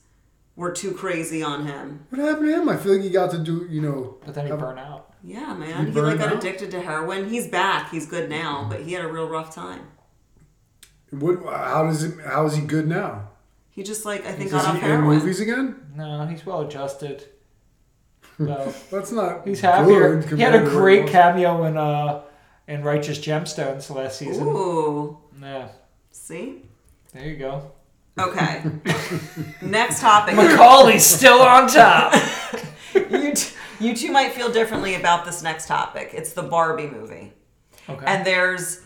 were 0.56 0.72
too 0.72 0.92
crazy 0.94 1.44
on 1.44 1.66
him? 1.68 2.06
What 2.10 2.20
happened 2.20 2.48
to 2.48 2.62
him? 2.62 2.68
I 2.70 2.78
feel 2.78 2.94
like 2.94 3.04
he 3.04 3.10
got 3.12 3.32
to 3.32 3.38
do. 3.38 3.68
You 3.70 3.82
know. 3.82 4.18
But 4.26 4.34
then 4.36 4.46
he 4.46 4.52
have- 4.52 4.60
burned 4.60 4.80
out. 4.80 5.14
Yeah, 5.24 5.54
man. 5.54 5.86
He 5.86 5.92
He, 5.92 6.02
like 6.02 6.18
got 6.18 6.30
out? 6.30 6.38
addicted 6.40 6.72
to 6.72 6.82
heroin. 6.82 7.30
He's 7.30 7.48
back. 7.48 7.92
He's 7.92 8.08
good 8.08 8.28
now, 8.28 8.66
but 8.68 8.82
he 8.82 8.94
had 8.94 9.06
a 9.06 9.08
real 9.08 9.30
rough 9.30 9.54
time. 9.54 9.82
What? 11.12 11.44
How 11.46 11.84
does 11.86 12.04
it? 12.04 12.16
How 12.26 12.46
is 12.48 12.56
he 12.56 12.66
good 12.66 12.88
now? 12.88 13.30
He 13.70 13.84
just 13.84 14.04
like 14.06 14.26
I 14.26 14.32
think 14.32 14.48
Is 14.48 14.52
got 14.52 14.66
off 14.66 14.72
he 14.78 14.82
in 14.82 14.86
heroin. 14.88 15.20
movies 15.20 15.40
again? 15.40 15.76
No, 15.96 16.26
he's 16.26 16.46
well 16.46 16.62
adjusted. 16.62 17.26
No, 18.46 18.74
That's 18.92 19.12
not. 19.12 19.48
he's 19.48 19.62
happier. 19.62 20.22
good 20.22 20.38
He 20.38 20.44
had 20.44 20.54
a 20.56 20.60
compared 20.60 20.66
to 20.72 20.76
what 20.76 20.82
great 20.84 21.08
cameo 21.08 21.64
in 21.66 21.78
uh 21.78 22.22
in 22.68 22.84
Righteous 22.84 23.20
Gemstones 23.20 23.94
last 23.94 24.18
season. 24.18 24.48
Ooh. 24.48 25.18
Yeah, 25.42 25.70
See? 26.12 26.64
there 27.14 27.26
you 27.28 27.36
go. 27.38 27.72
Okay. 28.20 28.64
Next 29.62 30.00
topic. 30.02 30.36
Macaulay's 30.36 31.06
still 31.06 31.42
on 31.42 31.68
top. 31.68 32.14
you, 32.94 33.34
t- 33.34 33.56
you 33.80 33.96
two 33.96 34.12
might 34.12 34.34
feel 34.34 34.52
differently 34.52 34.96
about 34.96 35.26
this 35.26 35.42
next 35.42 35.68
topic. 35.68 36.12
It's 36.14 36.34
the 36.34 36.44
Barbie 36.44 36.88
movie. 36.88 37.34
Okay. 37.90 38.06
And 38.06 38.26
there's 38.26 38.82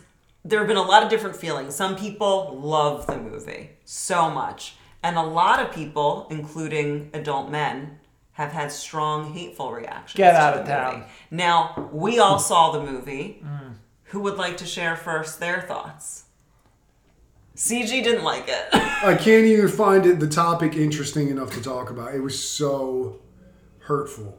there 0.46 0.60
have 0.60 0.68
been 0.68 0.78
a 0.78 0.82
lot 0.82 1.04
of 1.04 1.10
different 1.10 1.36
feelings. 1.36 1.76
Some 1.76 1.96
people 1.96 2.58
love 2.62 3.08
the 3.08 3.18
movie 3.18 3.72
so 3.84 4.30
much, 4.30 4.76
and 5.04 5.18
a 5.18 5.24
lot 5.24 5.60
of 5.60 5.74
people, 5.74 6.28
including 6.30 7.10
adult 7.14 7.50
men, 7.50 8.00
have 8.36 8.52
had 8.52 8.70
strong 8.70 9.34
hateful 9.34 9.72
reactions. 9.72 10.18
Get 10.18 10.34
to 10.34 10.38
out 10.38 10.54
the 10.56 10.62
of 10.62 10.68
town. 10.68 10.94
movie. 10.96 11.06
Now 11.32 11.90
we 11.94 12.20
all 12.20 12.38
saw 12.38 12.72
the 12.72 12.84
movie. 12.84 13.42
Mm. 13.44 13.76
Who 14.10 14.20
would 14.22 14.36
like 14.38 14.58
to 14.58 14.66
share 14.66 14.96
first 14.98 15.40
their 15.40 15.62
thoughts? 15.62 16.26
CG 17.56 17.88
didn't 18.04 18.26
like 18.26 18.46
it. 18.50 18.68
I 18.74 19.16
can't 19.16 19.46
even 19.46 19.70
find 19.70 20.06
it 20.06 20.20
the 20.20 20.28
topic 20.28 20.76
interesting 20.76 21.30
enough 21.30 21.52
to 21.52 21.62
talk 21.62 21.90
about. 21.90 22.14
It 22.14 22.20
was 22.20 22.38
so 22.38 23.22
hurtful. 23.80 24.38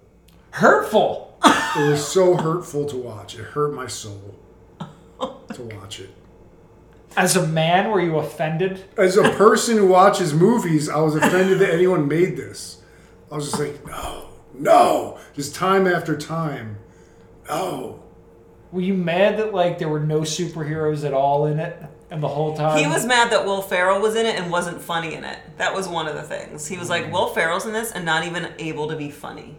Hurtful. 0.51 1.39
It 1.43 1.91
was 1.91 2.07
so 2.07 2.37
hurtful 2.37 2.85
to 2.87 2.97
watch. 2.97 3.35
It 3.35 3.45
hurt 3.45 3.73
my 3.73 3.87
soul 3.87 4.35
to 4.79 5.63
watch 5.75 6.01
it. 6.01 6.11
As 7.17 7.35
a 7.35 7.47
man, 7.47 7.91
were 7.91 8.01
you 8.03 8.19
offended? 8.19 8.85
As 8.99 9.17
a 9.17 9.31
person 9.31 9.79
who 9.79 9.87
watches 9.87 10.35
movies, 10.35 10.91
I 10.91 10.99
was 11.01 11.15
offended 11.15 11.59
that 11.61 11.73
anyone 11.73 12.07
made 12.07 12.37
this. 12.37 12.83
I 13.31 13.35
was 13.37 13.47
just 13.51 13.59
like, 13.59 13.85
no, 13.87 14.29
no, 14.55 15.19
just 15.35 15.55
time 15.55 15.87
after 15.87 16.17
time, 16.17 16.79
no. 17.49 18.03
Were 18.73 18.81
you 18.81 18.95
mad 18.95 19.39
that 19.39 19.55
like 19.55 19.79
there 19.79 19.89
were 19.89 20.01
no 20.01 20.21
superheroes 20.21 21.05
at 21.05 21.13
all 21.15 21.47
in 21.47 21.59
it, 21.59 21.81
and 22.11 22.23
the 22.23 22.29
whole 22.29 22.57
time 22.57 22.79
He 22.79 22.87
was 22.87 23.05
mad 23.07 23.31
that 23.33 23.45
Will 23.45 23.63
Ferrell 23.63 24.01
was 24.01 24.15
in 24.17 24.27
it 24.27 24.39
and 24.39 24.51
wasn't 24.51 24.81
funny 24.81 25.15
in 25.15 25.25
it. 25.25 25.39
That 25.59 25.75
was 25.75 25.89
one 25.89 26.07
of 26.09 26.15
the 26.15 26.23
things. 26.23 26.67
He 26.67 26.77
was 26.77 26.89
like, 26.91 27.13
Will 27.13 27.29
Ferrell's 27.29 27.67
in 27.67 27.73
this 27.73 27.93
and 27.93 28.05
not 28.05 28.25
even 28.25 28.53
able 28.59 28.89
to 28.89 28.97
be 28.97 29.11
funny. 29.11 29.57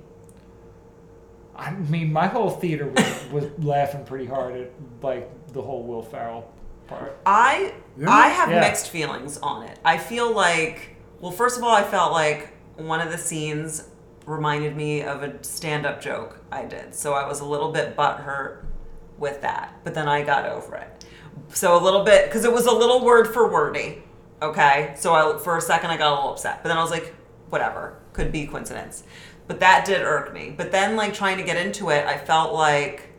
I 1.55 1.71
mean, 1.71 2.13
my 2.13 2.27
whole 2.27 2.49
theater 2.51 2.87
was, 2.87 3.25
was 3.31 3.45
laughing 3.59 4.05
pretty 4.05 4.25
hard 4.27 4.55
at 4.55 4.71
like 5.01 5.29
the 5.53 5.61
whole 5.61 5.83
Will 5.83 6.03
Ferrell 6.03 6.51
part. 6.87 7.17
I 7.25 7.73
Yeah. 7.97 8.09
I 8.09 8.27
have 8.29 8.49
Yeah. 8.51 8.59
mixed 8.61 8.89
feelings 8.89 9.37
on 9.39 9.63
it. 9.63 9.79
I 9.83 9.97
feel 9.97 10.31
like 10.33 10.95
well, 11.19 11.31
first 11.31 11.57
of 11.57 11.63
all, 11.63 11.73
I 11.73 11.83
felt 11.83 12.11
like 12.11 12.49
one 12.78 13.01
of 13.01 13.11
the 13.11 13.17
scenes 13.17 13.89
reminded 14.25 14.75
me 14.75 15.01
of 15.01 15.23
a 15.23 15.43
stand-up 15.43 16.01
joke 16.01 16.41
I 16.51 16.65
did, 16.65 16.93
so 16.93 17.13
I 17.13 17.28
was 17.28 17.39
a 17.39 17.45
little 17.45 17.71
bit 17.71 17.95
butthurt 17.95 18.65
with 19.17 19.41
that. 19.41 19.73
But 19.84 19.93
then 19.93 20.07
I 20.07 20.21
got 20.21 20.45
over 20.45 20.75
it. 20.75 21.05
So 21.49 21.78
a 21.78 21.82
little 21.82 22.03
bit 22.03 22.25
because 22.25 22.45
it 22.45 22.51
was 22.51 22.65
a 22.65 22.71
little 22.71 23.03
word 23.03 23.34
for 23.34 23.51
wordy. 23.51 24.03
Okay, 24.41 24.93
so 24.97 25.13
I 25.13 25.38
for 25.39 25.57
a 25.57 25.61
second 25.61 25.89
I 25.89 25.97
got 25.97 26.11
a 26.11 26.15
little 26.15 26.32
upset, 26.32 26.61
but 26.61 26.69
then 26.69 26.78
I 26.78 26.82
was 26.82 26.91
like, 26.91 27.15
whatever, 27.49 27.99
could 28.13 28.32
be 28.32 28.45
coincidence. 28.45 29.03
But 29.47 29.59
that 29.61 29.86
did 29.86 30.01
irk 30.01 30.34
me. 30.34 30.53
But 30.55 30.71
then 30.71 30.95
like 30.95 31.13
trying 31.13 31.38
to 31.38 31.43
get 31.43 31.57
into 31.57 31.89
it, 31.89 32.05
I 32.05 32.17
felt 32.17 32.53
like, 32.53 33.09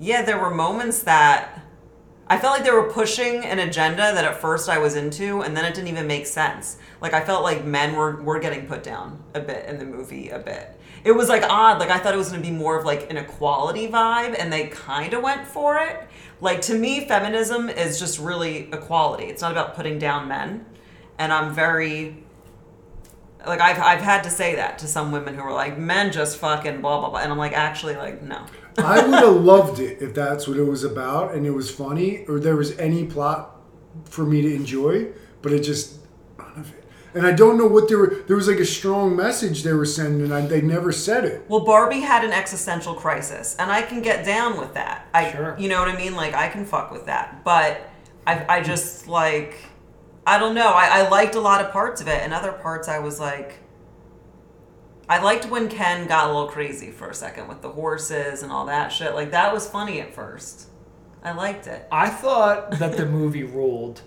yeah, 0.00 0.22
there 0.22 0.38
were 0.38 0.50
moments 0.50 1.02
that 1.02 1.62
I 2.30 2.38
felt 2.38 2.54
like 2.54 2.64
they 2.64 2.70
were 2.70 2.90
pushing 2.90 3.44
an 3.44 3.58
agenda 3.58 4.12
that 4.12 4.24
at 4.24 4.38
first 4.38 4.68
I 4.68 4.76
was 4.78 4.96
into, 4.96 5.40
and 5.40 5.56
then 5.56 5.64
it 5.64 5.74
didn't 5.74 5.88
even 5.88 6.06
make 6.06 6.26
sense. 6.26 6.76
Like 7.00 7.14
I 7.14 7.24
felt 7.24 7.42
like 7.42 7.64
men 7.64 7.96
were 7.96 8.22
were 8.22 8.38
getting 8.38 8.66
put 8.66 8.82
down 8.82 9.22
a 9.34 9.40
bit 9.40 9.66
in 9.66 9.78
the 9.78 9.86
movie, 9.86 10.28
a 10.28 10.38
bit. 10.38 10.78
It 11.04 11.12
was 11.12 11.30
like 11.30 11.42
odd. 11.42 11.78
Like 11.78 11.90
I 11.90 11.98
thought 11.98 12.12
it 12.12 12.18
was 12.18 12.28
going 12.28 12.42
to 12.42 12.48
be 12.48 12.54
more 12.54 12.78
of 12.78 12.84
like 12.84 13.10
an 13.10 13.16
equality 13.16 13.88
vibe, 13.88 14.36
and 14.38 14.52
they 14.52 14.66
kind 14.66 15.14
of 15.14 15.22
went 15.22 15.46
for 15.46 15.78
it. 15.78 16.06
Like 16.40 16.60
to 16.62 16.74
me, 16.74 17.08
feminism 17.08 17.70
is 17.70 17.98
just 17.98 18.18
really 18.18 18.68
equality. 18.72 19.24
It's 19.24 19.40
not 19.40 19.52
about 19.52 19.74
putting 19.74 19.98
down 19.98 20.28
men, 20.28 20.66
and 21.18 21.32
I'm 21.32 21.54
very 21.54 22.24
like 23.46 23.60
I've 23.60 23.78
I've 23.78 24.02
had 24.02 24.22
to 24.24 24.30
say 24.30 24.56
that 24.56 24.78
to 24.80 24.86
some 24.86 25.12
women 25.12 25.34
who 25.34 25.40
are 25.40 25.52
like 25.52 25.78
men 25.78 26.12
just 26.12 26.36
fucking 26.38 26.82
blah 26.82 27.00
blah 27.00 27.10
blah, 27.10 27.20
and 27.20 27.32
I'm 27.32 27.38
like 27.38 27.52
actually 27.52 27.96
like 27.96 28.22
no. 28.22 28.44
I 28.78 29.04
would 29.04 29.14
have 29.14 29.36
loved 29.36 29.80
it 29.80 30.00
if 30.00 30.14
that's 30.14 30.46
what 30.48 30.56
it 30.56 30.64
was 30.64 30.84
about 30.84 31.34
and 31.34 31.46
it 31.46 31.50
was 31.50 31.70
funny 31.70 32.24
or 32.26 32.38
there 32.38 32.56
was 32.56 32.78
any 32.78 33.04
plot 33.04 33.56
for 34.04 34.24
me 34.24 34.42
to 34.42 34.54
enjoy, 34.54 35.08
but 35.42 35.52
it 35.52 35.60
just 35.62 35.98
none 36.38 36.52
of 36.56 36.72
it. 36.72 36.84
And 37.14 37.26
I 37.26 37.32
don't 37.32 37.56
know 37.58 37.66
what 37.66 37.88
they 37.88 37.94
were. 37.94 38.22
There 38.26 38.36
was 38.36 38.46
like 38.48 38.58
a 38.58 38.64
strong 38.64 39.16
message 39.16 39.62
they 39.62 39.72
were 39.72 39.86
sending, 39.86 40.22
and 40.22 40.32
I, 40.32 40.42
they 40.42 40.60
never 40.60 40.92
said 40.92 41.24
it. 41.24 41.44
Well, 41.48 41.64
Barbie 41.64 42.00
had 42.00 42.22
an 42.22 42.32
existential 42.32 42.94
crisis, 42.94 43.56
and 43.58 43.72
I 43.72 43.82
can 43.82 44.02
get 44.02 44.24
down 44.26 44.58
with 44.60 44.74
that. 44.74 45.08
I, 45.14 45.32
Sure. 45.32 45.56
you 45.58 45.68
know 45.68 45.80
what 45.80 45.88
I 45.88 45.96
mean? 45.96 46.14
Like 46.14 46.34
I 46.34 46.48
can 46.48 46.64
fuck 46.64 46.92
with 46.92 47.06
that, 47.06 47.42
but 47.44 47.88
I, 48.26 48.58
I 48.58 48.62
just 48.62 49.08
like, 49.08 49.56
I 50.26 50.38
don't 50.38 50.54
know. 50.54 50.68
I, 50.68 51.00
I 51.00 51.08
liked 51.08 51.34
a 51.34 51.40
lot 51.40 51.64
of 51.64 51.72
parts 51.72 52.00
of 52.02 52.08
it, 52.08 52.20
and 52.22 52.32
other 52.34 52.52
parts 52.52 52.88
I 52.88 52.98
was 52.98 53.18
like, 53.18 53.58
I 55.08 55.22
liked 55.22 55.46
when 55.46 55.68
Ken 55.68 56.06
got 56.06 56.26
a 56.26 56.32
little 56.32 56.48
crazy 56.48 56.90
for 56.90 57.08
a 57.08 57.14
second 57.14 57.48
with 57.48 57.62
the 57.62 57.70
horses 57.70 58.42
and 58.42 58.52
all 58.52 58.66
that 58.66 58.88
shit. 58.88 59.14
Like 59.14 59.30
that 59.30 59.52
was 59.52 59.68
funny 59.68 60.00
at 60.00 60.14
first. 60.14 60.68
I 61.22 61.32
liked 61.32 61.66
it. 61.66 61.86
I 61.90 62.10
thought 62.10 62.72
that 62.78 62.96
the 62.96 63.06
movie 63.06 63.42
ruled, 63.42 64.02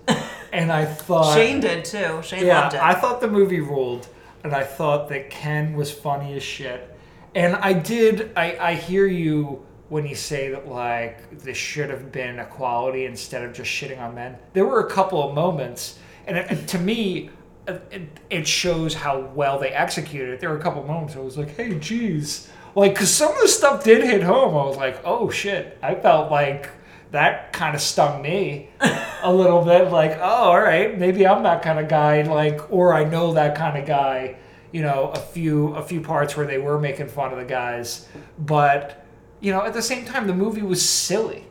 and 0.54 0.72
I 0.72 0.86
thought 0.86 1.36
Shane 1.36 1.60
did 1.60 1.84
too. 1.84 2.22
Shane 2.24 2.46
yeah, 2.46 2.62
loved 2.62 2.76
it. 2.76 2.82
I 2.82 2.94
thought 2.94 3.20
the 3.20 3.28
movie 3.28 3.60
ruled, 3.60 4.08
and 4.44 4.54
I 4.54 4.64
thought 4.64 5.10
that 5.10 5.30
Ken 5.30 5.74
was 5.74 5.92
funny 5.92 6.34
as 6.36 6.44
shit. 6.44 6.88
And 7.36 7.56
I 7.56 7.74
did. 7.74 8.32
I 8.38 8.58
I 8.60 8.74
hear 8.76 9.08
you 9.08 9.66
when 9.90 10.06
you 10.06 10.16
say 10.16 10.50
that 10.52 10.68
like 10.68 11.40
this 11.40 11.58
should 11.58 11.90
have 11.90 12.12
been 12.12 12.40
equality 12.40 13.06
instead 13.06 13.44
of 13.44 13.54
just 13.54 13.70
shitting 13.70 14.00
on 14.00 14.16
men. 14.16 14.38
There 14.54 14.66
were 14.66 14.80
a 14.80 14.90
couple 14.90 15.28
of 15.28 15.36
moments, 15.36 15.98
and, 16.28 16.38
it, 16.38 16.46
and 16.50 16.70
to 16.70 16.78
me. 16.78 17.32
It, 17.68 18.20
it 18.30 18.48
shows 18.48 18.94
how 18.94 19.20
well 19.20 19.60
they 19.60 19.70
executed 19.70 20.34
it. 20.34 20.40
There 20.40 20.50
were 20.50 20.58
a 20.58 20.62
couple 20.62 20.84
moments 20.84 21.14
where 21.16 21.22
I 21.22 21.26
was 21.26 21.38
like, 21.38 21.56
"Hey, 21.56 21.78
geez," 21.78 22.50
like 22.76 22.94
because 22.94 23.14
some 23.14 23.32
of 23.32 23.42
the 23.42 23.48
stuff 23.48 23.84
did 23.84 24.04
hit 24.04 24.24
home. 24.24 24.56
I 24.56 24.66
was 24.66 24.78
like, 24.78 25.00
"Oh 25.06 25.30
shit!" 25.30 25.78
I 25.82 25.96
felt 25.96 26.32
like 26.32 26.70
that 27.12 27.52
kind 27.54 27.76
of 27.76 27.82
stung 27.82 28.22
me 28.22 28.70
a 29.24 29.32
little 29.32 29.64
bit 29.64 29.92
like 29.92 30.18
oh 30.20 30.22
all 30.22 30.62
right 30.62 30.98
maybe 30.98 31.28
i'm 31.28 31.44
that 31.44 31.62
kind 31.62 31.78
of 31.78 31.88
guy 31.88 32.22
like 32.24 32.72
or 32.72 32.94
i 32.94 33.04
know 33.04 33.34
that 33.34 33.56
kind 33.56 33.78
of 33.78 33.86
guy 33.86 34.36
you 34.72 34.82
know 34.82 35.10
a 35.10 35.20
few 35.20 35.76
a 35.76 35.84
few 35.84 36.02
parts 36.02 36.36
where 36.36 36.48
they 36.48 36.58
were 36.58 36.80
making 36.80 37.08
fun 37.08 37.32
of 37.32 37.38
the 37.38 37.46
guys 37.46 38.08
but 38.40 39.06
you 39.42 39.52
know 39.52 39.64
at 39.66 39.74
the 39.74 39.82
same 39.82 40.06
time 40.06 40.26
the 40.26 40.34
movie 40.34 40.62
was 40.62 40.88
silly 40.88 41.46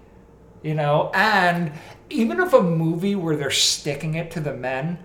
you 0.63 0.75
know 0.75 1.11
and 1.15 1.73
even 2.09 2.41
if 2.41 2.53
a 2.53 2.63
movie 2.63 3.15
where 3.15 3.37
they're 3.37 3.51
sticking 3.51 4.15
it 4.15 4.31
to 4.31 4.41
the 4.41 4.55
men 4.55 4.99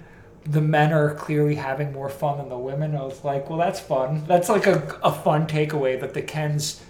the 0.45 0.61
men 0.61 0.93
are 0.93 1.13
clearly 1.15 1.55
having 1.55 1.91
more 1.91 2.09
fun 2.09 2.37
than 2.37 2.49
the 2.49 2.57
women 2.57 2.95
i 2.95 3.01
was 3.01 3.23
like 3.23 3.49
well 3.49 3.59
that's 3.59 3.79
fun 3.79 4.23
that's 4.27 4.47
like 4.47 4.67
a, 4.67 4.97
a 5.03 5.11
fun 5.11 5.47
takeaway 5.47 5.99
that 5.99 6.13
the 6.13 6.21
kens 6.21 6.83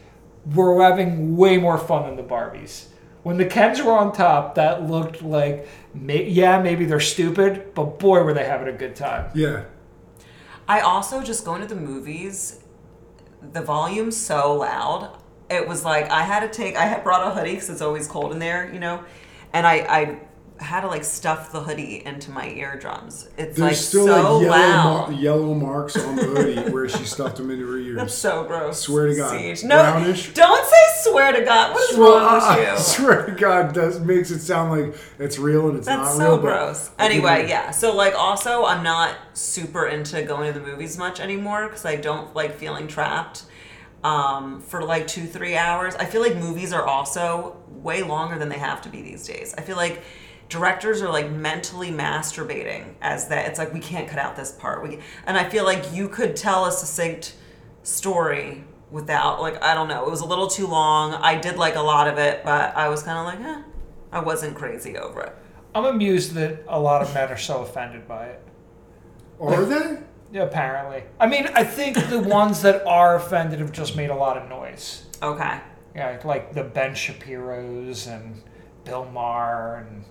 were 0.53 0.84
having 0.84 1.36
way 1.36 1.58
more 1.58 1.78
fun 1.78 2.03
than 2.06 2.16
the 2.16 2.24
barbies 2.24 2.88
when 3.26 3.38
the 3.38 3.45
Kens 3.45 3.82
were 3.82 3.91
on 3.91 4.14
top, 4.14 4.53
that 4.53 4.88
looked 4.88 5.24
like, 5.24 5.68
may, 5.95 6.30
yeah, 6.30 6.62
maybe 6.62 6.86
they're 6.86 6.99
stupid, 6.99 7.74
but 7.74 7.97
boy, 7.97 8.22
were 8.22 8.36
they 8.36 8.45
having 8.45 8.68
a 8.68 8.78
good 8.78 8.95
time. 8.95 9.32
Yeah. 9.34 9.64
I 10.68 10.82
also 10.82 11.24
just 11.24 11.43
going 11.43 11.62
to 11.62 11.68
the 11.68 11.76
movies, 11.76 12.60
the 13.41 13.62
volume's 13.62 14.16
so 14.16 14.53
loud. 14.53 15.18
It 15.49 15.68
was 15.68 15.84
like 15.84 16.08
I 16.12 16.22
had 16.22 16.41
to 16.41 16.49
take. 16.56 16.76
I 16.76 16.86
had 16.86 17.03
brought 17.03 17.26
a 17.26 17.32
hoodie 17.32 17.53
because 17.53 17.72
it's 17.72 17.82
always 17.82 18.08
cold 18.08 18.32
in 18.32 18.38
there, 18.38 18.72
you 18.72 18.80
know, 18.80 19.03
and 19.53 19.66
I 19.66 19.74
I 19.74 20.20
had 20.58 20.82
to 20.82 20.88
like 20.88 21.03
stuff 21.03 21.51
the 21.51 21.60
hoodie 21.60 22.01
into 22.06 22.32
my 22.32 22.47
eardrums. 22.49 23.28
It's 23.38 23.58
There's 23.58 23.60
like 23.60 23.76
still 23.76 24.08
so 24.08 24.38
like 24.38 24.43
yellow, 24.43 24.49
loud. 24.49 25.10
mar- 25.12 25.12
yellow 25.12 25.53
marks 25.53 25.97
on 25.97 26.16
the 26.16 26.24
hoodie 26.24 26.72
where 26.72 26.88
she 26.88 27.03
stuffed 27.03 27.38
them 27.38 27.51
into 27.51 27.68
her 27.70 27.78
ears. 27.78 27.97
That's 27.97 28.14
so 28.14 28.45
gross. 28.45 28.80
Swear 28.82 29.08
to 29.08 29.16
God. 29.16 29.38
Siege. 29.38 29.64
No, 29.64 29.76
Brownish? 29.82 30.34
don't 30.34 30.66
say 30.66 31.10
swear 31.10 31.34
to 31.34 31.43
God. 31.43 31.74
What 31.74 31.91
is 31.91 31.97
Well, 31.97 32.16
wrong 32.18 32.41
I, 32.41 32.45
I 32.45 32.60
with 32.60 32.70
you? 32.72 32.78
swear 32.84 33.26
to 33.26 33.32
God, 33.34 33.74
that 33.76 34.01
makes 34.06 34.32
it 34.32 34.39
sound 34.39 34.72
like 34.72 34.95
it's 35.20 35.38
real 35.38 35.68
and 35.68 35.78
it's 35.78 35.88
That's 35.88 36.18
not 36.18 36.18
so 36.18 36.28
real. 36.30 36.38
but 36.38 36.41
gross. 36.43 36.91
Anyway, 36.99 37.49
yeah. 37.49 37.72
So 37.72 37.93
like, 37.93 38.16
also, 38.16 38.64
I'm 38.66 38.82
not 38.84 39.16
super 39.34 39.88
into 39.88 40.24
going 40.24 40.53
to 40.53 40.58
the 40.60 40.66
movies 40.66 40.97
much 40.97 41.20
anymore 41.20 41.68
because 41.68 41.86
I 41.86 41.97
don't 41.97 42.34
like 42.34 42.56
feeling 42.56 42.88
trapped 42.88 43.43
um, 44.06 44.62
for 44.62 44.84
like 44.84 45.08
two, 45.08 45.26
three 45.26 45.58
hours. 45.58 45.95
I 45.95 46.06
feel 46.06 46.22
like 46.22 46.36
movies 46.38 46.72
are 46.72 46.86
also 46.86 47.58
way 47.70 48.03
longer 48.03 48.38
than 48.39 48.49
they 48.49 48.58
have 48.60 48.82
to 48.84 48.89
be 48.89 49.01
these 49.01 49.28
days. 49.28 49.53
I 49.58 49.62
feel 49.62 49.76
like 49.76 50.01
directors 50.50 51.02
are 51.02 51.10
like 51.10 51.32
mentally 51.32 51.91
masturbating 51.91 52.93
as 53.02 53.28
that. 53.30 53.48
It's 53.48 53.60
like 53.60 53.74
we 53.74 53.80
can't 53.80 54.08
cut 54.08 54.20
out 54.20 54.36
this 54.36 54.52
part. 54.52 54.84
We 54.84 55.00
and 55.26 55.38
I 55.38 55.50
feel 55.50 55.64
like 55.64 55.93
you 55.93 56.10
could 56.10 56.36
tell 56.36 56.66
a 56.66 56.72
succinct 56.72 57.36
story 57.84 58.64
without 58.91 59.41
like 59.41 59.62
I 59.64 59.74
don't 59.74 59.88
know. 59.88 60.06
It 60.06 60.12
was 60.12 60.22
a 60.22 60.26
little 60.26 60.48
too 60.48 60.68
long. 60.68 61.14
I 61.14 61.39
did 61.39 61.58
like 61.58 61.76
a 61.76 61.82
lot 61.82 62.08
of 62.08 62.18
it, 62.18 62.43
but 62.43 62.76
I 62.76 62.89
was 62.89 63.04
kind 63.04 63.18
of 63.18 63.26
like, 63.26 63.58
eh. 63.58 63.62
I 64.12 64.20
wasn't 64.20 64.56
crazy 64.56 64.98
over 64.98 65.22
it. 65.22 65.36
I'm 65.74 65.86
amused 65.86 66.34
that 66.34 66.64
a 66.68 66.80
lot 66.80 67.02
of 67.02 67.14
men 67.14 67.30
are 67.30 67.38
so 67.38 67.62
offended 67.62 68.08
by 68.08 68.28
it. 68.28 68.41
Are 69.41 69.66
they? 69.66 69.98
Yeah, 70.32 70.43
apparently. 70.43 71.04
I 71.20 71.28
mean, 71.28 71.48
I 71.54 71.64
think 71.64 71.98
the 72.10 72.20
ones 72.20 72.62
that 72.62 72.86
are 72.86 73.16
offended 73.16 73.60
have 73.60 73.72
just 73.72 73.96
made 73.96 74.10
a 74.10 74.16
lot 74.16 74.38
of 74.38 74.48
noise. 74.48 75.06
Okay. 75.22 75.60
Yeah, 75.93 76.20
like 76.24 76.54
the 76.54 76.64
Ben 76.64 76.93
Shapiro's 76.96 78.08
and 78.08 78.41
Bill 78.84 79.06
Maher, 79.06 79.86
and 79.88 80.06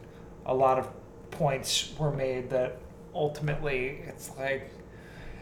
a 0.47 0.55
lot 0.55 0.79
of 0.79 0.89
points 1.31 1.93
were 1.99 2.13
made 2.13 2.51
that 2.51 2.79
ultimately 3.15 4.01
it's 4.07 4.31
like, 4.39 4.71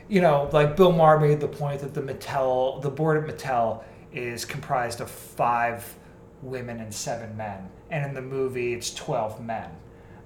you 0.08 0.20
know, 0.20 0.48
like 0.52 0.76
Bill 0.76 0.92
Maher 0.92 1.18
made 1.18 1.40
the 1.40 1.48
point 1.48 1.80
that 1.80 1.94
the 1.94 2.02
Mattel, 2.02 2.80
the 2.82 2.90
board 2.90 3.22
at 3.22 3.36
Mattel 3.36 3.82
is 4.12 4.44
comprised 4.44 5.00
of 5.00 5.10
five 5.10 5.94
women 6.42 6.80
and 6.80 6.92
seven 6.92 7.36
men, 7.36 7.68
and 7.90 8.04
in 8.04 8.14
the 8.14 8.22
movie 8.22 8.74
it's 8.74 8.92
12 8.94 9.42
men. 9.44 9.70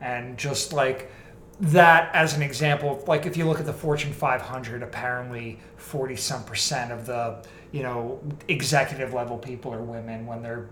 And 0.00 0.36
just 0.36 0.72
like 0.72 1.10
that 1.60 2.14
as 2.14 2.34
an 2.34 2.42
example, 2.42 3.02
like 3.06 3.26
if 3.26 3.36
you 3.36 3.44
look 3.44 3.60
at 3.60 3.66
the 3.66 3.72
Fortune 3.72 4.12
500, 4.12 4.82
apparently 4.82 5.58
40 5.76 6.16
some 6.16 6.44
percent 6.44 6.92
of 6.92 7.06
the 7.06 7.42
you 7.72 7.82
know 7.82 8.20
executive 8.48 9.12
level 9.12 9.36
people 9.36 9.72
are 9.72 9.82
women 9.82 10.24
when 10.26 10.40
they're 10.42 10.68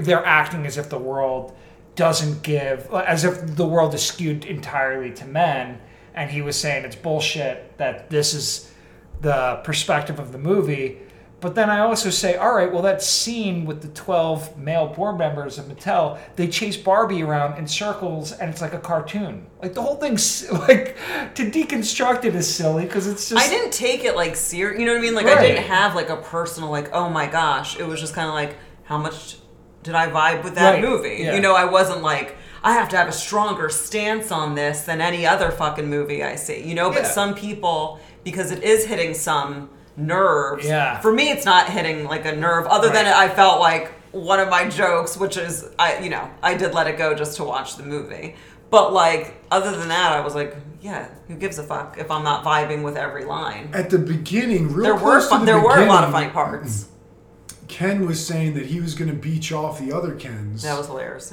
they're 0.00 0.24
acting 0.24 0.66
as 0.66 0.76
if 0.76 0.90
the 0.90 0.98
world 0.98 1.56
doesn't 1.96 2.42
give 2.42 2.92
as 2.92 3.24
if 3.24 3.56
the 3.56 3.66
world 3.66 3.94
is 3.94 4.04
skewed 4.04 4.44
entirely 4.44 5.10
to 5.12 5.24
men 5.24 5.80
and 6.14 6.30
he 6.30 6.42
was 6.42 6.58
saying 6.58 6.84
it's 6.84 6.96
bullshit 6.96 7.76
that 7.78 8.08
this 8.10 8.34
is 8.34 8.72
the 9.20 9.60
perspective 9.64 10.18
of 10.18 10.32
the 10.32 10.38
movie 10.38 10.98
but 11.38 11.54
then 11.54 11.68
I 11.68 11.80
also 11.80 12.08
say, 12.08 12.36
all 12.36 12.54
right, 12.54 12.72
well, 12.72 12.82
that 12.82 13.02
scene 13.02 13.66
with 13.66 13.82
the 13.82 13.88
12 13.88 14.56
male 14.56 14.86
board 14.86 15.18
members 15.18 15.58
of 15.58 15.66
Mattel, 15.66 16.18
they 16.34 16.48
chase 16.48 16.78
Barbie 16.78 17.22
around 17.22 17.58
in 17.58 17.68
circles 17.68 18.32
and 18.32 18.48
it's 18.50 18.62
like 18.62 18.72
a 18.72 18.78
cartoon. 18.78 19.46
Like 19.60 19.74
the 19.74 19.82
whole 19.82 19.96
thing's 19.96 20.50
like 20.50 20.96
to 21.34 21.50
deconstruct 21.50 22.24
it 22.24 22.34
is 22.34 22.52
silly 22.52 22.84
because 22.84 23.06
it's 23.06 23.28
just. 23.28 23.46
I 23.46 23.50
didn't 23.50 23.72
take 23.72 24.04
it 24.04 24.16
like 24.16 24.34
serious. 24.34 24.80
You 24.80 24.86
know 24.86 24.92
what 24.92 25.00
I 25.00 25.02
mean? 25.02 25.14
Like 25.14 25.26
Right. 25.26 25.38
I 25.38 25.42
didn't 25.42 25.64
have 25.64 25.94
like 25.94 26.08
a 26.08 26.16
personal 26.16 26.70
like, 26.70 26.90
oh 26.94 27.10
my 27.10 27.26
gosh. 27.26 27.78
It 27.78 27.86
was 27.86 28.00
just 28.00 28.14
kind 28.14 28.28
of 28.28 28.34
like, 28.34 28.56
how 28.84 28.96
much 28.96 29.36
did 29.86 29.94
I 29.94 30.08
vibe 30.10 30.44
with 30.44 30.56
that 30.56 30.72
Right. 30.74 30.82
movie? 30.82 31.16
Yeah. 31.20 31.34
You 31.34 31.40
know, 31.40 31.54
I 31.54 31.64
wasn't 31.64 32.02
like, 32.02 32.36
I 32.62 32.72
have 32.74 32.88
to 32.90 32.96
have 32.96 33.08
a 33.08 33.12
stronger 33.12 33.68
stance 33.70 34.30
on 34.32 34.54
this 34.56 34.82
than 34.82 35.00
any 35.00 35.24
other 35.26 35.50
fucking 35.50 35.88
movie 35.88 36.22
I 36.24 36.34
see. 36.36 36.60
You 36.60 36.74
know, 36.74 36.90
but 36.90 37.02
Yeah. 37.04 37.08
some 37.10 37.34
people 37.34 38.00
because 38.24 38.50
it 38.50 38.62
is 38.64 38.84
hitting 38.84 39.14
some 39.14 39.70
nerves. 39.96 40.66
Yeah. 40.66 41.00
For 41.00 41.12
me, 41.12 41.30
it's 41.30 41.44
not 41.46 41.68
hitting 41.70 42.04
like 42.06 42.24
a 42.26 42.34
nerve. 42.34 42.66
Other 42.66 42.88
than 42.90 43.06
I 43.06 43.28
felt 43.28 43.60
like 43.60 43.92
one 44.12 44.40
of 44.40 44.48
my 44.48 44.68
jokes, 44.68 45.16
which 45.16 45.36
is 45.36 45.64
I, 45.78 45.98
you 45.98 46.10
know, 46.10 46.28
I 46.42 46.54
did 46.54 46.74
let 46.74 46.86
it 46.88 46.98
go 46.98 47.14
just 47.14 47.36
to 47.36 47.44
watch 47.44 47.76
the 47.76 47.84
movie. 47.84 48.34
But 48.68 48.92
like, 48.92 49.40
other 49.52 49.70
than 49.76 49.88
that, 49.88 50.10
I 50.12 50.20
was 50.20 50.34
like, 50.34 50.56
yeah, 50.80 51.06
who 51.28 51.34
gives 51.36 51.58
a 51.58 51.62
fuck 51.62 51.96
if 51.98 52.10
I'm 52.10 52.24
not 52.24 52.44
vibing 52.44 52.82
with 52.82 52.96
every 52.96 53.24
line? 53.24 53.70
At 53.72 53.90
the 53.90 53.98
beginning, 53.98 54.72
real 54.72 54.82
There 54.84 54.94
were 54.96 55.20
to 55.20 55.26
fun, 55.28 55.40
the 55.40 55.46
there 55.52 55.60
were 55.60 55.78
a 55.78 55.86
lot 55.86 56.02
of 56.04 56.10
funny 56.10 56.28
parts. 56.30 56.86
Ken 57.68 58.06
was 58.06 58.24
saying 58.24 58.54
that 58.54 58.66
he 58.66 58.80
was 58.80 58.94
going 58.94 59.10
to 59.10 59.16
beach 59.16 59.52
off 59.52 59.78
the 59.80 59.92
other 59.92 60.14
Kens. 60.14 60.62
That 60.62 60.76
was 60.78 60.86
hilarious. 60.86 61.32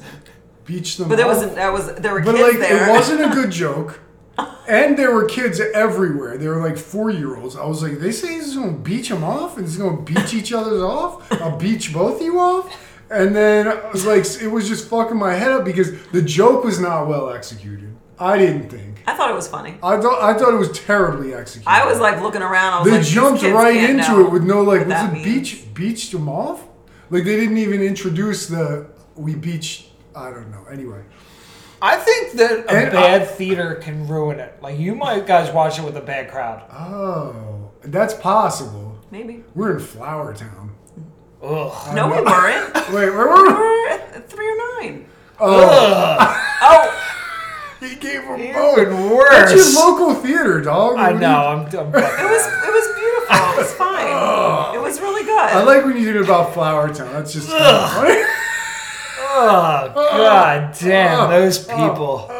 beach 0.64 0.96
them 0.96 1.08
But 1.08 1.16
there 1.16 1.26
off. 1.26 1.34
wasn't. 1.36 1.54
That 1.56 1.72
was 1.72 1.94
there 1.94 2.12
were 2.14 2.22
But 2.22 2.36
kids 2.36 2.58
like, 2.58 2.68
there. 2.68 2.88
it 2.88 2.90
wasn't 2.90 3.20
a 3.20 3.28
good 3.34 3.50
joke. 3.50 4.00
And 4.66 4.96
there 4.98 5.14
were 5.14 5.26
kids 5.26 5.60
everywhere. 5.74 6.38
They 6.38 6.48
were 6.48 6.66
like 6.66 6.78
four 6.78 7.10
year 7.10 7.36
olds. 7.36 7.54
I 7.54 7.66
was 7.66 7.82
like, 7.82 7.98
they 7.98 8.10
say 8.10 8.32
he's 8.34 8.56
going 8.56 8.72
to 8.72 8.80
beach 8.80 9.10
them 9.10 9.22
off 9.22 9.58
and 9.58 9.66
he's 9.66 9.76
going 9.76 10.02
to 10.04 10.12
beach 10.12 10.32
each 10.32 10.54
other's 10.54 10.80
off? 10.82 11.30
I'll 11.32 11.56
beach 11.58 11.92
both 11.92 12.16
of 12.16 12.22
you 12.22 12.40
off? 12.40 12.74
And 13.10 13.36
then 13.36 13.68
I 13.68 13.90
was 13.90 14.06
like, 14.06 14.24
it 14.42 14.48
was 14.48 14.66
just 14.66 14.88
fucking 14.88 15.18
my 15.18 15.34
head 15.34 15.52
up 15.52 15.64
because 15.66 15.92
the 16.12 16.22
joke 16.22 16.64
was 16.64 16.80
not 16.80 17.06
well 17.06 17.28
executed. 17.30 17.93
I 18.18 18.38
didn't 18.38 18.68
think. 18.70 19.02
I 19.06 19.16
thought 19.16 19.30
it 19.30 19.34
was 19.34 19.48
funny. 19.48 19.76
I 19.82 20.00
thought 20.00 20.22
I 20.22 20.34
thought 20.38 20.54
it 20.54 20.58
was 20.58 20.78
terribly 20.78 21.34
executed. 21.34 21.68
I 21.68 21.84
was 21.86 21.98
like 22.00 22.20
looking 22.22 22.42
around. 22.42 22.72
I 22.74 22.80
was 22.82 22.90
they 22.90 22.98
like, 22.98 23.06
jumped 23.06 23.40
kids 23.40 23.52
right 23.54 23.74
can't 23.74 24.00
into 24.00 24.20
it 24.24 24.30
with 24.30 24.44
no 24.44 24.62
like 24.62 24.86
was 24.86 25.02
it 25.02 25.12
means. 25.12 25.24
beach 25.24 25.74
beached 25.74 26.12
them 26.12 26.28
off? 26.28 26.64
Like 27.10 27.24
they 27.24 27.36
didn't 27.36 27.58
even 27.58 27.82
introduce 27.82 28.46
the 28.46 28.88
we 29.16 29.34
beached. 29.34 29.88
I 30.16 30.30
don't 30.30 30.50
know. 30.50 30.64
Anyway, 30.70 31.02
I 31.82 31.96
think 31.96 32.32
that 32.32 32.50
a 32.66 32.70
And 32.70 32.92
bad 32.92 33.28
theater 33.28 33.74
can 33.76 34.06
ruin 34.06 34.38
it. 34.40 34.58
Like 34.62 34.78
you 34.78 34.94
might 34.94 35.26
guys 35.26 35.52
watch 35.52 35.78
it 35.78 35.84
with 35.84 35.96
a 35.96 36.00
bad 36.00 36.30
crowd. 36.30 36.62
oh, 36.72 37.70
that's 37.82 38.14
possible. 38.14 38.98
Maybe. 39.10 39.44
We're 39.54 39.76
in 39.76 39.82
Flourtown. 39.82 40.70
Ugh. 41.42 41.94
No, 41.94 42.06
we 42.08 42.22
weren't. 42.22 42.74
Wait, 42.92 43.10
where 43.10 43.10
we 43.10 43.42
were 43.42 43.46
we? 43.46 43.52
were 43.52 43.88
at 43.90 44.30
three 44.30 44.48
or 44.50 44.80
nine. 44.80 45.06
Oh. 45.38 45.60
Ugh. 46.18 46.40
Oh, 46.62 47.00
He 47.88 47.96
gave 47.96 48.22
them 48.22 48.40
Even 48.40 48.54
both. 48.54 48.76
That's 49.30 49.52
worse. 49.52 49.74
your 49.74 49.84
local 49.86 50.14
theater, 50.14 50.60
dog. 50.60 50.96
I 50.96 51.12
What 51.12 51.12
do 51.12 51.18
know. 51.20 51.28
you- 51.28 51.34
I'm. 51.46 51.60
I'm 51.60 51.88
it 51.94 52.30
was 52.30 52.46
it 52.46 52.72
was 52.72 52.86
beautiful. 52.98 53.36
It 53.36 53.56
was 53.58 53.72
fine. 53.74 54.74
It 54.74 54.80
was 54.82 55.00
really 55.00 55.24
good. 55.24 55.38
I 55.38 55.62
like 55.62 55.84
when 55.84 55.96
you 55.96 56.04
did 56.04 56.16
it 56.16 56.22
about 56.22 56.52
Flourtown. 56.54 57.12
That's 57.12 57.32
just 57.32 57.48
kind 57.48 57.62
of 57.64 57.90
funny. 57.92 58.22
Oh 59.36 59.92
god 59.94 60.76
damn 60.80 61.30
those 61.30 61.58
people. 61.66 62.30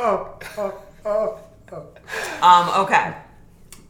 um. 2.42 2.68
Okay. 2.84 3.14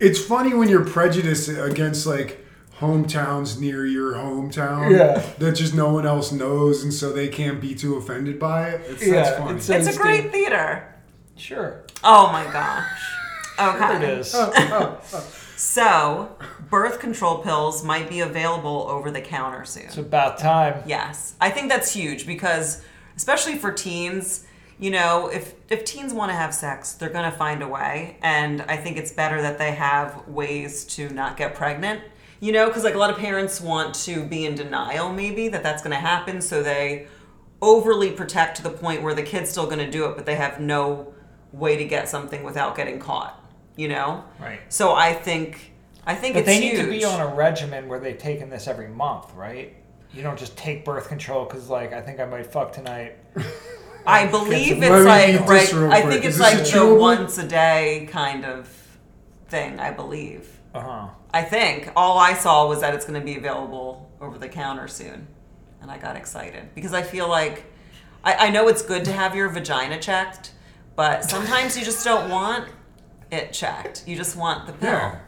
It's 0.00 0.22
funny 0.22 0.54
when 0.54 0.68
you're 0.68 0.84
prejudiced 0.84 1.48
against 1.48 2.06
like 2.06 2.40
hometowns 2.80 3.58
near 3.60 3.86
your 3.86 4.14
hometown 4.14 4.90
Yeah. 4.90 5.22
that 5.38 5.52
just 5.52 5.74
no 5.74 5.92
one 5.92 6.06
else 6.06 6.32
knows, 6.32 6.82
and 6.82 6.92
so 6.92 7.12
they 7.12 7.28
can't 7.28 7.60
be 7.60 7.74
too 7.74 7.96
offended 7.96 8.38
by 8.38 8.70
it. 8.70 8.80
It's, 8.88 9.06
Yeah, 9.06 9.12
that's 9.22 9.38
funny. 9.38 9.56
it's 9.56 9.68
It's 9.70 9.96
a 9.96 10.00
great 10.00 10.32
theater. 10.32 10.93
Sure. 11.36 11.84
Oh 12.02 12.30
my 12.32 12.44
gosh. 12.52 12.90
Okay. 13.58 13.96
It 13.96 14.18
is. 14.18 14.34
Oh, 14.34 14.52
oh, 14.54 15.00
oh. 15.12 15.32
So, 15.56 16.36
birth 16.68 16.98
control 16.98 17.38
pills 17.38 17.84
might 17.84 18.08
be 18.08 18.20
available 18.20 18.86
over 18.88 19.10
the 19.10 19.20
counter 19.20 19.64
soon. 19.64 19.84
It's 19.84 19.96
about 19.96 20.38
time. 20.38 20.82
Yes, 20.86 21.34
I 21.40 21.50
think 21.50 21.68
that's 21.68 21.92
huge 21.92 22.26
because, 22.26 22.82
especially 23.16 23.56
for 23.56 23.70
teens, 23.70 24.46
you 24.78 24.90
know, 24.90 25.28
if 25.28 25.54
if 25.70 25.84
teens 25.84 26.12
want 26.12 26.30
to 26.30 26.34
have 26.34 26.52
sex, 26.52 26.94
they're 26.94 27.08
gonna 27.08 27.30
find 27.30 27.62
a 27.62 27.68
way, 27.68 28.16
and 28.22 28.62
I 28.62 28.76
think 28.76 28.96
it's 28.96 29.12
better 29.12 29.40
that 29.42 29.58
they 29.58 29.70
have 29.72 30.26
ways 30.26 30.84
to 30.96 31.08
not 31.10 31.36
get 31.36 31.54
pregnant. 31.54 32.00
You 32.40 32.52
know, 32.52 32.66
because 32.66 32.82
like 32.82 32.94
a 32.94 32.98
lot 32.98 33.10
of 33.10 33.16
parents 33.16 33.60
want 33.60 33.94
to 34.06 34.24
be 34.24 34.44
in 34.44 34.56
denial, 34.56 35.12
maybe 35.12 35.48
that 35.48 35.62
that's 35.62 35.82
gonna 35.82 35.94
happen, 35.94 36.40
so 36.40 36.62
they 36.62 37.06
overly 37.62 38.10
protect 38.10 38.56
to 38.56 38.62
the 38.62 38.70
point 38.70 39.02
where 39.02 39.14
the 39.14 39.22
kid's 39.22 39.50
still 39.50 39.68
gonna 39.68 39.90
do 39.90 40.06
it, 40.06 40.16
but 40.16 40.26
they 40.26 40.34
have 40.34 40.60
no 40.60 41.13
way 41.58 41.76
to 41.76 41.84
get 41.84 42.08
something 42.08 42.42
without 42.42 42.76
getting 42.76 42.98
caught. 42.98 43.40
You 43.76 43.88
know, 43.88 44.22
Right. 44.40 44.60
so 44.68 44.94
I 44.94 45.12
think 45.12 45.72
I 46.06 46.14
think 46.14 46.34
But 46.34 46.40
it's 46.40 46.46
they 46.48 46.60
need 46.60 46.76
to 46.76 46.88
be 46.88 47.04
on 47.04 47.20
a 47.20 47.34
regimen 47.34 47.88
where 47.88 47.98
they're 47.98 48.12
taking 48.12 48.50
this 48.50 48.68
every 48.68 48.88
month, 48.88 49.32
right? 49.34 49.74
You 50.12 50.22
don't 50.22 50.38
just 50.38 50.56
take 50.56 50.84
birth 50.84 51.08
control 51.08 51.44
because, 51.44 51.68
like, 51.70 51.92
I 51.92 52.00
think 52.00 52.20
I 52.20 52.24
might 52.26 52.46
fuck 52.46 52.72
tonight. 52.72 53.16
I 54.06 54.26
believe 54.26 54.82
it's 54.82 55.04
like 55.04 55.40
right. 55.48 55.92
I 55.92 56.02
think 56.02 56.24
it's 56.24 56.38
like 56.38 56.64
the 56.70 56.94
once 56.94 57.38
a 57.38 57.46
day 57.48 58.06
kind 58.12 58.44
of 58.44 58.68
thing. 59.48 59.80
I 59.80 59.90
believe. 59.90 60.48
Uh 60.74 60.80
huh. 60.80 61.08
I 61.32 61.42
think 61.42 61.90
all 61.96 62.18
I 62.18 62.34
saw 62.34 62.68
was 62.68 62.80
that 62.82 62.94
it's 62.94 63.06
going 63.06 63.18
to 63.18 63.24
be 63.24 63.36
available 63.36 64.08
over 64.20 64.38
the 64.38 64.48
counter 64.48 64.86
soon, 64.88 65.26
and 65.80 65.90
I 65.90 65.98
got 65.98 66.16
excited 66.16 66.74
because 66.74 66.92
I 66.92 67.02
feel 67.02 67.28
like 67.28 67.64
I, 68.22 68.34
I 68.46 68.50
know 68.50 68.68
it's 68.68 68.82
good 68.82 69.04
to 69.06 69.12
have 69.12 69.34
your 69.34 69.48
vagina 69.48 69.98
checked, 69.98 70.52
but 70.96 71.24
sometimes 71.24 71.76
you 71.76 71.84
just 71.84 72.04
don't 72.04 72.30
want 72.30 72.68
it 73.30 73.52
checked. 73.52 74.04
You 74.06 74.16
just 74.16 74.36
want 74.36 74.66
the 74.66 74.72
pill, 74.72 74.90
Yeah. 74.90 75.18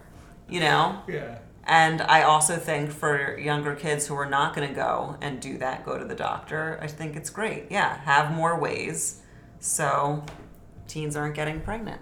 you 0.48 0.60
know. 0.60 1.02
Yeah. 1.08 1.38
And 1.64 2.00
I 2.02 2.22
also 2.22 2.56
think 2.56 2.90
for 2.92 3.36
younger 3.36 3.74
kids 3.74 4.06
who 4.06 4.14
are 4.14 4.28
not 4.30 4.54
going 4.54 4.68
to 4.68 4.74
go 4.74 5.16
and 5.20 5.40
do 5.40 5.58
that, 5.58 5.84
go 5.84 5.98
to 5.98 6.04
the 6.04 6.14
doctor, 6.14 6.78
I 6.80 6.86
think 6.86 7.16
it's 7.16 7.30
great. 7.30 7.66
Yeah, 7.70 7.98
have 8.02 8.32
more 8.32 8.58
ways 8.60 9.20
so 9.58 10.24
teens 10.86 11.16
aren't 11.16 11.34
getting 11.34 11.60
pregnant. 11.60 12.00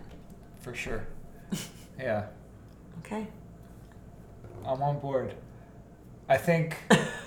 For 0.61 0.75
sure. 0.75 1.07
Yeah. 1.99 2.27
Okay. 2.99 3.29
I'm 4.67 4.83
on 4.83 4.99
board. 4.99 5.35
I 6.29 6.37
think 6.37 6.77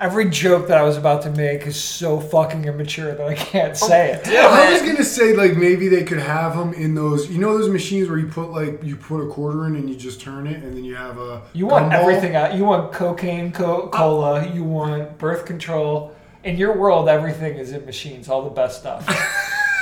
every 0.00 0.28
joke 0.28 0.68
that 0.68 0.78
I 0.78 0.82
was 0.82 0.96
about 0.96 1.22
to 1.22 1.30
make 1.30 1.66
is 1.66 1.80
so 1.82 2.20
fucking 2.20 2.64
immature 2.64 3.14
that 3.14 3.26
I 3.26 3.34
can't 3.34 3.72
oh, 3.82 3.88
say 3.88 4.12
it. 4.12 4.26
Yeah, 4.26 4.46
I 4.46 4.72
was 4.72 4.82
gonna 4.82 5.04
say 5.04 5.34
like 5.34 5.56
maybe 5.56 5.88
they 5.88 6.04
could 6.04 6.18
have 6.18 6.56
them 6.56 6.74
in 6.74 6.94
those 6.94 7.30
you 7.30 7.38
know 7.38 7.56
those 7.56 7.70
machines 7.70 8.08
where 8.08 8.18
you 8.18 8.26
put 8.26 8.50
like 8.50 8.82
you 8.82 8.96
put 8.96 9.22
a 9.22 9.28
quarter 9.28 9.66
in 9.66 9.76
and 9.76 9.88
you 9.88 9.96
just 9.96 10.20
turn 10.20 10.46
it 10.46 10.62
and 10.62 10.76
then 10.76 10.84
you 10.84 10.94
have 10.96 11.18
a 11.18 11.42
You 11.52 11.66
want 11.66 11.92
gumball. 11.92 12.00
everything 12.00 12.36
out. 12.36 12.54
You 12.54 12.64
want 12.64 12.92
cocaine, 12.92 13.52
co- 13.52 13.88
cola. 13.88 14.46
You 14.48 14.64
want 14.64 15.18
birth 15.18 15.46
control. 15.46 16.14
In 16.44 16.56
your 16.56 16.76
world, 16.76 17.08
everything 17.08 17.56
is 17.56 17.72
in 17.72 17.84
machines. 17.84 18.28
All 18.28 18.42
the 18.42 18.50
best 18.50 18.78
stuff. 18.78 19.04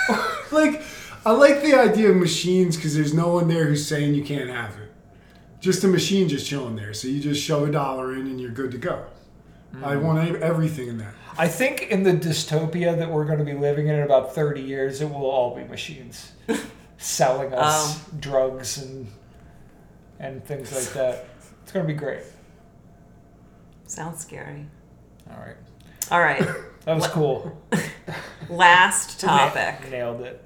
like 0.53 0.83
I 1.27 1.33
like 1.33 1.63
the 1.63 1.75
idea 1.75 2.11
of 2.11 2.17
machines 2.17 2.77
because 2.77 2.95
there's 2.95 3.15
no 3.15 3.29
one 3.35 3.49
there 3.49 3.67
who's 3.67 3.87
saying 3.87 4.15
you 4.15 4.25
can't 4.25 4.51
have 4.51 4.77
it. 4.77 4.93
Just 5.61 5.83
a 5.83 5.89
machine 5.89 6.29
just 6.29 6.47
chilling 6.47 6.77
there. 6.77 6.93
So 6.93 7.09
you 7.09 7.21
just 7.21 7.43
shove 7.43 7.67
a 7.69 7.73
dollar 7.73 8.15
in 8.15 8.27
and 8.27 8.41
you're 8.41 8.51
good 8.51 8.71
to 8.73 8.79
go. 8.79 9.07
I 9.83 9.97
want 9.97 10.37
everything 10.37 10.89
in 10.89 10.99
that. 10.99 11.15
I 11.37 11.49
think 11.49 11.83
in 11.91 12.03
the 12.05 12.13
dystopia 12.13 12.97
that 12.97 13.11
we're 13.11 13.25
going 13.25 13.39
to 13.39 13.45
be 13.45 13.55
living 13.55 13.89
in 13.89 13.97
in 13.97 14.03
about 14.03 14.35
30 14.35 14.61
years, 14.63 15.01
it 15.01 15.11
will 15.11 15.27
all 15.27 15.57
be 15.57 15.65
machines 15.65 16.33
selling 16.99 17.53
us 17.53 17.97
um, 17.97 18.19
drugs 18.21 18.79
and 18.79 19.11
and 20.21 20.45
things 20.45 20.73
like 20.73 20.93
that. 20.95 21.27
It's 21.63 21.73
going 21.73 21.87
to 21.87 21.93
be 21.93 21.99
great. 21.99 22.23
Sounds 23.87 24.21
scary. 24.21 24.67
All 25.31 25.39
right. 25.39 25.57
All 26.11 26.21
right. 26.21 26.47
That 26.85 26.97
was 26.97 27.07
cool. 27.07 27.59
Last 28.51 29.19
topic 29.19 29.91
Nailed 29.91 30.21
it. 30.21 30.45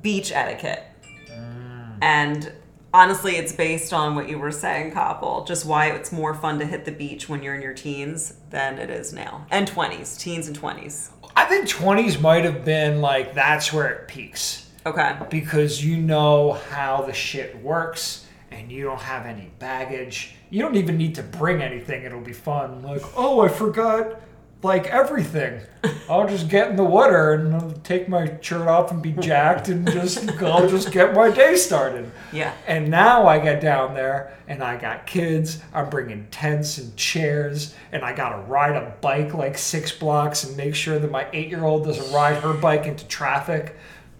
beach 0.00 0.30
etiquette. 0.30 0.84
Mm. 1.28 1.98
And 2.00 2.52
honestly, 2.94 3.36
it's 3.36 3.52
based 3.52 3.92
on 3.92 4.14
what 4.14 4.28
you 4.28 4.38
were 4.38 4.52
saying, 4.52 4.92
Koppel, 4.92 5.46
just 5.46 5.66
why 5.66 5.90
it's 5.90 6.12
more 6.12 6.32
fun 6.32 6.60
to 6.60 6.64
hit 6.64 6.84
the 6.84 6.92
beach 6.92 7.28
when 7.28 7.42
you're 7.42 7.54
in 7.56 7.60
your 7.60 7.74
teens 7.74 8.36
than 8.50 8.78
it 8.78 8.88
is 8.88 9.12
now. 9.12 9.44
And 9.50 9.68
20s, 9.68 10.18
teens 10.18 10.46
and 10.46 10.58
20s. 10.58 11.10
I 11.36 11.44
think 11.46 11.68
20s 11.68 12.20
might 12.20 12.44
have 12.44 12.64
been 12.64 13.00
like 13.00 13.34
that's 13.34 13.72
where 13.72 13.88
it 13.88 14.08
peaks. 14.08 14.70
Okay. 14.86 15.16
because 15.30 15.82
you 15.82 15.96
know 15.96 16.52
how 16.70 17.00
the 17.00 17.12
shit 17.14 17.58
works 17.62 18.26
and 18.50 18.70
you 18.70 18.84
don't 18.84 19.00
have 19.00 19.24
any 19.24 19.50
baggage. 19.58 20.34
You 20.50 20.60
don't 20.60 20.76
even 20.76 20.98
need 20.98 21.14
to 21.14 21.22
bring 21.22 21.62
anything. 21.62 22.04
It'll 22.04 22.20
be 22.20 22.34
fun. 22.34 22.82
Like, 22.82 23.00
oh, 23.16 23.40
I 23.40 23.48
forgot 23.48 24.20
like 24.64 24.86
everything. 24.86 25.60
I'll 26.08 26.26
just 26.26 26.48
get 26.48 26.70
in 26.70 26.76
the 26.76 26.84
water 26.84 27.34
and 27.34 27.54
I'll 27.54 27.72
take 27.84 28.08
my 28.08 28.38
shirt 28.40 28.66
off 28.66 28.90
and 28.90 29.02
be 29.02 29.12
jacked 29.12 29.68
and 29.68 29.88
just 29.90 30.26
I'll 30.42 30.68
just 30.68 30.90
get 30.90 31.14
my 31.14 31.30
day 31.30 31.56
started. 31.56 32.10
Yeah. 32.32 32.54
And 32.66 32.90
now 32.90 33.26
I 33.26 33.38
get 33.38 33.60
down 33.60 33.94
there 33.94 34.36
and 34.48 34.62
I 34.62 34.76
got 34.76 35.06
kids. 35.06 35.62
I'm 35.74 35.90
bringing 35.90 36.26
tents 36.30 36.78
and 36.78 36.96
chairs 36.96 37.74
and 37.92 38.02
I 38.02 38.14
got 38.14 38.30
to 38.30 38.38
ride 38.50 38.74
a 38.74 38.94
bike 39.00 39.34
like 39.34 39.58
six 39.58 39.92
blocks 39.92 40.44
and 40.44 40.56
make 40.56 40.74
sure 40.74 40.98
that 40.98 41.10
my 41.10 41.26
eight 41.32 41.48
year 41.48 41.64
old 41.64 41.84
doesn't 41.84 42.12
ride 42.12 42.42
her 42.42 42.54
bike 42.54 42.86
into 42.86 43.06
traffic. 43.06 43.76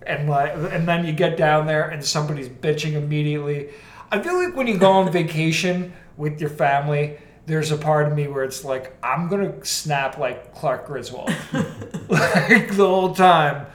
And 0.06 0.28
like, 0.28 0.52
and 0.54 0.86
then 0.86 1.06
you 1.06 1.12
get 1.12 1.38
down 1.38 1.66
there 1.66 1.88
and 1.88 2.04
somebody's 2.04 2.48
bitching 2.48 2.92
immediately. 2.92 3.70
I 4.12 4.22
feel 4.22 4.34
like 4.34 4.54
when 4.54 4.66
you 4.66 4.76
go 4.76 4.92
on 4.92 5.10
vacation 5.10 5.94
with 6.18 6.40
your 6.40 6.50
family, 6.50 7.18
there's 7.46 7.70
a 7.70 7.76
part 7.76 8.06
of 8.06 8.14
me 8.14 8.28
where 8.28 8.44
it's 8.44 8.64
like 8.64 8.96
I'm 9.02 9.28
gonna 9.28 9.64
snap 9.64 10.18
like 10.18 10.54
Clark 10.54 10.86
Griswold, 10.86 11.28
like 12.08 12.76
the 12.76 12.86
whole 12.86 13.14
time. 13.14 13.66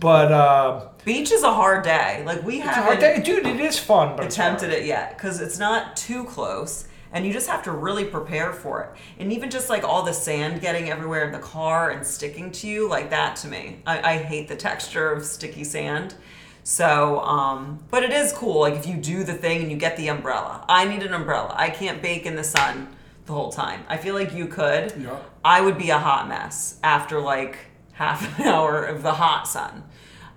But 0.00 0.32
um, 0.32 0.88
Beach 1.04 1.30
is 1.30 1.42
a 1.42 1.52
hard 1.52 1.84
day. 1.84 2.22
Like 2.26 2.42
we 2.42 2.58
haven't 2.58 2.82
hard 2.82 2.98
day. 2.98 3.20
dude. 3.22 3.46
It 3.46 3.60
is 3.60 3.78
fun, 3.78 4.16
but 4.16 4.26
attempted 4.26 4.70
it 4.70 4.84
yet 4.84 5.16
because 5.16 5.40
it's 5.40 5.58
not 5.58 5.96
too 5.96 6.24
close 6.24 6.88
and 7.12 7.24
you 7.24 7.32
just 7.32 7.48
have 7.48 7.62
to 7.62 7.72
really 7.72 8.04
prepare 8.04 8.52
for 8.52 8.82
it 8.82 8.90
and 9.18 9.32
even 9.32 9.50
just 9.50 9.70
like 9.70 9.84
all 9.84 10.02
the 10.02 10.12
sand 10.12 10.60
getting 10.60 10.90
everywhere 10.90 11.24
in 11.24 11.32
the 11.32 11.38
car 11.38 11.90
and 11.90 12.06
sticking 12.06 12.50
to 12.50 12.66
you 12.66 12.88
like 12.88 13.10
that 13.10 13.36
to 13.36 13.48
me 13.48 13.80
i, 13.86 14.14
I 14.14 14.18
hate 14.18 14.48
the 14.48 14.56
texture 14.56 15.12
of 15.12 15.24
sticky 15.24 15.64
sand 15.64 16.14
so 16.62 17.20
um, 17.20 17.78
but 17.90 18.02
it 18.02 18.10
is 18.10 18.32
cool 18.32 18.60
like 18.60 18.74
if 18.74 18.86
you 18.86 18.96
do 18.96 19.24
the 19.24 19.34
thing 19.34 19.62
and 19.62 19.70
you 19.70 19.76
get 19.76 19.96
the 19.96 20.08
umbrella 20.08 20.64
i 20.68 20.84
need 20.84 21.02
an 21.02 21.14
umbrella 21.14 21.54
i 21.56 21.70
can't 21.70 22.02
bake 22.02 22.26
in 22.26 22.36
the 22.36 22.44
sun 22.44 22.88
the 23.26 23.32
whole 23.32 23.50
time 23.52 23.84
i 23.88 23.96
feel 23.96 24.14
like 24.14 24.32
you 24.32 24.46
could 24.46 24.94
Yeah. 24.98 25.16
i 25.44 25.60
would 25.60 25.76
be 25.78 25.90
a 25.90 25.98
hot 25.98 26.28
mess 26.28 26.78
after 26.82 27.20
like 27.20 27.58
half 27.92 28.38
an 28.38 28.46
hour 28.52 28.84
of 28.84 29.02
the 29.02 29.12
hot 29.14 29.46
sun 29.48 29.82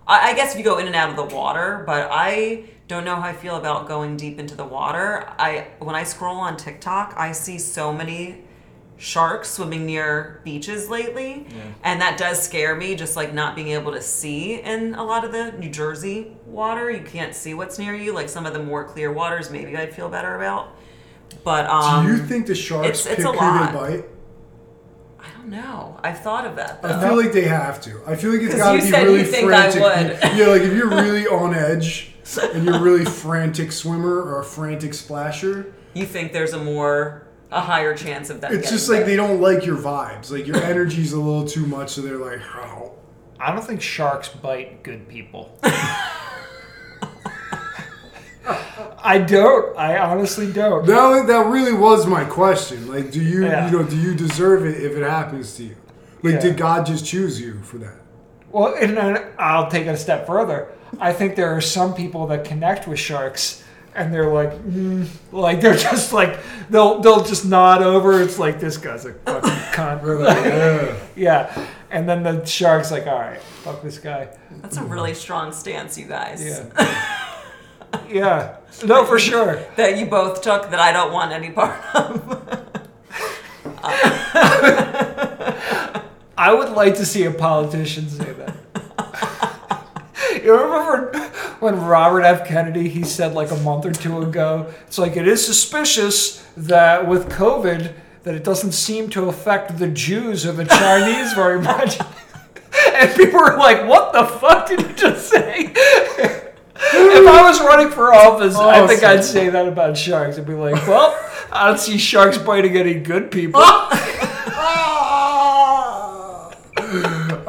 I, 0.07 0.31
I 0.31 0.33
guess 0.33 0.53
if 0.53 0.57
you 0.57 0.63
go 0.63 0.77
in 0.79 0.87
and 0.87 0.95
out 0.95 1.09
of 1.11 1.15
the 1.15 1.35
water, 1.35 1.83
but 1.85 2.09
I 2.11 2.63
don't 2.87 3.05
know 3.05 3.15
how 3.17 3.27
I 3.27 3.33
feel 3.33 3.57
about 3.57 3.87
going 3.87 4.17
deep 4.17 4.39
into 4.39 4.55
the 4.55 4.65
water. 4.65 5.31
I 5.37 5.67
when 5.77 5.93
I 5.93 6.01
scroll 6.03 6.37
on 6.37 6.57
TikTok, 6.57 7.13
I 7.15 7.31
see 7.31 7.59
so 7.59 7.93
many 7.93 8.43
sharks 8.97 9.51
swimming 9.51 9.85
near 9.85 10.41
beaches 10.43 10.89
lately, 10.89 11.45
and 11.83 12.01
that 12.01 12.17
does 12.17 12.41
scare 12.41 12.75
me. 12.75 12.95
Just 12.95 13.15
like 13.15 13.35
not 13.35 13.55
being 13.55 13.67
able 13.67 13.91
to 13.91 14.01
see 14.01 14.55
in 14.59 14.95
a 14.95 15.03
lot 15.03 15.23
of 15.23 15.31
the 15.31 15.51
New 15.51 15.69
Jersey 15.69 16.35
water, 16.47 16.89
you 16.89 17.03
can't 17.03 17.35
see 17.35 17.53
what's 17.53 17.77
near 17.77 17.93
you. 17.93 18.11
Like 18.11 18.29
some 18.29 18.47
of 18.47 18.53
the 18.53 18.63
more 18.63 18.83
clear 18.85 19.13
waters, 19.13 19.51
maybe 19.51 19.77
I'd 19.77 19.93
feel 19.93 20.09
better 20.09 20.35
about. 20.35 20.75
But 21.43 21.67
um, 21.69 22.05
Do 22.05 22.11
you 22.13 22.17
think 22.19 22.47
the 22.47 22.55
sharks 22.55 22.87
it's- 22.87 23.05
it's 23.05 23.15
pick 23.17 23.25
a 23.25 23.31
who 23.31 23.37
lot. 23.37 23.71
they 23.73 23.97
bite? 23.97 24.05
I 25.19 25.27
don't 25.37 25.49
know. 25.49 25.99
I've 26.03 26.19
thought 26.21 26.45
of 26.45 26.55
that 26.57 26.81
though. 26.81 26.89
I 26.89 27.07
feel 27.07 27.17
like 27.17 27.31
they 27.33 27.43
have 27.45 27.81
to. 27.81 28.01
I 28.05 28.15
feel 28.15 28.31
like 28.31 28.41
it's 28.41 28.55
got 28.55 28.73
to 28.73 28.77
be 28.79 28.89
said 28.89 29.03
really 29.03 29.19
you 29.19 29.25
think 29.25 29.51
I 29.51 29.71
frantic. 29.71 29.81
would. 30.23 30.37
Yeah, 30.37 30.47
like 30.47 30.61
if 30.61 30.73
you're 30.73 30.89
really 31.03 31.27
on 31.27 31.53
edge 31.53 32.13
and 32.53 32.63
you're 32.65 32.79
really 32.79 33.05
frantic 33.05 33.71
swimmer 33.71 34.21
or 34.21 34.39
a 34.41 34.43
frantic 34.45 34.93
splasher, 34.93 35.73
You 35.93 36.05
think 36.05 36.31
there's 36.33 36.53
a 36.53 36.63
more 36.63 37.25
a 37.51 37.59
higher 37.61 37.95
chance 37.97 38.29
of 38.29 38.41
that? 38.41 38.51
it's 38.53 38.69
just 38.69 38.89
like 38.89 39.05
they 39.05 39.15
don't 39.15 39.41
like 39.41 39.65
your 39.65 39.77
vibes. 39.77 40.31
Like 40.31 40.45
your 40.45 40.61
energy's 40.63 41.13
a 41.13 41.19
little 41.19 41.45
too 41.47 41.65
much, 41.65 41.89
so 41.91 42.01
they're 42.01 42.17
like, 42.17 42.39
"How?" 42.41 42.91
I 43.39 43.51
don't 43.53 43.63
think 43.65 43.81
sharks 43.81 44.29
bite 44.29 44.83
good 44.83 45.07
people. 45.07 45.57
I 49.03 49.17
don't. 49.19 49.77
I 49.77 49.97
honestly 49.97 50.51
don't. 50.51 50.85
That 50.85 51.27
that 51.27 51.45
really 51.47 51.73
was 51.73 52.05
my 52.07 52.23
question. 52.25 52.87
Like, 52.87 53.11
do 53.11 53.21
you 53.21 53.45
Yeah. 53.45 53.69
you 53.69 53.77
know 53.77 53.83
do 53.83 53.95
you 53.97 54.13
deserve 54.15 54.65
it 54.65 54.81
if 54.83 54.95
it 54.97 55.03
happens 55.09 55.55
to 55.57 55.63
you? 55.63 55.75
Like, 56.21 56.33
Yeah. 56.35 56.39
did 56.41 56.57
God 56.57 56.85
just 56.85 57.05
choose 57.05 57.39
you 57.39 57.59
for 57.63 57.77
that? 57.77 57.95
Well, 58.51 58.73
and 58.79 58.97
then 58.97 59.23
I'll 59.37 59.69
take 59.69 59.85
it 59.85 59.89
a 59.89 59.97
step 59.97 60.25
further. 60.27 60.67
I 60.99 61.13
think 61.13 61.35
there 61.35 61.55
are 61.55 61.61
some 61.61 61.93
people 61.93 62.27
that 62.27 62.43
connect 62.45 62.87
with 62.87 62.97
sharks, 62.99 63.63
and 63.95 64.11
they're 64.13 64.31
like, 64.31 64.51
mm, 64.63 65.07
like 65.31 65.61
they're 65.61 65.75
just 65.91 66.11
like 66.13 66.39
they'll 66.69 66.99
they'll 66.99 67.23
just 67.23 67.45
nod 67.45 67.81
over. 67.83 68.21
It's 68.21 68.39
like 68.39 68.59
this 68.59 68.77
guy's 68.77 69.05
a 69.05 69.13
fucking 69.13 69.49
cunt. 69.73 70.01
We're 70.03 70.19
like, 70.19 70.43
Yeah. 70.43 70.95
yeah, 71.15 71.65
and 71.91 72.09
then 72.09 72.23
the 72.23 72.43
shark's 72.45 72.91
like, 72.91 73.05
all 73.07 73.19
right, 73.19 73.41
fuck 73.63 73.81
this 73.83 73.97
guy. 73.99 74.29
That's 74.61 74.77
a 74.77 74.83
really 74.83 75.13
strong 75.13 75.51
stance, 75.53 75.97
you 75.97 76.05
guys. 76.07 76.43
Yeah, 76.43 76.65
yeah, 78.09 78.57
no, 78.85 79.05
for 79.05 79.19
sure. 79.19 79.61
That 79.75 79.97
you 79.97 80.05
both 80.05 80.41
took 80.41 80.69
that 80.69 80.79
I 80.79 80.91
don't 80.91 81.11
want 81.11 81.31
any 81.31 81.51
part 81.51 81.79
of. 81.95 82.45
I 86.37 86.53
would 86.53 86.69
like 86.69 86.95
to 86.95 87.05
see 87.05 87.25
a 87.25 87.31
politician 87.31 88.09
say 88.09 88.33
that. 88.33 88.55
you 90.43 90.53
remember 90.53 91.17
when 91.59 91.81
Robert 91.81 92.21
F. 92.21 92.47
Kennedy 92.47 92.87
he 92.87 93.03
said 93.03 93.33
like 93.33 93.51
a 93.51 93.57
month 93.57 93.85
or 93.85 93.91
two 93.91 94.21
ago, 94.21 94.71
it's 94.87 94.97
like 94.97 95.17
it 95.17 95.27
is 95.27 95.45
suspicious 95.45 96.45
that 96.55 97.07
with 97.07 97.29
COVID 97.29 97.93
that 98.23 98.35
it 98.35 98.43
doesn't 98.43 98.71
seem 98.71 99.09
to 99.09 99.27
affect 99.27 99.77
the 99.77 99.87
Jews 99.87 100.45
or 100.45 100.53
the 100.53 100.65
Chinese 100.65 101.33
very 101.33 101.61
much. 101.61 101.99
and 102.93 103.15
people 103.15 103.39
were 103.39 103.57
like, 103.57 103.87
"What 103.87 104.13
the 104.13 104.25
fuck 104.25 104.67
did 104.67 104.81
you 104.81 104.93
just 104.93 105.29
say?" 105.29 106.45
If 106.81 107.27
I 107.27 107.49
was 107.49 107.59
running 107.59 107.91
for 107.91 108.13
office, 108.13 108.55
I 108.55 108.87
think 108.87 109.03
I'd 109.03 109.23
say 109.23 109.49
that 109.49 109.67
about 109.67 109.97
sharks. 109.97 110.37
I'd 110.37 110.45
be 110.45 110.53
like, 110.53 110.87
"Well, 110.87 111.17
I 111.51 111.67
don't 111.67 111.79
see 111.79 111.97
sharks 111.97 112.37
biting 112.37 112.77
any 112.77 112.95
good 112.95 113.31
people." 113.31 113.61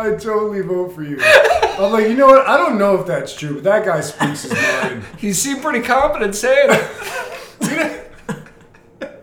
I 0.01 0.17
totally 0.19 0.63
vote 0.63 0.93
for 0.95 1.03
you. 1.03 1.19
I'm 1.21 1.93
like, 1.93 2.09
you 2.09 2.15
know 2.15 2.27
what? 2.27 2.47
I 2.49 2.57
don't 2.57 2.79
know 2.79 2.99
if 2.99 3.07
that's 3.07 3.35
true, 3.35 3.55
but 3.55 3.65
that 3.65 3.85
guy 3.85 4.01
speaks 4.01 4.43
his 4.43 4.53
mind. 4.53 5.05
He 5.19 5.33
seemed 5.33 5.63
pretty 5.63 5.81
confident 5.81 6.35
saying 6.35 6.71
it. 6.71 8.13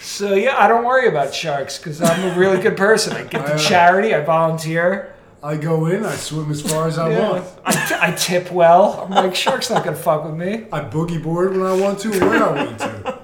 so 0.00 0.34
yeah, 0.34 0.56
I 0.58 0.68
don't 0.68 0.84
worry 0.84 1.08
about 1.08 1.34
sharks 1.34 1.78
because 1.78 2.00
I'm 2.00 2.30
a 2.30 2.38
really 2.38 2.60
good 2.60 2.76
person. 2.76 3.16
I 3.16 3.22
give 3.22 3.44
to 3.44 3.54
uh, 3.54 3.58
charity. 3.58 4.14
I 4.14 4.20
volunteer. 4.24 5.14
I 5.42 5.56
go 5.56 5.86
in, 5.86 6.04
I 6.04 6.14
swim 6.16 6.50
as 6.50 6.60
far 6.60 6.86
as 6.86 6.98
I 6.98 7.10
Yeah. 7.10 7.30
want. 7.30 7.44
I, 7.64 7.72
t- 7.72 7.94
I 7.98 8.10
tip 8.12 8.50
well. 8.52 9.00
I'm 9.04 9.10
like, 9.10 9.34
shark's 9.34 9.70
not 9.70 9.84
gonna 9.84 9.96
fuck 9.96 10.24
with 10.24 10.34
me. 10.34 10.66
I 10.72 10.80
boogie 10.80 11.22
board 11.22 11.52
when 11.56 11.62
I 11.66 11.72
want 11.80 11.98
to, 12.00 12.10
where 12.10 12.42
I 12.44 12.64
want 12.64 12.78
to. 12.80 13.18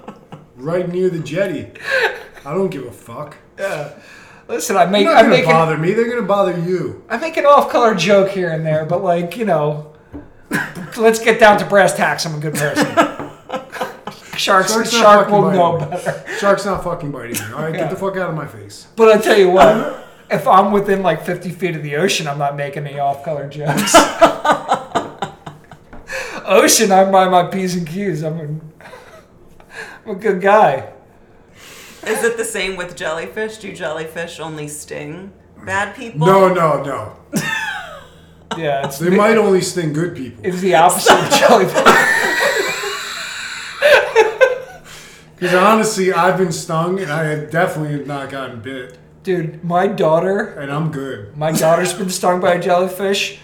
Right 0.55 0.89
near 0.89 1.09
the 1.09 1.19
jetty. 1.19 1.71
I 2.45 2.53
don't 2.53 2.69
give 2.69 2.85
a 2.85 2.91
fuck. 2.91 3.37
Yeah. 3.59 3.93
Listen, 4.47 4.77
I 4.77 4.85
make 4.85 5.05
They're 5.05 5.13
not 5.13 5.23
gonna 5.23 5.35
an, 5.35 5.45
bother 5.45 5.77
me. 5.77 5.93
They're 5.93 6.09
gonna 6.09 6.21
bother 6.23 6.57
you. 6.59 7.03
I 7.09 7.17
make 7.17 7.37
an 7.37 7.45
off-color 7.45 7.95
joke 7.95 8.29
here 8.29 8.49
and 8.49 8.65
there, 8.65 8.85
but 8.85 9.03
like 9.03 9.35
you 9.37 9.45
know, 9.45 9.93
let's 10.97 11.19
get 11.19 11.39
down 11.39 11.59
to 11.59 11.65
brass 11.65 11.93
tacks. 11.95 12.25
I'm 12.25 12.35
a 12.35 12.39
good 12.39 12.53
person. 12.55 12.85
Sharks, 14.37 14.71
Sharks 14.71 14.91
shark 14.91 15.29
will 15.29 15.49
know 15.51 15.79
better. 15.79 16.23
Shark's 16.37 16.63
not 16.63 16.83
fucking 16.83 17.11
biting 17.11 17.33
me. 17.33 17.53
All 17.55 17.63
right, 17.63 17.73
Yeah. 17.73 17.81
get 17.81 17.89
the 17.89 17.95
fuck 17.95 18.15
out 18.17 18.29
of 18.29 18.35
my 18.35 18.45
face. 18.45 18.85
But 18.95 19.09
I 19.17 19.19
tell 19.19 19.35
you 19.37 19.49
what, 19.49 20.06
if 20.29 20.47
I'm 20.47 20.71
within 20.71 21.03
like 21.03 21.23
50 21.23 21.49
feet 21.51 21.75
of 21.75 21.83
the 21.83 21.95
ocean, 21.95 22.27
I'm 22.27 22.37
not 22.37 22.55
making 22.55 22.85
any 22.85 22.99
off-color 22.99 23.47
jokes. 23.49 23.95
ocean, 26.45 26.91
I 26.91 27.05
mind 27.09 27.31
my 27.31 27.47
p's 27.47 27.75
and 27.75 27.87
q's. 27.87 28.23
I'm 28.23 28.39
a, 28.39 28.43
I'm 30.05 30.11
a 30.15 30.17
good 30.19 30.41
guy. 30.41 30.91
Is 32.05 32.23
it 32.23 32.37
the 32.37 32.45
same 32.45 32.75
with 32.77 32.95
jellyfish? 32.95 33.57
Do 33.57 33.73
jellyfish 33.73 34.39
only 34.39 34.67
sting 34.67 35.33
bad 35.65 35.95
people? 35.95 36.27
No, 36.27 36.53
no, 36.53 36.83
no. 36.83 37.17
Yeah, 38.57 38.87
it's 38.87 38.97
They 38.97 39.09
the, 39.11 39.15
might 39.17 39.37
only 39.37 39.61
sting 39.61 39.93
good 39.93 40.15
people. 40.15 40.43
it's 40.43 40.61
the 40.61 40.73
opposite 40.73 41.13
of 41.13 41.29
jellyfish. 41.31 41.83
Because 45.35 45.53
honestly, 45.53 46.11
I've 46.11 46.39
been 46.39 46.51
stung 46.51 46.99
and 46.99 47.11
I 47.11 47.25
have 47.25 47.51
definitely 47.51 47.95
have 47.99 48.07
not 48.07 48.31
gotten 48.31 48.59
bit. 48.59 48.97
Dude, 49.27 49.61
my 49.61 49.87
daughter, 49.87 50.53
And 50.57 50.71
I'm 50.71 50.89
good. 50.89 51.35
my 51.35 51.51
daughter's 51.51 51.93
been 51.93 52.09
stung 52.09 52.39
by 52.39 52.53
a 52.53 52.61
jellyfish. 52.61 53.39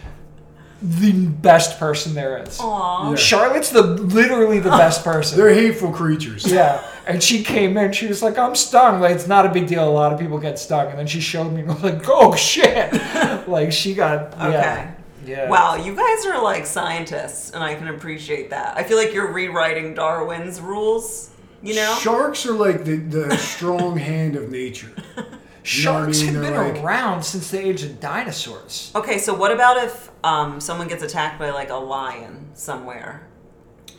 The 0.81 1.11
best 1.27 1.77
person 1.77 2.13
there 2.13 2.37
is. 2.41 2.57
Aw. 2.61 3.09
Yeah. 3.09 3.15
Charlotte's 3.17 3.69
the 3.69 3.81
literally 3.81 4.59
the 4.59 4.69
best 4.69 5.03
person. 5.11 5.37
They're 5.37 5.53
hateful 5.53 5.91
creatures. 5.91 6.49
Yeah, 6.49 6.81
and 7.05 7.21
she 7.21 7.43
came 7.43 7.75
in. 7.77 7.91
She 7.91 8.07
was 8.07 8.23
like, 8.23 8.37
"I'm 8.37 8.55
stung. 8.55 9.01
Like 9.01 9.13
it's 9.15 9.27
not 9.27 9.45
a 9.45 9.49
big 9.49 9.67
deal. 9.67 9.83
A 9.85 9.91
lot 9.91 10.13
of 10.13 10.19
people 10.21 10.37
get 10.39 10.57
stung." 10.57 10.87
And 10.87 10.97
then 10.97 11.05
she 11.07 11.19
showed 11.19 11.51
me, 11.51 11.63
and 11.63 11.71
I 11.71 11.73
was 11.73 11.83
like, 11.83 12.03
"Oh 12.07 12.33
shit!" 12.35 12.93
like 13.49 13.73
she 13.73 13.93
got 13.93 14.33
Okay. 14.35 14.51
yeah, 14.51 14.91
yeah. 15.25 15.49
Wow, 15.49 15.75
you 15.75 15.93
guys 15.97 16.25
are 16.25 16.41
like 16.41 16.65
scientists, 16.65 17.51
and 17.51 17.61
I 17.61 17.75
can 17.75 17.89
appreciate 17.89 18.51
that. 18.51 18.77
I 18.77 18.83
feel 18.83 18.97
like 18.97 19.11
you're 19.13 19.33
rewriting 19.33 19.95
Darwin's 19.95 20.61
rules. 20.61 21.29
You 21.61 21.75
know? 21.75 21.95
Sharks 22.01 22.45
are 22.45 22.53
like 22.53 22.85
the, 22.85 22.95
the 22.97 23.37
strong 23.37 23.97
hand 23.97 24.37
of 24.37 24.49
nature. 24.49 24.91
Sharks 25.63 26.21
You 26.21 26.31
know 26.31 26.41
have 26.41 26.51
been 26.51 26.59
I 26.59 26.63
mean? 26.65 26.73
They're 26.73 26.73
like- 26.75 26.83
around 26.83 27.23
since 27.23 27.49
the 27.51 27.59
age 27.59 27.83
of 27.83 27.99
dinosaurs. 27.99 28.91
Okay, 28.95 29.17
so 29.17 29.33
what 29.33 29.51
about 29.51 29.77
if 29.83 30.11
um, 30.23 30.59
someone 30.59 30.87
gets 30.87 31.03
attacked 31.03 31.39
by 31.39 31.51
like 31.51 31.69
a 31.69 31.75
lion 31.75 32.49
somewhere? 32.53 33.27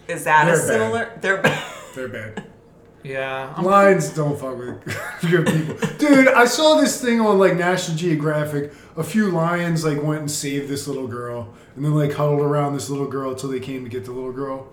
Is 0.06 0.24
that 0.24 0.46
a 0.46 0.50
They're 0.52 0.56
bad. 0.58 0.66
similar? 0.66 1.18
They're 1.20 1.42
bad. 1.42 1.64
They're 1.94 2.08
bad. 2.08 2.44
Yeah, 3.02 3.52
I'm- 3.54 3.64
Lions 3.64 4.10
don't 4.10 4.38
fuck 4.38 4.56
with 4.58 4.82
good 5.30 5.46
people. 5.46 5.76
Dude, 5.98 6.28
I 6.28 6.46
saw 6.46 6.76
this 6.80 7.00
thing 7.02 7.20
on 7.20 7.38
like 7.38 7.56
National 7.56 7.96
Geographic. 7.98 8.72
A 8.96 9.02
few 9.02 9.30
lions 9.30 9.84
like 9.84 10.02
went 10.02 10.20
and 10.20 10.30
saved 10.30 10.68
this 10.68 10.86
little 10.86 11.06
girl 11.06 11.52
and 11.76 11.84
then 11.84 11.94
like 11.94 12.12
huddled 12.12 12.40
around 12.40 12.74
this 12.74 12.88
little 12.88 13.06
girl 13.08 13.32
until 13.32 13.50
they 13.50 13.60
came 13.60 13.84
to 13.84 13.90
get 13.90 14.04
the 14.04 14.12
little 14.12 14.32
girl. 14.32 14.68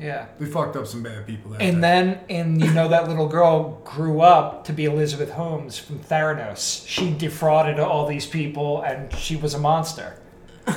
Yeah. 0.00 0.26
They 0.38 0.46
fucked 0.46 0.76
up 0.76 0.86
some 0.86 1.02
bad 1.02 1.26
people 1.26 1.50
that 1.52 1.60
And 1.60 1.76
day. 1.76 1.80
then, 1.82 2.20
and 2.30 2.60
you 2.60 2.70
know 2.72 2.88
that 2.88 3.06
little 3.08 3.28
girl 3.28 3.80
grew 3.84 4.20
up 4.22 4.64
to 4.64 4.72
be 4.72 4.86
Elizabeth 4.86 5.30
Holmes 5.30 5.78
from 5.78 5.98
Theranos. 6.00 6.84
She 6.88 7.12
defrauded 7.12 7.78
all 7.78 8.06
these 8.06 8.24
people, 8.26 8.82
and 8.82 9.14
she 9.14 9.36
was 9.36 9.54
a 9.54 9.58
monster. 9.58 10.16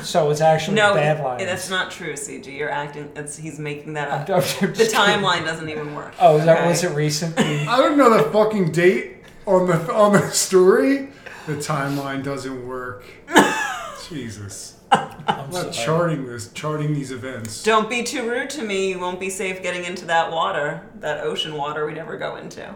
So 0.02 0.32
it's 0.32 0.42
actually 0.42 0.76
no, 0.78 0.94
bad 0.96 1.24
lines. 1.24 1.44
that's 1.44 1.70
not 1.70 1.92
true, 1.92 2.14
CG. 2.14 2.48
You're 2.58 2.70
acting. 2.72 3.12
It's 3.16 3.38
he's 3.38 3.60
making 3.60 3.94
that 3.94 4.10
I'm- 4.10 4.22
up. 4.24 4.30
I'm 4.30 4.42
just 4.42 4.60
The 4.60 4.68
kidding. 4.68 4.96
timeline 4.96 5.46
doesn't 5.46 5.70
even 5.70 5.94
work. 5.96 6.14
Oh, 6.20 6.38
is 6.38 6.46
that 6.46 6.60
okay? 6.60 6.68
was 6.68 6.84
it 6.84 6.96
recent? 6.96 7.38
I 7.40 7.78
don't 7.78 7.98
know 7.98 8.10
the 8.18 8.24
fucking 8.32 8.72
date 8.72 9.18
on 9.46 9.68
the 9.68 9.94
on 9.94 10.14
the 10.14 10.30
story. 10.32 11.10
The 11.46 11.56
timeline 11.58 12.24
doesn't 12.24 12.66
work. 12.68 13.04
Jesus. 14.10 14.80
I'm 15.28 15.40
I'm 15.46 15.52
not 15.52 15.72
charting 15.74 16.26
this, 16.26 16.52
charting 16.54 16.94
these 16.94 17.12
events. 17.12 17.64
Don't 17.64 17.90
be 17.90 18.04
too 18.04 18.28
rude 18.30 18.50
to 18.52 18.64
me. 18.64 18.90
You 18.90 19.00
won't 19.00 19.20
be 19.20 19.30
safe 19.30 19.62
getting 19.64 19.86
into 19.86 20.06
that 20.06 20.32
water, 20.32 20.88
that 21.00 21.24
ocean 21.24 21.56
water 21.56 21.86
we 21.86 21.94
never 21.94 22.18
go 22.18 22.36
into. 22.38 22.74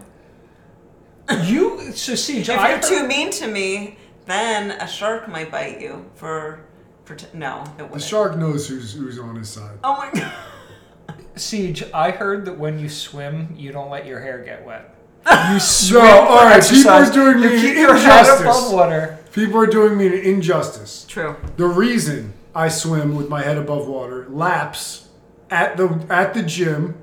You 1.44 1.92
so 1.92 2.14
Siege, 2.14 2.48
If 2.48 2.58
I 2.58 2.70
you're 2.70 2.80
too 2.80 3.06
mean 3.06 3.30
to 3.32 3.46
me, 3.46 3.98
then 4.26 4.70
a 4.72 4.88
shark 4.88 5.28
might 5.28 5.50
bite 5.50 5.80
you 5.80 6.06
for. 6.14 6.60
for 7.04 7.14
t- 7.16 7.26
no, 7.34 7.62
it 7.62 7.76
The 7.78 7.84
wouldn't. 7.84 8.02
shark 8.02 8.36
knows 8.38 8.66
who's 8.68 8.94
who's 8.94 9.18
on 9.18 9.36
his 9.36 9.48
side. 9.50 9.78
Oh 9.84 9.96
my 9.98 10.10
god. 10.18 10.32
Siege. 11.36 11.84
I 11.92 12.10
heard 12.10 12.46
that 12.46 12.58
when 12.58 12.78
you 12.78 12.88
swim, 12.88 13.54
you 13.56 13.72
don't 13.72 13.90
let 13.90 14.06
your 14.06 14.20
hair 14.20 14.38
get 14.42 14.64
wet. 14.64 14.94
You 15.52 15.60
swim 15.60 16.02
No, 16.02 16.08
for 16.08 16.16
all 16.16 16.36
right, 16.44 16.62
people 16.62 16.90
are 16.90 17.02
exercise. 17.02 17.10
doing 17.10 17.38
you 17.42 17.50
me 17.50 17.60
keep 17.60 17.70
an 17.72 17.82
your 17.82 17.94
head 17.94 18.20
injustice. 18.20 18.40
above 18.40 18.72
water. 18.72 19.18
People 19.34 19.60
are 19.60 19.66
doing 19.66 19.98
me 19.98 20.06
an 20.06 20.14
injustice. 20.14 21.04
True. 21.06 21.36
The 21.58 21.66
reason 21.66 22.32
I 22.58 22.66
swim 22.66 23.14
with 23.14 23.28
my 23.28 23.40
head 23.42 23.56
above 23.56 23.86
water 23.86 24.26
laps 24.28 25.06
at 25.48 25.76
the 25.76 26.04
at 26.10 26.34
the 26.34 26.42
gym, 26.42 26.96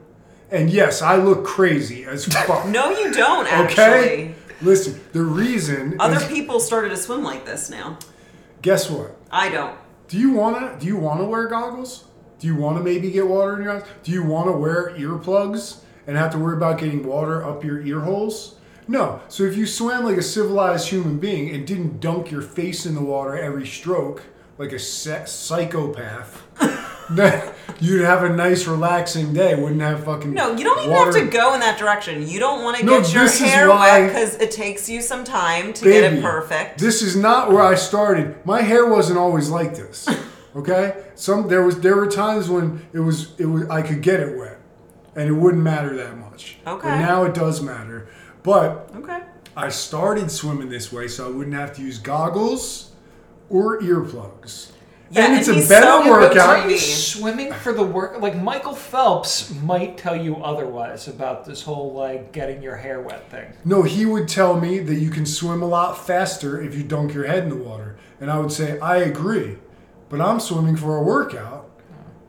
and 0.51 0.69
yes, 0.69 1.01
I 1.01 1.15
look 1.15 1.45
crazy 1.45 2.03
as 2.03 2.25
fuck. 2.45 2.67
No, 2.67 2.89
you 2.89 3.13
don't 3.13 3.47
Okay. 3.47 3.55
actually. 3.55 4.35
Listen, 4.61 4.99
the 5.13 5.23
reason 5.23 5.95
Other 5.99 6.17
is, 6.17 6.27
people 6.27 6.59
started 6.59 6.89
to 6.89 6.97
swim 6.97 7.23
like 7.23 7.45
this 7.45 7.69
now. 7.69 7.97
guess 8.61 8.89
what? 8.89 9.15
I 9.31 9.47
don't. 9.49 9.77
Do 10.09 10.17
you 10.17 10.31
wanna 10.33 10.75
do 10.77 10.87
you 10.87 10.97
wanna 10.97 11.23
wear 11.23 11.47
goggles? 11.47 12.03
Do 12.39 12.47
you 12.47 12.55
wanna 12.57 12.81
maybe 12.81 13.09
get 13.09 13.25
water 13.25 13.55
in 13.55 13.63
your 13.63 13.71
eyes? 13.77 13.83
Do 14.03 14.11
you 14.11 14.23
wanna 14.25 14.51
wear 14.57 14.93
earplugs 14.97 15.77
and 16.05 16.17
have 16.17 16.31
to 16.33 16.37
worry 16.37 16.57
about 16.57 16.79
getting 16.79 17.01
water 17.07 17.41
up 17.45 17.63
your 17.63 17.79
ear 17.81 18.01
holes? 18.01 18.55
No. 18.89 19.21
So 19.29 19.43
if 19.43 19.55
you 19.55 19.65
swam 19.65 20.03
like 20.03 20.17
a 20.17 20.21
civilized 20.21 20.89
human 20.89 21.17
being 21.17 21.55
and 21.55 21.65
didn't 21.65 22.01
dunk 22.01 22.29
your 22.29 22.41
face 22.41 22.85
in 22.85 22.93
the 22.93 23.01
water 23.01 23.37
every 23.37 23.65
stroke 23.65 24.21
like 24.57 24.71
a 24.71 24.79
se- 24.79 25.25
psychopath, 25.25 26.41
you'd 27.79 28.01
have 28.03 28.23
a 28.23 28.29
nice 28.29 28.65
relaxing 28.67 29.33
day. 29.33 29.55
Wouldn't 29.55 29.81
have 29.81 30.03
fucking 30.05 30.33
No, 30.33 30.55
you 30.55 30.63
don't 30.63 30.79
even 30.79 30.91
water. 30.91 31.11
have 31.19 31.29
to 31.29 31.37
go 31.37 31.53
in 31.53 31.59
that 31.59 31.77
direction. 31.77 32.27
You 32.27 32.39
don't 32.39 32.63
want 32.63 32.77
to 32.77 32.85
No, 32.85 33.01
get 33.01 33.13
your 33.13 33.29
hair 33.29 33.69
wet 33.69 34.07
because 34.07 34.35
it 34.35 34.51
takes 34.51 34.89
you 34.89 35.01
some 35.01 35.23
time 35.23 35.73
to 35.73 35.83
get 35.85 36.13
it 36.13 36.21
perfect. 36.21 36.79
This 36.79 37.01
is 37.01 37.15
not 37.15 37.51
where 37.51 37.63
I 37.63 37.75
started. 37.75 38.35
My 38.45 38.61
hair 38.61 38.85
wasn't 38.87 39.19
always 39.19 39.49
like 39.49 39.75
this. 39.75 40.07
Okay? 40.55 41.03
Some 41.15 41.49
there 41.49 41.63
was 41.63 41.81
there 41.81 41.97
were 41.97 42.07
times 42.07 42.49
when 42.49 42.87
it 42.93 42.99
was 42.99 43.37
it 43.37 43.45
was 43.45 43.67
I 43.69 43.81
could 43.81 44.01
get 44.01 44.21
it 44.21 44.37
wet 44.37 44.57
and 45.13 45.27
it 45.27 45.33
wouldn't 45.33 45.61
matter 45.61 45.93
that 45.97 46.17
much. 46.17 46.55
Okay. 46.65 46.87
But 46.87 46.95
now 46.99 47.25
it 47.25 47.33
does 47.33 47.61
matter. 47.61 48.07
But 48.41 48.89
okay. 48.95 49.19
I 49.57 49.67
started 49.67 50.31
swimming 50.31 50.69
this 50.69 50.93
way 50.93 51.09
so 51.09 51.27
I 51.27 51.29
wouldn't 51.29 51.57
have 51.57 51.75
to 51.75 51.81
use 51.81 51.97
goggles 51.99 52.91
or 53.49 53.79
earplugs. 53.81 54.71
Yeah, 55.11 55.27
and 55.27 55.37
it's 55.37 55.47
and 55.47 55.57
a 55.57 55.59
he's 55.59 55.69
better 55.69 55.85
so 55.85 56.09
workout. 56.09 56.65
Are 56.65 56.69
you 56.69 56.77
swimming 56.77 57.53
for 57.53 57.73
the 57.73 57.83
work? 57.83 58.19
Like 58.21 58.35
Michael 58.35 58.73
Phelps 58.75 59.53
might 59.61 59.97
tell 59.97 60.15
you 60.15 60.37
otherwise 60.37 61.07
about 61.07 61.45
this 61.45 61.61
whole 61.61 61.93
like 61.93 62.31
getting 62.31 62.61
your 62.61 62.75
hair 62.75 62.99
wet 63.01 63.29
thing. 63.29 63.53
No, 63.63 63.83
he 63.83 64.05
would 64.05 64.27
tell 64.27 64.59
me 64.59 64.79
that 64.79 64.95
you 64.95 65.11
can 65.11 65.25
swim 65.25 65.61
a 65.61 65.67
lot 65.67 66.05
faster 66.05 66.59
if 66.61 66.75
you 66.75 66.83
dunk 66.83 67.13
your 67.13 67.25
head 67.27 67.43
in 67.43 67.49
the 67.49 67.55
water. 67.55 67.97
And 68.19 68.31
I 68.31 68.39
would 68.39 68.51
say, 68.51 68.79
I 68.79 68.97
agree. 68.97 69.57
But 70.09 70.21
I'm 70.21 70.39
swimming 70.39 70.75
for 70.75 70.97
a 70.97 71.03
workout. 71.03 71.69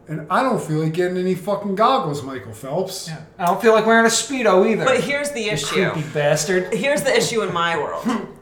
And 0.08 0.26
I 0.30 0.42
don't 0.42 0.62
feel 0.62 0.78
like 0.78 0.92
getting 0.92 1.16
any 1.16 1.34
fucking 1.34 1.74
goggles, 1.74 2.22
Michael 2.22 2.52
Phelps. 2.52 3.08
Yeah. 3.08 3.22
I 3.38 3.46
don't 3.46 3.60
feel 3.60 3.72
like 3.72 3.86
wearing 3.86 4.06
a 4.06 4.08
speedo 4.08 4.70
either. 4.70 4.84
But 4.84 5.00
here's 5.02 5.32
the 5.32 5.42
you 5.42 5.50
issue. 5.52 5.90
creepy 5.90 6.08
bastard. 6.10 6.72
Here's 6.72 7.02
the 7.02 7.16
issue 7.16 7.42
in 7.42 7.52
my 7.52 7.76
world. 7.76 8.06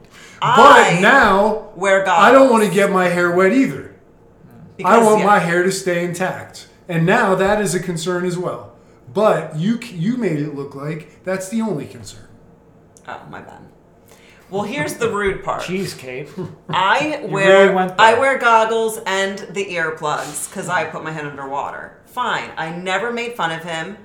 But 0.56 0.96
I 0.96 1.00
now, 1.00 1.70
wear 1.74 2.04
goggles. 2.04 2.26
I 2.26 2.32
don't 2.32 2.50
want 2.50 2.64
to 2.64 2.70
get 2.70 2.90
my 2.90 3.08
hair 3.08 3.30
wet 3.30 3.52
either. 3.52 3.94
I 4.84 5.02
want 5.02 5.20
yeah, 5.20 5.26
my 5.26 5.38
hair 5.38 5.62
to 5.62 5.72
stay 5.72 6.04
intact. 6.04 6.68
And 6.88 7.06
now 7.06 7.34
that 7.34 7.62
is 7.62 7.74
a 7.74 7.80
concern 7.80 8.24
as 8.24 8.36
well. 8.36 8.76
But 9.12 9.56
you 9.56 9.78
you 9.78 10.16
made 10.16 10.40
it 10.40 10.54
look 10.54 10.74
like 10.74 11.22
that's 11.24 11.48
the 11.48 11.62
only 11.62 11.86
concern. 11.86 12.28
Oh, 13.06 13.22
my 13.30 13.40
bad. 13.40 13.62
Well, 14.50 14.64
here's 14.64 14.94
the 14.94 15.08
rude 15.08 15.42
part. 15.42 15.62
Jeez, 15.62 15.96
Kate. 15.96 16.28
I 16.68 17.24
wear 17.28 17.62
really 17.62 17.74
went. 17.74 17.92
I 17.98 18.18
wear 18.18 18.38
goggles 18.38 18.98
and 19.06 19.38
the 19.38 19.64
earplugs 19.64 20.48
because 20.50 20.68
I 20.68 20.84
put 20.84 21.02
my 21.02 21.10
head 21.12 21.24
underwater. 21.24 22.02
Fine. 22.06 22.50
I 22.56 22.70
never 22.76 23.12
made 23.12 23.34
fun 23.34 23.50
of 23.50 23.64
him. 23.64 23.96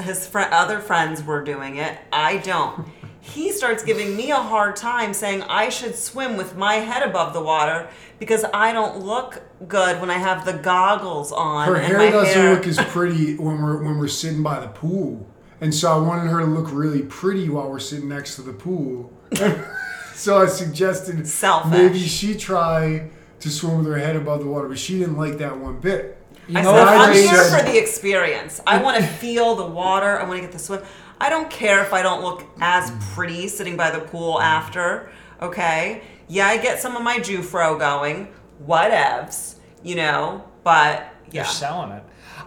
His 0.00 0.26
fr- 0.26 0.40
other 0.40 0.78
friends 0.78 1.22
were 1.24 1.42
doing 1.42 1.76
it. 1.76 1.98
I 2.12 2.38
don't. 2.38 2.86
He 3.20 3.52
starts 3.52 3.82
giving 3.82 4.16
me 4.16 4.30
a 4.30 4.36
hard 4.36 4.76
time 4.76 5.12
saying 5.12 5.42
I 5.42 5.68
should 5.68 5.94
swim 5.94 6.36
with 6.36 6.56
my 6.56 6.74
head 6.76 7.02
above 7.02 7.34
the 7.34 7.42
water 7.42 7.88
because 8.18 8.44
I 8.54 8.72
don't 8.72 9.04
look 9.04 9.42
good 9.68 10.00
when 10.00 10.10
I 10.10 10.18
have 10.18 10.44
the 10.46 10.54
goggles 10.54 11.30
on. 11.30 11.68
Her 11.68 11.76
and 11.76 11.86
hair 11.86 11.98
my 11.98 12.10
doesn't 12.10 12.34
hair- 12.34 12.54
look 12.54 12.66
as 12.66 12.78
pretty 12.78 13.36
when 13.36 13.60
we're 13.62 13.82
when 13.82 13.98
we're 13.98 14.08
sitting 14.08 14.42
by 14.42 14.58
the 14.60 14.68
pool. 14.68 15.26
And 15.60 15.74
so 15.74 15.92
I 15.92 15.98
wanted 15.98 16.30
her 16.30 16.40
to 16.40 16.46
look 16.46 16.72
really 16.72 17.02
pretty 17.02 17.50
while 17.50 17.68
we're 17.68 17.78
sitting 17.78 18.08
next 18.08 18.36
to 18.36 18.42
the 18.42 18.54
pool. 18.54 19.12
so 20.14 20.38
I 20.40 20.46
suggested 20.46 21.26
Selfish. 21.28 21.70
maybe 21.70 21.98
she 22.00 22.34
try 22.34 23.10
to 23.40 23.50
swim 23.50 23.78
with 23.78 23.86
her 23.86 23.98
head 23.98 24.16
above 24.16 24.40
the 24.40 24.46
water, 24.46 24.68
but 24.68 24.78
she 24.78 24.98
didn't 24.98 25.18
like 25.18 25.36
that 25.38 25.58
one 25.58 25.78
bit. 25.78 26.16
You 26.48 26.58
I 26.58 26.62
know 26.62 26.72
said, 26.72 26.78
what 26.84 26.88
I 26.88 26.96
I'm 27.08 27.12
just 27.14 27.30
here 27.30 27.44
for 27.58 27.64
the 27.64 27.78
experience. 27.78 28.60
I 28.66 28.82
want 28.82 28.96
to 28.96 29.06
feel 29.06 29.54
the 29.54 29.66
water. 29.66 30.18
I 30.18 30.24
want 30.24 30.38
to 30.38 30.40
get 30.42 30.52
the 30.52 30.58
swim. 30.58 30.80
I 31.20 31.28
don't 31.28 31.50
care 31.50 31.82
if 31.82 31.92
I 31.92 32.02
don't 32.02 32.22
look 32.22 32.44
as 32.60 32.90
pretty 33.14 33.46
sitting 33.48 33.76
by 33.76 33.90
the 33.90 34.00
pool 34.00 34.40
after. 34.40 35.10
Okay. 35.42 36.02
Yeah, 36.28 36.46
I 36.46 36.56
get 36.56 36.78
some 36.80 36.96
of 36.96 37.02
my 37.02 37.18
Jewfro 37.18 37.78
going. 37.78 38.28
Whatevs. 38.66 39.56
You 39.82 39.96
know. 39.96 40.44
But 40.64 41.12
You're 41.32 41.44
selling 41.44 41.92
it. 41.92 42.02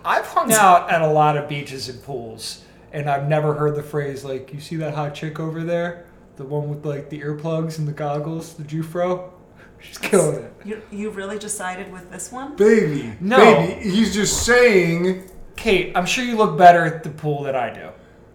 I've 0.06 0.26
hung 0.26 0.52
out 0.52 0.92
at 0.92 1.02
a 1.02 1.08
lot 1.08 1.38
of 1.38 1.48
beaches 1.50 1.90
and 1.90 2.02
pools, 2.04 2.64
and 2.92 3.10
I've 3.10 3.28
never 3.28 3.54
heard 3.54 3.76
the 3.76 3.84
phrase 3.84 4.24
like, 4.24 4.54
"You 4.54 4.60
see 4.60 4.76
that 4.78 4.94
hot 4.94 5.16
chick 5.16 5.40
over 5.40 5.64
there, 5.64 6.06
the 6.36 6.44
one 6.44 6.70
with 6.70 6.86
like 6.86 7.10
the 7.10 7.20
earplugs 7.22 7.80
and 7.80 7.88
the 7.88 7.92
goggles, 7.94 8.54
the 8.54 8.64
Jewfro? 8.64 9.32
She's 9.80 9.98
killing 9.98 10.44
it." 10.44 10.54
You, 10.66 10.82
you 10.92 11.10
really 11.10 11.40
just 11.40 11.58
sided 11.58 11.92
with 11.92 12.12
this 12.12 12.32
one? 12.32 12.56
Baby, 12.56 13.14
No. 13.20 13.38
baby, 13.38 13.90
he's 13.90 14.14
just 14.14 14.44
saying 14.46 15.30
Kate, 15.56 15.92
I'm 15.96 16.06
sure 16.06 16.24
you 16.26 16.36
look 16.36 16.58
better 16.58 16.84
at 16.86 17.04
the 17.04 17.10
pool 17.10 17.44
than 17.44 17.56
I 17.56 17.74
do. 17.74 17.90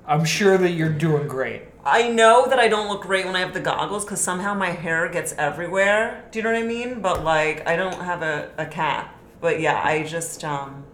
I'm 0.09 0.25
sure 0.25 0.57
that 0.59 0.71
you're 0.73 0.89
doing 0.93 1.29
great. 1.29 1.63
I 1.85 2.09
know 2.09 2.47
that 2.49 2.59
I 2.59 2.69
don't 2.69 2.89
look 2.89 3.03
great 3.03 3.25
when 3.27 3.37
I 3.37 3.41
have 3.41 3.55
the 3.55 3.61
goggles 3.61 4.05
because 4.05 4.21
somehow 4.21 4.55
my 4.55 4.71
hair 4.71 5.09
gets 5.09 5.33
everywhere. 5.35 6.25
Do 6.31 6.39
you 6.39 6.43
know 6.43 6.53
what 6.53 6.59
I 6.63 6.67
mean? 6.67 7.01
But 7.01 7.25
like, 7.25 7.67
I 7.67 7.77
don't 7.77 8.01
have 8.03 8.23
a, 8.23 8.51
a 8.59 8.67
cap. 8.67 9.15
But 9.41 9.61
yeah, 9.61 9.81
I 9.83 10.03
just 10.03 10.45
um, 10.45 10.85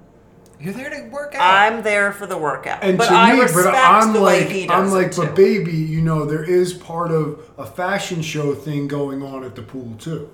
You're 0.61 0.75
there 0.75 0.91
to 0.91 1.09
work 1.11 1.35
out. 1.35 1.41
I'm 1.43 1.83
there 1.83 2.13
for 2.13 2.27
the 2.27 2.37
workout. 2.39 2.83
and 2.85 2.99
but 2.99 3.09
to 3.09 3.15
I 3.15 3.35
me, 3.35 3.41
respect 3.41 3.65
but 3.67 3.75
I'm 3.77 4.13
the 4.13 4.21
like, 4.21 4.49
way 4.49 4.53
he 4.53 4.69
I'm 4.69 4.91
like, 4.91 5.09
it 5.09 5.17
but 5.17 5.29
too. 5.29 5.35
baby, 5.35 5.73
you 5.73 6.01
know, 6.03 6.27
there 6.27 6.45
is 6.45 6.75
part 6.75 7.11
of 7.11 7.51
a 7.59 7.67
fashion 7.67 8.23
show 8.23 8.55
thing 8.55 8.89
going 8.89 9.23
on 9.23 9.45
at 9.45 9.55
the 9.55 9.63
pool 9.63 9.95
too. 9.99 10.31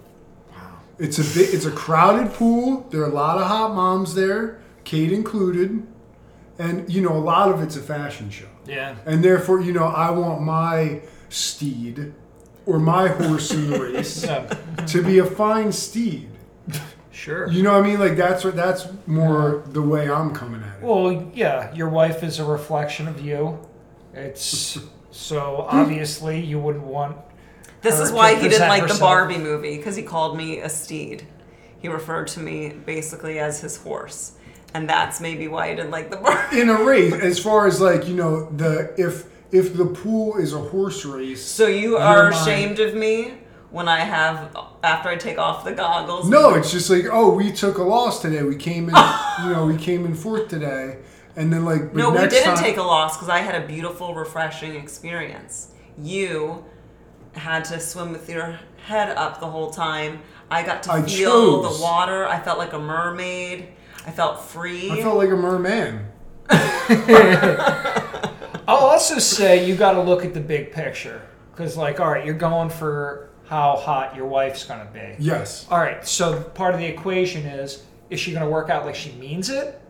Wow. 0.52 0.78
It's 0.98 1.18
a 1.18 1.38
bit, 1.38 1.54
it's 1.54 1.64
a 1.66 1.70
crowded 1.70 2.32
pool. 2.34 2.86
There 2.90 3.02
are 3.02 3.10
a 3.10 3.14
lot 3.14 3.38
of 3.38 3.46
hot 3.46 3.74
moms 3.74 4.14
there, 4.14 4.60
Kate 4.84 5.12
included, 5.12 5.86
and 6.60 6.92
you 6.92 7.00
know, 7.02 7.16
a 7.16 7.24
lot 7.32 7.50
of 7.50 7.62
it's 7.62 7.76
a 7.76 7.80
fashion 7.82 8.30
show. 8.30 8.48
yeah. 8.66 8.96
And 9.06 9.24
therefore, 9.24 9.60
you 9.60 9.72
know, 9.72 9.84
I 9.84 10.10
want 10.10 10.42
my 10.42 11.00
steed 11.28 12.12
or 12.66 12.78
my 12.78 13.08
horse 13.08 13.50
in 13.52 13.70
the 13.70 13.80
race 13.94 14.22
to 14.92 15.02
be 15.02 15.18
a 15.18 15.24
fine 15.26 15.72
steed. 15.72 16.28
Sure. 17.10 17.50
You 17.50 17.62
know 17.62 17.72
what 17.72 17.84
I 17.84 17.88
mean? 17.88 18.00
Like 18.00 18.16
that's 18.16 18.44
what 18.44 18.56
that's 18.56 18.86
more 19.06 19.62
the 19.66 19.82
way 19.82 20.10
I'm 20.10 20.32
coming 20.32 20.62
at 20.62 20.78
it. 20.78 20.82
Well, 20.82 21.30
yeah, 21.34 21.74
your 21.74 21.88
wife 21.88 22.22
is 22.22 22.38
a 22.38 22.44
reflection 22.44 23.08
of 23.08 23.20
you. 23.20 23.58
It's 24.14 24.78
so 25.10 25.66
obviously 25.68 26.40
you 26.40 26.58
wouldn't 26.58 26.84
want. 26.84 27.16
This 27.82 27.96
her 27.98 28.04
is 28.04 28.10
to 28.10 28.16
why 28.16 28.30
he 28.34 28.48
didn't 28.48 28.50
present 28.50 28.68
like 28.70 28.82
the 28.82 28.88
herself. 28.88 29.00
Barbie 29.00 29.38
movie 29.38 29.76
because 29.76 29.96
he 29.96 30.02
called 30.02 30.36
me 30.36 30.60
a 30.60 30.68
steed. 30.68 31.26
He 31.80 31.88
referred 31.88 32.28
to 32.28 32.40
me 32.40 32.70
basically 32.86 33.38
as 33.38 33.60
his 33.60 33.76
horse, 33.78 34.32
and 34.74 34.88
that's 34.88 35.20
maybe 35.20 35.48
why 35.48 35.70
you 35.70 35.76
didn't 35.76 35.90
like 35.90 36.10
the 36.10 36.16
Barbie. 36.16 36.60
in 36.60 36.68
a 36.68 36.82
race, 36.84 37.12
as 37.14 37.38
far 37.38 37.66
as 37.66 37.80
like 37.80 38.06
you 38.08 38.14
know, 38.14 38.50
the 38.50 38.92
if 38.96 39.24
if 39.52 39.76
the 39.76 39.86
pool 39.86 40.36
is 40.36 40.52
a 40.52 40.58
horse 40.60 41.04
race, 41.04 41.44
So 41.44 41.66
you 41.66 41.96
are 41.96 42.28
ashamed 42.30 42.78
of 42.78 42.94
me 42.94 43.34
when 43.70 43.88
I 43.88 44.00
have 44.00 44.56
after 44.82 45.08
I 45.08 45.16
take 45.16 45.38
off 45.38 45.64
the 45.64 45.72
goggles. 45.72 46.28
no, 46.28 46.54
it's 46.54 46.70
just 46.70 46.88
like 46.90 47.04
oh, 47.10 47.32
we 47.34 47.52
took 47.52 47.78
a 47.78 47.82
loss 47.82 48.20
today. 48.22 48.42
We 48.42 48.56
came 48.56 48.88
in, 48.88 48.94
you 49.44 49.50
know, 49.52 49.66
we 49.66 49.76
came 49.76 50.04
in 50.06 50.14
fourth 50.14 50.48
today, 50.48 50.98
and 51.36 51.52
then 51.52 51.64
like 51.64 51.94
No, 51.94 52.10
we 52.10 52.18
didn't 52.28 52.54
time, 52.54 52.64
take 52.64 52.76
a 52.76 52.82
loss 52.82 53.16
because 53.16 53.28
I 53.28 53.38
had 53.38 53.60
a 53.62 53.66
beautiful, 53.66 54.14
refreshing 54.14 54.74
experience. 54.76 55.68
You 55.98 56.64
had 57.32 57.64
to 57.66 57.78
swim 57.78 58.12
with 58.12 58.28
your 58.28 58.58
head 58.86 59.16
up 59.16 59.40
the 59.40 59.46
whole 59.46 59.70
time. 59.70 60.20
I 60.50 60.62
got 60.64 60.82
to 60.84 60.92
I 60.92 61.02
feel 61.02 61.62
chose. 61.62 61.78
the 61.78 61.82
water. 61.82 62.26
I 62.26 62.40
felt 62.40 62.58
like 62.58 62.72
a 62.72 62.78
mermaid. 62.78 63.68
I 64.10 64.12
felt 64.12 64.40
free. 64.40 64.90
I 64.90 65.00
felt 65.02 65.18
like 65.18 65.30
a 65.30 65.36
merman. 65.36 66.04
I'll 68.66 68.78
also 68.78 69.20
say 69.20 69.64
you 69.64 69.76
got 69.76 69.92
to 69.92 70.02
look 70.02 70.24
at 70.24 70.34
the 70.34 70.40
big 70.40 70.72
picture 70.72 71.22
because, 71.52 71.76
like, 71.76 72.00
all 72.00 72.10
right, 72.10 72.24
you're 72.24 72.34
going 72.34 72.70
for 72.70 73.30
how 73.46 73.76
hot 73.76 74.16
your 74.16 74.26
wife's 74.26 74.64
going 74.64 74.84
to 74.84 74.92
be. 74.92 75.14
Yes, 75.20 75.64
All 75.70 75.78
right, 75.78 76.04
so 76.04 76.42
part 76.42 76.74
of 76.74 76.80
the 76.80 76.86
equation 76.86 77.46
is 77.46 77.84
is 78.10 78.18
she 78.18 78.32
going 78.32 78.42
to 78.42 78.50
work 78.50 78.68
out 78.68 78.84
like 78.84 78.96
she 78.96 79.12
means 79.12 79.48
it? 79.48 79.80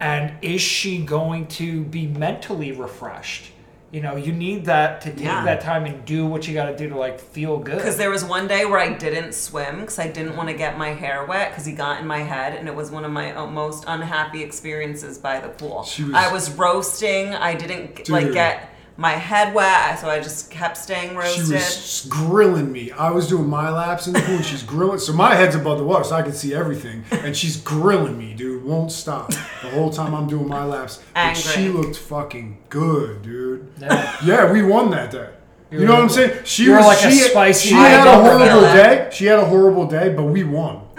And 0.00 0.32
is 0.42 0.60
she 0.60 0.98
going 0.98 1.46
to 1.46 1.84
be 1.84 2.08
mentally 2.08 2.72
refreshed? 2.72 3.52
You 3.90 4.02
know, 4.02 4.16
you 4.16 4.32
need 4.32 4.66
that 4.66 5.00
to 5.02 5.10
take 5.14 5.24
Yeah. 5.24 5.44
that 5.46 5.62
time 5.62 5.86
and 5.86 6.04
do 6.04 6.26
what 6.26 6.46
you 6.46 6.52
got 6.52 6.66
to 6.66 6.76
do 6.76 6.90
to 6.90 6.96
like 6.96 7.18
feel 7.18 7.56
good. 7.58 7.76
Because 7.76 7.96
there 7.96 8.10
was 8.10 8.22
one 8.22 8.46
day 8.46 8.66
where 8.66 8.78
I 8.78 8.90
didn't 8.92 9.32
swim 9.34 9.80
because 9.80 9.98
I 9.98 10.08
didn't 10.08 10.36
want 10.36 10.50
to 10.50 10.54
get 10.54 10.76
my 10.76 10.90
hair 10.90 11.24
wet 11.24 11.50
because 11.52 11.64
he 11.64 11.72
got 11.72 11.98
in 12.00 12.06
my 12.06 12.18
head, 12.18 12.54
and 12.54 12.68
it 12.68 12.74
was 12.74 12.90
one 12.90 13.06
of 13.06 13.10
my 13.12 13.32
uh, 13.34 13.46
most 13.46 13.84
unhappy 13.86 14.42
experiences 14.42 15.16
by 15.16 15.40
the 15.40 15.48
pool. 15.48 15.78
Was- 15.78 16.00
I 16.14 16.30
was 16.30 16.50
roasting. 16.52 17.34
I 17.34 17.54
didn't 17.54 18.08
like 18.10 18.32
get 18.32 18.74
my 18.98 19.12
head 19.12 19.54
wet, 19.54 20.00
so 20.00 20.10
I 20.10 20.18
just 20.18 20.50
kept 20.50 20.76
staying 20.76 21.10
she 21.10 21.16
roasted. 21.16 21.52
was 21.54 22.06
grilling 22.10 22.72
me. 22.72 22.90
I 22.90 23.10
was 23.10 23.28
doing 23.28 23.48
my 23.48 23.70
laps 23.70 24.08
in 24.08 24.12
the 24.12 24.18
pool, 24.20 24.34
and 24.36 24.44
she's 24.44 24.64
grilling. 24.64 24.98
So 24.98 25.12
my 25.12 25.36
head's 25.36 25.54
above 25.54 25.78
the 25.78 25.84
water, 25.84 26.02
so 26.02 26.16
I 26.16 26.22
can 26.22 26.32
see 26.32 26.52
everything, 26.52 27.04
and 27.12 27.36
she's 27.36 27.56
grilling 27.56 28.18
me, 28.18 28.34
dude. 28.34 28.64
Won't 28.64 28.90
stop 28.90 29.30
the 29.30 29.70
whole 29.70 29.90
time 29.90 30.14
I'm 30.16 30.26
doing 30.26 30.48
my 30.48 30.64
laps. 30.64 31.00
But 31.14 31.34
she 31.34 31.68
looked 31.68 31.96
fucking 31.96 32.58
good, 32.70 33.22
dude. 33.22 33.72
Yeah. 33.80 34.16
Yeah, 34.24 34.52
we 34.52 34.62
won 34.64 34.90
that 34.90 35.12
day. 35.12 35.30
You 35.70 35.84
know 35.84 35.94
what 35.94 36.02
I'm 36.02 36.08
saying? 36.08 36.44
She 36.44 36.64
You're 36.64 36.78
was 36.78 36.86
like 36.86 37.04
a 37.04 37.10
spicy 37.12 37.68
she 37.68 37.74
had 37.74 38.04
a 38.06 38.10
I 38.10 38.14
horrible 38.14 38.60
day. 38.62 39.10
She 39.12 39.26
had 39.26 39.38
a 39.38 39.44
horrible 39.44 39.86
day, 39.86 40.12
but 40.12 40.24
we 40.24 40.42
won. 40.42 40.88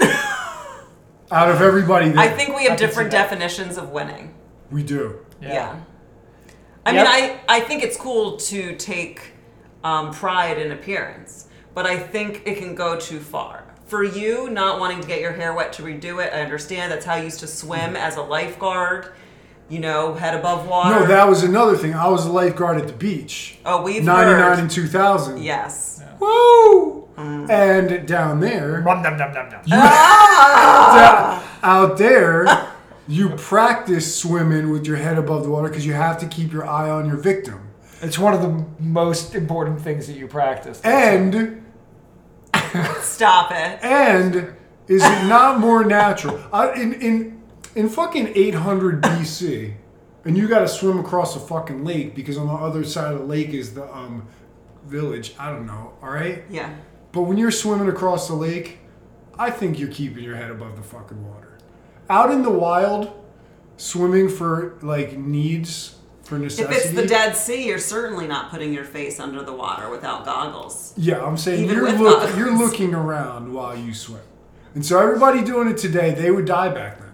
Out 1.31 1.51
of 1.51 1.61
everybody 1.61 2.09
there, 2.09 2.19
I 2.19 2.29
think 2.29 2.55
we 2.55 2.63
have 2.63 2.77
can 2.77 2.87
different 2.87 3.11
definitions 3.11 3.77
of 3.77 3.89
winning. 3.89 4.33
we 4.71 4.83
do. 4.83 5.19
Yeah. 5.41 5.81
I 6.89 6.93
Yep. 6.93 7.05
mean, 7.07 7.37
I, 7.47 7.57
I 7.57 7.59
think 7.61 7.83
it's 7.83 7.97
cool 7.97 8.37
to 8.37 8.75
take 8.75 9.31
um, 9.83 10.11
pride 10.11 10.57
in 10.57 10.71
appearance, 10.71 11.47
but 11.73 11.85
I 11.85 11.97
think 11.97 12.43
it 12.45 12.57
can 12.57 12.75
go 12.75 12.97
too 12.99 13.19
far. 13.19 13.63
For 13.85 14.03
you, 14.03 14.49
not 14.49 14.79
wanting 14.79 15.01
to 15.01 15.07
get 15.07 15.19
your 15.21 15.31
hair 15.33 15.53
wet 15.53 15.73
to 15.73 15.83
redo 15.83 16.23
it, 16.23 16.31
I 16.33 16.41
understand 16.41 16.91
that's 16.91 17.05
how 17.05 17.15
you 17.15 17.23
used 17.25 17.39
to 17.39 17.47
swim 17.47 17.95
as 17.95 18.17
a 18.17 18.21
lifeguard, 18.21 19.13
you 19.67 19.79
know, 19.79 20.13
head 20.13 20.35
above 20.35 20.67
water. 20.67 20.99
No, 20.99 21.05
that 21.07 21.27
was 21.27 21.43
another 21.43 21.75
thing. 21.77 21.93
I 21.95 22.07
was 22.07 22.25
a 22.25 22.31
lifeguard 22.31 22.77
at 22.77 22.87
the 22.87 22.93
beach. 22.93 23.57
oh, 23.65 23.81
we've 23.81 24.03
99 24.03 24.39
heard. 24.39 24.59
and 24.59 24.69
2000. 24.69 25.41
Yes. 25.41 26.03
Woo! 26.19 27.07
Mm. 27.17 27.49
And 27.49 28.07
down 28.07 28.39
there, 28.39 28.81
Nom, 28.81 29.01
nom, 29.01 29.17
nom, 29.17 29.33
nom, 29.33 29.49
nom. 29.49 29.61
down- 29.67 31.43
out 31.63 31.97
there, 31.97 32.45
you 33.09 33.29
practice 33.31 34.15
swimming 34.15 34.69
with 34.69 34.85
your 34.85 34.97
head 34.97 35.17
above 35.17 35.43
the 35.43 35.49
water 35.49 35.67
because 35.67 35.85
you 35.85 35.93
have 35.93 36.17
to 36.19 36.27
keep 36.27 36.53
your 36.53 36.65
eye 36.65 36.89
on 36.89 37.07
your 37.07 37.17
victim. 37.17 37.67
It's 38.01 38.17
one 38.19 38.33
of 38.33 38.41
the 38.41 38.65
most 38.81 39.35
important 39.35 39.81
things 39.81 40.07
that 40.07 40.13
you 40.13 40.27
practice. 40.27 40.79
And 40.83 41.65
Stop 43.01 43.51
it. 43.51 43.83
and 43.83 44.55
is 44.87 45.03
it 45.03 45.25
not 45.27 45.59
more 45.59 45.83
natural? 45.83 46.39
Uh, 46.53 46.71
in 46.75 46.93
in 46.93 47.41
in 47.75 47.89
fucking 47.89 48.31
800 48.35 49.01
BC, 49.01 49.73
and 50.25 50.37
you 50.37 50.47
got 50.47 50.59
to 50.59 50.67
swim 50.67 50.99
across 50.99 51.35
a 51.35 51.39
fucking 51.39 51.83
lake 51.83 52.15
because 52.15 52.37
on 52.37 52.47
the 52.47 52.53
other 52.53 52.83
side 52.83 53.13
of 53.13 53.19
the 53.19 53.25
lake 53.25 53.49
is 53.49 53.73
the 53.73 53.91
um 53.95 54.27
village. 54.85 55.33
I 55.39 55.49
don't 55.51 55.65
know. 55.65 55.93
All 56.01 56.09
right. 56.09 56.43
Yeah. 56.49 56.73
But 57.11 57.23
when 57.23 57.37
you're 57.37 57.51
swimming 57.51 57.89
across 57.89 58.27
the 58.27 58.35
lake, 58.35 58.79
I 59.37 59.49
think 59.49 59.79
you're 59.79 59.89
keeping 59.91 60.23
your 60.23 60.35
head 60.35 60.51
above 60.51 60.75
the 60.75 60.83
fucking 60.83 61.27
water. 61.27 61.38
Out 62.09 62.31
in 62.31 62.41
the 62.41 62.49
wild, 62.49 63.11
swimming 63.77 64.29
for 64.29 64.77
like 64.81 65.17
needs 65.17 65.95
for 66.23 66.37
necessity. 66.37 66.75
If 66.75 66.85
it's 66.85 66.93
the 66.93 67.07
Dead 67.07 67.35
Sea, 67.35 67.67
you're 67.67 67.77
certainly 67.79 68.27
not 68.27 68.51
putting 68.51 68.73
your 68.73 68.85
face 68.85 69.19
under 69.19 69.43
the 69.43 69.53
water 69.53 69.89
without 69.89 70.25
goggles. 70.25 70.93
Yeah, 70.97 71.23
I'm 71.23 71.37
saying 71.37 71.63
Even 71.63 71.75
you're 71.75 71.85
with 71.85 71.99
look, 71.99 72.37
you're 72.37 72.55
looking 72.55 72.93
around 72.93 73.53
while 73.53 73.75
you 73.75 73.93
swim. 73.93 74.21
And 74.75 74.85
so 74.85 74.99
everybody 74.99 75.43
doing 75.43 75.67
it 75.67 75.77
today, 75.77 76.13
they 76.13 76.31
would 76.31 76.45
die 76.45 76.69
back 76.69 76.99
then. 76.99 77.09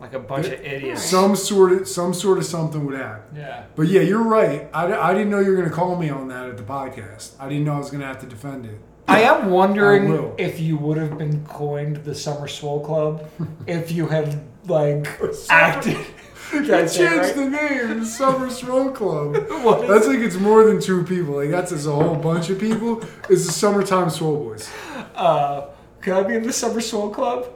Like 0.00 0.14
a 0.14 0.18
bunch 0.18 0.46
of 0.46 0.54
idiots. 0.54 1.02
Some 1.04 1.36
sort 1.36 1.72
of 1.72 1.88
some 1.88 2.12
sort 2.12 2.38
of 2.38 2.44
something 2.44 2.84
would 2.84 2.98
happen. 2.98 3.36
Yeah. 3.36 3.64
But 3.76 3.86
yeah, 3.88 4.00
you're 4.00 4.22
right. 4.22 4.68
I, 4.74 4.92
I 4.92 5.14
didn't 5.14 5.30
know 5.30 5.38
you 5.38 5.50
were 5.50 5.56
going 5.56 5.68
to 5.68 5.74
call 5.74 5.96
me 5.96 6.10
on 6.10 6.28
that 6.28 6.48
at 6.48 6.56
the 6.56 6.64
podcast. 6.64 7.34
I 7.38 7.48
didn't 7.48 7.64
know 7.64 7.74
I 7.74 7.78
was 7.78 7.90
going 7.90 8.00
to 8.00 8.06
have 8.06 8.20
to 8.20 8.26
defend 8.26 8.66
it. 8.66 8.80
I 9.08 9.22
am 9.22 9.44
I 9.44 9.46
wondering 9.48 10.08
will. 10.08 10.34
if 10.38 10.60
you 10.60 10.76
would 10.78 10.96
have 10.96 11.18
been 11.18 11.44
coined 11.46 11.96
the 12.04 12.14
Summer 12.14 12.48
Swole 12.48 12.80
Club 12.84 13.28
if 13.66 13.90
you 13.92 14.06
had 14.06 14.40
like 14.66 15.06
acted. 15.50 15.98
Did 16.52 16.70
I 16.70 16.80
Change 16.80 16.90
say 16.90 17.04
it 17.04 17.18
right? 17.18 17.34
the 17.34 17.48
name 17.50 18.00
to 18.00 18.04
Summer 18.06 18.50
Swole 18.50 18.90
Club. 18.90 19.34
What 19.64 19.84
is- 19.84 19.88
That's 19.90 20.06
like 20.06 20.18
it's 20.18 20.36
more 20.36 20.64
than 20.64 20.80
two 20.80 21.02
people. 21.04 21.36
Like 21.36 21.50
that's 21.50 21.70
just 21.72 21.86
a 21.86 21.92
whole 21.92 22.14
bunch 22.16 22.50
of 22.50 22.58
people. 22.60 23.00
It's 23.30 23.46
the 23.46 23.52
Summertime 23.52 24.10
Swole 24.10 24.36
Boys. 24.44 24.70
Uh, 25.14 25.66
can 26.02 26.12
I 26.14 26.22
be 26.24 26.34
in 26.34 26.42
the 26.42 26.52
Summer 26.52 26.80
Swole 26.80 27.10
Club? 27.10 27.48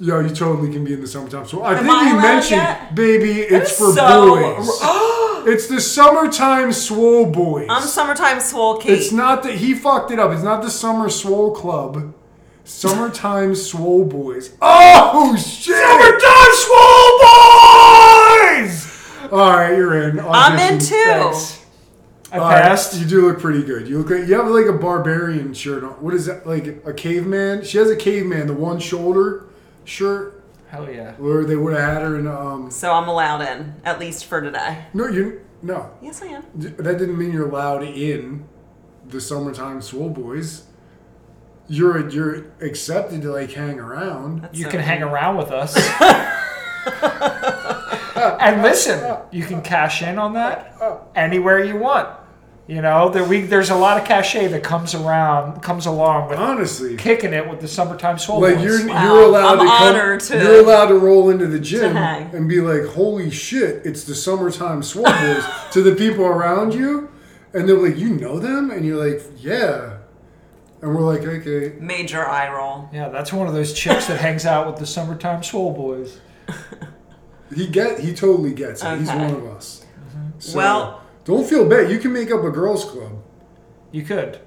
Yo, 0.00 0.20
you 0.20 0.30
totally 0.34 0.72
can 0.72 0.82
be 0.84 0.94
in 0.94 1.00
the 1.00 1.06
Summertime 1.06 1.46
Swole. 1.46 1.62
I 1.62 1.72
Am 1.74 1.78
think 1.84 1.90
I 1.90 2.08
you 2.08 2.14
allowed 2.14 2.22
mentioned, 2.22 2.56
yet? 2.62 2.94
baby, 2.94 3.40
it's 3.42 3.72
for 3.78 3.92
So- 3.92 4.56
boys. 4.56 4.80
it's 5.46 5.66
the 5.68 5.80
Summertime 5.80 6.72
Swole 6.72 7.30
Boys. 7.30 7.66
I'm 7.70 7.82
summertime 7.82 8.40
swole 8.40 8.78
Kate. 8.78 8.98
It's 8.98 9.12
not 9.12 9.42
that 9.44 9.54
he 9.54 9.74
fucked 9.74 10.10
it 10.10 10.18
up. 10.18 10.32
It's 10.32 10.42
not 10.42 10.62
the 10.62 10.70
Summer 10.70 11.08
Swole 11.08 11.54
Club. 11.54 12.14
Summertime 12.64 13.54
Swole 13.54 14.04
Boys. 14.04 14.56
Oh 14.62 15.36
shit! 15.36 15.76
Summertime 15.76 16.54
Swole 16.64 17.18
Boys! 18.60 19.32
All 19.32 19.56
right, 19.56 19.76
you're 19.76 20.08
in. 20.08 20.20
I'm 20.20 20.58
in 20.58 20.78
too. 20.78 20.94
Thanks. 21.04 21.58
I 22.32 22.38
All 22.38 22.48
right, 22.48 22.62
passed. 22.62 22.96
you 23.00 23.06
do 23.06 23.26
look 23.26 23.40
pretty 23.40 23.62
good. 23.64 23.88
You 23.88 23.98
look. 23.98 24.10
Like, 24.10 24.28
you 24.28 24.34
have 24.36 24.48
like 24.48 24.66
a 24.66 24.72
barbarian 24.72 25.52
shirt 25.52 25.82
on. 25.82 25.92
What 25.94 26.14
is 26.14 26.26
that? 26.26 26.46
Like 26.46 26.66
a 26.86 26.92
caveman? 26.92 27.64
She 27.64 27.78
has 27.78 27.90
a 27.90 27.96
caveman, 27.96 28.46
the 28.46 28.54
one 28.54 28.78
shoulder 28.78 29.46
shirt, 29.84 30.39
Hell 30.70 30.88
yeah. 30.90 31.12
where 31.14 31.44
they 31.44 31.56
would 31.56 31.74
have 31.74 31.94
had 31.94 32.02
her 32.02 32.18
in. 32.18 32.26
Um, 32.28 32.70
So 32.70 32.92
I'm 32.92 33.08
allowed 33.08 33.40
in, 33.42 33.74
at 33.84 33.98
least 33.98 34.26
for 34.26 34.40
today. 34.40 34.84
no, 34.94 35.08
you 35.08 35.44
no. 35.62 35.90
Yes, 36.00 36.22
I 36.22 36.26
am. 36.26 36.44
That 36.54 36.98
didn't 36.98 37.18
mean 37.18 37.32
you're 37.32 37.48
allowed 37.48 37.82
in 37.82 38.46
the 39.06 39.20
summertime 39.20 39.82
Swole 39.82 40.10
Boys. 40.10 40.64
You're 41.68 42.08
you're 42.08 42.46
accepted 42.60 43.22
to 43.22 43.32
like 43.32 43.52
hang 43.52 43.78
around. 43.78 44.42
That's 44.42 44.58
You 44.58 44.64
so 44.64 44.70
can 44.70 44.80
hang 44.80 45.02
around 45.02 45.36
with 45.36 45.50
us. 45.50 45.76
and 48.40 48.62
listen, 48.62 49.16
you 49.30 49.44
can 49.44 49.62
cash 49.62 50.02
in 50.02 50.18
on 50.18 50.32
that 50.34 50.74
anywhere 51.14 51.62
you 51.64 51.76
want. 51.76 52.08
You 52.70 52.80
know, 52.82 53.08
there 53.08 53.24
we 53.24 53.40
there's 53.40 53.70
a 53.70 53.74
lot 53.74 53.98
of 54.00 54.04
cachet 54.06 54.46
that 54.48 54.62
comes 54.62 54.94
around 54.94 55.60
comes 55.60 55.86
along 55.86 56.28
with 56.28 56.38
Honestly, 56.38 56.96
kicking 56.96 57.32
it 57.32 57.48
with 57.50 57.60
the 57.60 57.66
summertime 57.66 58.16
soul 58.16 58.40
like 58.40 58.54
boys. 58.58 58.64
you're 58.64 58.88
Wow. 58.88 59.02
you're 59.04 59.22
allowed 59.24 59.58
I'm 59.58 59.66
to 59.66 59.72
come. 59.72 59.82
honored 59.96 60.20
to- 60.20 60.38
you're 60.38 60.60
allowed 60.60 60.86
to 60.86 60.94
roll 60.94 61.30
into 61.30 61.48
the 61.48 61.58
gym 61.58 61.96
and 61.96 62.48
be 62.48 62.60
like, 62.60 62.84
"Holy 62.94 63.28
shit! 63.28 63.84
It's 63.84 64.04
the 64.04 64.14
summertime 64.14 64.84
Swole 64.84 65.04
Boys." 65.04 65.44
to 65.72 65.82
the 65.82 65.96
people 65.96 66.24
around 66.24 66.72
you, 66.72 67.10
and 67.52 67.68
they're 67.68 67.76
like, 67.76 67.98
"You 67.98 68.10
know 68.10 68.38
them?" 68.38 68.70
And 68.70 68.86
you're 68.86 69.04
like, 69.04 69.20
"Yeah." 69.38 69.94
And 70.80 70.94
we're 70.94 71.02
like, 71.02 71.22
"Okay." 71.22 71.74
Major 71.80 72.24
eye 72.24 72.54
roll. 72.56 72.88
yeah, 72.92 73.08
that's 73.08 73.32
one 73.32 73.48
of 73.48 73.52
those 73.52 73.72
chicks 73.72 74.06
that 74.06 74.20
hangs 74.20 74.46
out 74.46 74.68
with 74.68 74.76
the 74.76 74.86
summertime 74.86 75.42
swole 75.42 75.72
boys. 75.72 76.20
He 77.52 77.66
get 77.66 77.98
he 77.98 78.14
totally 78.14 78.52
gets 78.52 78.84
it. 78.84 78.98
He's 79.00 79.08
one 79.08 79.22
of 79.34 79.44
us. 79.48 79.84
Mm-hmm. 80.14 80.28
So, 80.38 80.56
Well- 80.56 80.99
don't 81.30 81.48
feel 81.48 81.68
bad. 81.68 81.90
You 81.90 81.98
can 81.98 82.12
make 82.12 82.30
up 82.30 82.42
a 82.44 82.50
girls' 82.50 82.84
club. 82.84 83.22
You 83.92 84.02
could. 84.02 84.40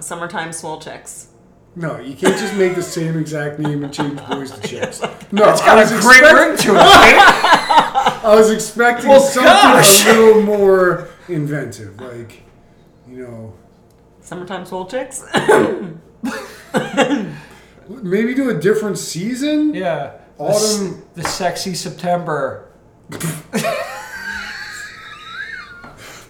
Summertime 0.00 0.52
swole 0.52 0.78
chicks. 0.80 1.28
No, 1.74 1.98
you 1.98 2.14
can't 2.16 2.36
just 2.38 2.54
make 2.54 2.74
the 2.74 2.82
same 2.82 3.18
exact 3.18 3.58
name 3.58 3.84
and 3.84 3.92
change 3.92 4.18
boys 4.28 4.50
to 4.50 4.60
chicks. 4.68 5.00
No, 5.32 5.50
It's 5.50 5.60
I 5.60 5.66
got 5.66 5.76
was 5.78 5.90
a 5.92 6.00
great 6.00 6.20
expect- 6.20 6.38
ring 6.38 6.56
to 6.56 6.70
it. 6.74 6.82
Kate. 6.82 7.18
I 8.24 8.34
was 8.36 8.50
expecting 8.50 9.08
Well, 9.10 9.20
something 9.20 9.42
gosh. 9.52 10.06
a 10.06 10.12
little 10.12 10.42
more 10.42 11.08
inventive, 11.28 12.00
like 12.00 12.42
you 13.08 13.22
know, 13.26 13.54
Summertime 14.20 14.64
swole 14.64 14.86
chicks? 14.86 15.24
maybe 17.88 18.34
do 18.34 18.50
a 18.50 18.54
different 18.54 18.98
season. 18.98 19.74
Yeah. 19.74 20.12
The 20.38 20.44
s- 20.44 20.78
Autumn- 20.78 21.02
The, 21.14 21.24
sexy 21.24 21.74
September. 21.74 22.70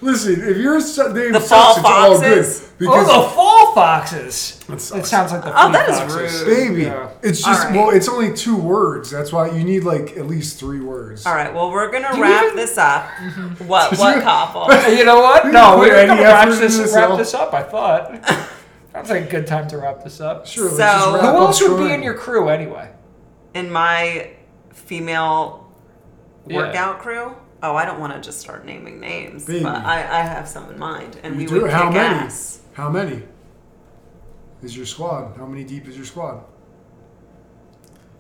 Listen, 0.07 0.41
if 0.49 0.57
your 0.59 0.81
su- 0.81 1.13
name 1.13 1.33
The 1.33 1.41
sucks, 1.41 1.49
fall 1.51 1.77
it's 1.77 1.85
all 1.85 2.21
good 2.21 2.45
foxes? 2.45 2.61
because 2.79 3.07
oh, 3.11 3.23
the 3.25 3.29
fall 3.31 3.75
foxes. 3.75 4.59
That 4.61 4.67
That 4.75 4.81
sucks. 4.81 5.09
sounds 5.09 5.33
like 5.33 5.43
the 5.43 5.51
Oh, 5.51 5.73
that 5.73 5.89
is 5.89 5.99
foxes. 5.99 6.45
rude. 6.45 6.57
baby, 6.57 6.83
Yeah. 6.85 7.09
it's 7.23 7.43
just 7.43 7.61
All 7.67 7.71
right. 7.73 7.77
well, 7.77 7.91
it's 7.91 8.09
only 8.09 8.33
two 8.33 8.57
words. 8.57 9.11
That's 9.11 9.33
why 9.33 9.51
you 9.51 9.65
need 9.65 9.83
like 9.85 10.17
at 10.17 10.27
least 10.27 10.61
three 10.61 10.81
words. 10.81 11.27
All 11.27 11.35
right, 11.35 11.53
well, 11.53 11.71
we're 11.73 11.91
going 11.91 12.05
to 12.05 12.17
you 12.17 12.23
wrap 12.23 12.45
even- 12.45 12.57
this 12.57 12.79
up. 12.79 13.05
What, 13.67 13.91
Did 13.91 13.99
what 13.99 14.17
you- 14.17 14.23
couple? 14.23 14.69
You 14.97 15.05
know 15.05 15.21
what? 15.21 15.45
You 15.45 15.53
No, 15.59 15.71
put 15.77 15.79
we're 15.89 15.97
any 15.97 16.07
going 16.07 16.19
to 16.19 16.25
wrap 16.25 16.49
this, 16.49 16.79
this 16.79 16.95
wrap 16.95 17.19
this 17.19 17.35
up, 17.35 17.53
I 17.53 17.63
thought. 17.65 18.13
Sounds 18.93 19.11
like 19.11 19.25
a 19.25 19.31
good 19.31 19.47
time 19.47 19.67
to 19.69 19.79
wrap 19.79 20.05
this 20.05 20.21
up. 20.21 20.47
Sure. 20.47 20.71
So- 20.71 21.19
Who 21.21 21.27
else 21.27 21.61
would 21.61 21.79
be 21.79 21.93
in 21.93 22.03
your 22.03 22.15
crew 22.15 22.49
anyway? 22.49 22.91
In 23.55 23.71
my 23.73 24.31
female 24.73 25.67
Yeah. 26.47 26.59
workout 26.59 27.01
crew? 27.01 27.35
Oh, 27.63 27.75
I 27.75 27.85
don't 27.85 27.99
want 27.99 28.13
to 28.13 28.21
just 28.21 28.39
start 28.41 28.65
naming 28.67 29.01
names, 29.01 29.47
Baby. 29.47 29.63
but 29.65 29.77
I, 29.85 29.97
I 30.01 30.23
have 30.23 30.47
some 30.47 30.71
in 30.71 30.79
mind, 30.79 31.19
and 31.23 31.35
You 31.35 31.41
we 31.41 31.47
do? 31.47 31.63
would 31.63 31.71
How 31.71 31.85
kick 31.87 31.95
many? 31.95 32.15
ass. 32.15 32.61
How 32.75 32.91
many 32.91 33.23
is 34.63 34.77
your 34.77 34.87
squad? 34.87 35.37
How 35.37 35.47
many 35.47 35.65
deep 35.65 35.89
is 35.89 35.97
your 35.97 36.05
squad? 36.05 36.45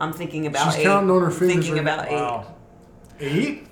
I'm 0.01 0.12
thinking 0.12 0.47
about 0.47 0.66
She's 0.72 0.80
eight. 0.80 0.84
counting 0.84 1.11
on 1.11 1.22
her 1.22 1.30
fingers 1.30 1.66
Thinking 1.66 1.72
right 1.74 1.80
about 1.95 2.09
eight. 2.09 2.14
Wow. 2.14 2.55
Eight. 3.20 3.66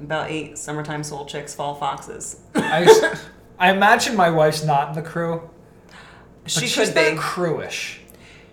About 0.00 0.30
eight 0.30 0.56
summertime 0.58 1.04
soul 1.04 1.26
chicks, 1.26 1.54
fall 1.54 1.74
foxes. 1.74 2.40
I, 2.54 3.14
I 3.58 3.72
imagine 3.72 4.16
my 4.16 4.30
wife's 4.30 4.64
not 4.64 4.88
in 4.90 4.94
the 4.94 5.08
crew. 5.08 5.48
But 6.42 6.50
She 6.50 6.66
she's 6.66 6.86
could 6.88 6.94
be. 6.94 7.14
not 7.14 7.22
crewish. 7.22 7.99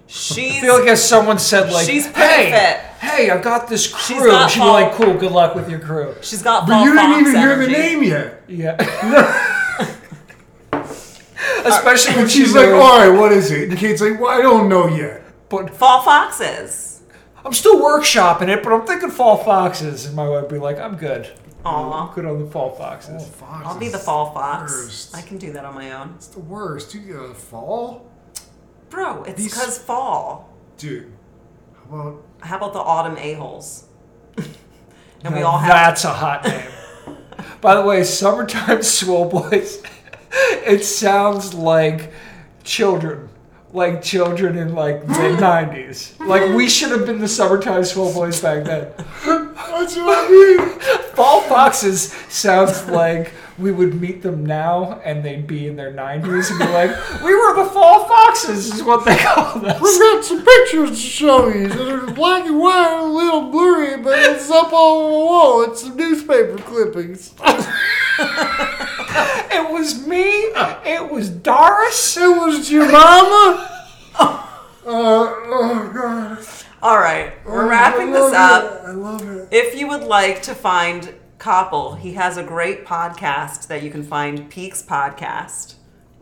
She's 0.08 0.58
I 0.58 0.62
feel 0.62 0.80
like 0.80 0.88
if 0.90 0.98
someone 1.00 1.38
said 1.38 1.72
like, 1.72 1.86
She's 1.86 2.08
pretty 2.08 2.20
"Hey, 2.22 2.52
fit. 2.52 2.78
hey, 3.08 3.30
I 3.30 3.38
got 3.42 3.68
this 3.68 3.88
crew," 3.94 4.16
She's 4.18 4.26
got 4.26 4.50
she'd 4.52 4.62
be 4.62 4.66
like, 4.66 4.94
"Cool, 4.94 5.14
good 5.16 5.32
luck 5.34 5.54
with 5.56 5.70
your 5.70 5.80
crew." 5.80 6.16
she's 6.22 6.42
got 6.42 6.66
But 6.66 6.84
you 6.86 6.94
didn't 6.94 7.12
fox 7.12 7.22
even 7.30 7.36
hear 7.42 7.56
the 7.58 7.68
name 7.68 8.04
yet. 8.04 8.44
Yeah. 8.48 8.76
Especially 11.66 12.14
when 12.14 12.22
And 12.24 12.32
she's 12.32 12.46
she's 12.48 12.56
like, 12.56 12.68
like, 12.70 12.82
"All 12.82 13.00
right, 13.00 13.10
what 13.20 13.32
is 13.32 13.52
it?" 13.52 13.70
And 13.70 13.78
Kate's 13.78 14.02
like, 14.02 14.20
"Well, 14.20 14.30
I 14.30 14.42
don't 14.42 14.70
know 14.70 14.88
yet." 14.88 15.24
but 15.50 15.70
Fall 15.74 16.02
foxes. 16.02 17.02
I'm 17.46 17.54
still 17.54 17.80
workshopping 17.82 18.50
it, 18.50 18.62
but 18.64 18.74
I'm 18.74 18.86
thinking 18.86 19.10
fall 19.10 19.38
foxes. 19.38 20.06
And 20.06 20.16
my 20.16 20.28
wife 20.28 20.42
would 20.44 20.52
be 20.52 20.58
like, 20.60 20.78
I'm 20.80 20.98
good. 20.98 21.30
Aw. 21.64 22.14
Good 22.14 22.26
on 22.26 22.44
the 22.44 22.50
fall 22.52 22.74
Oh, 22.76 22.78
foxes. 22.78 23.26
fox 23.30 23.66
I'll 23.66 23.80
be 23.80 23.86
is 23.86 23.94
the 23.94 23.98
fall 24.00 24.34
fox. 24.34 24.72
worst. 24.74 25.16
I 25.16 25.22
can 25.22 25.38
do 25.38 25.54
that 25.54 25.64
on 25.64 25.74
my 25.74 25.92
own. 25.94 26.14
It's 26.18 26.28
the 26.28 26.42
worst. 26.42 26.94
You 26.94 27.00
get 27.02 27.16
a 27.16 27.34
fall, 27.34 28.12
Bro, 28.90 29.24
it's 29.24 29.38
These- 29.42 29.54
because 29.54 29.78
fall. 29.78 30.50
dude. 30.78 31.12
How 31.90 31.96
about 32.00 32.24
How 32.42 32.58
about 32.58 32.74
the 32.74 32.80
autumn 32.80 33.18
a-holes? 33.18 33.86
and 34.38 35.34
we 35.34 35.40
Now 35.42 35.48
all 35.48 35.58
have 35.58 35.70
That's 35.70 36.04
a 36.06 36.14
hot 36.14 36.46
name. 36.46 36.68
By 37.62 37.76
the 37.76 37.82
way, 37.84 38.04
summertime 38.04 38.84
swole 38.98 39.30
boys. 39.30 39.82
It 40.32 40.84
sounds 40.84 41.54
like 41.54 42.12
children, 42.64 43.30
like 43.74 44.02
children 44.04 44.58
in 44.58 44.76
like 44.76 45.08
mid 45.08 45.40
'90s. 45.40 46.20
Like 46.26 46.54
we 46.56 46.70
should 46.70 46.92
have 46.92 47.06
been 47.06 47.20
the 47.20 47.28
summertime 47.28 47.84
swole 47.86 48.14
boys 48.14 48.40
back 48.42 48.64
then. 48.66 48.92
That's 48.98 49.96
what 49.96 50.30
I 50.30 50.30
mean. 50.30 50.80
Fall 51.16 51.42
foxes 51.42 52.12
sounds 52.30 52.86
like 52.88 53.34
we 53.58 53.72
would 53.72 54.00
meet 54.00 54.22
them 54.22 54.46
now 54.46 55.02
and 55.04 55.24
they'd 55.24 55.48
be 55.48 55.68
in 55.68 55.76
their 55.76 55.92
90s 55.92 56.50
and 56.52 56.60
be 56.60 56.66
like, 56.68 56.92
"We 57.24 57.34
were 57.36 57.56
the 57.64 57.70
fall 57.70 58.06
foxes," 58.06 58.74
is 58.74 58.84
what 58.84 59.04
they 59.06 59.18
called 59.18 59.66
us. 59.66 59.82
We've 59.82 60.00
got 60.00 60.24
some 60.24 60.44
pictures 60.46 60.90
to 60.92 60.96
show 60.96 61.48
you. 61.48 61.68
They're 61.68 62.06
black 62.12 62.46
and 62.46 62.60
white, 62.60 63.00
a 63.02 63.06
little 63.06 63.50
blurry, 63.50 63.98
but 64.02 64.20
it's 64.20 64.50
up 64.52 64.72
on 64.74 65.04
the 65.12 65.18
wall. 65.18 65.64
It's 65.64 65.82
some 65.82 65.96
newspaper 65.96 66.58
clippings. 66.58 67.34
It 69.50 69.72
was 69.72 70.06
me. 70.08 70.24
It 70.24 71.12
was 71.12 71.30
Doris. 71.30 72.18
It 72.18 72.28
was 72.28 72.72
your 72.72 72.92
mama. 72.92 73.74
Uh, 74.88 74.90
oh 74.90 75.92
god. 75.94 76.40
All 76.82 76.98
right, 76.98 77.34
we're 77.46 77.66
Oh, 77.66 77.68
wrapping 77.68 78.08
I 78.10 78.12
this 78.14 78.32
love 78.32 78.34
up. 78.34 78.64
it. 78.64 78.88
I 78.88 78.92
love 78.92 79.22
it. 79.30 79.48
If 79.52 79.78
you 79.78 79.90
would 79.90 80.04
like 80.04 80.42
to 80.44 80.56
find 80.56 81.14
Koppel, 81.40 81.98
he 82.00 82.14
has 82.14 82.38
a 82.38 82.44
great 82.44 82.86
podcast 82.86 83.68
that 83.68 83.84
you 83.84 83.92
can 83.92 84.04
find 84.04 84.50
Peaks 84.50 84.82
Podcast. 84.82 85.74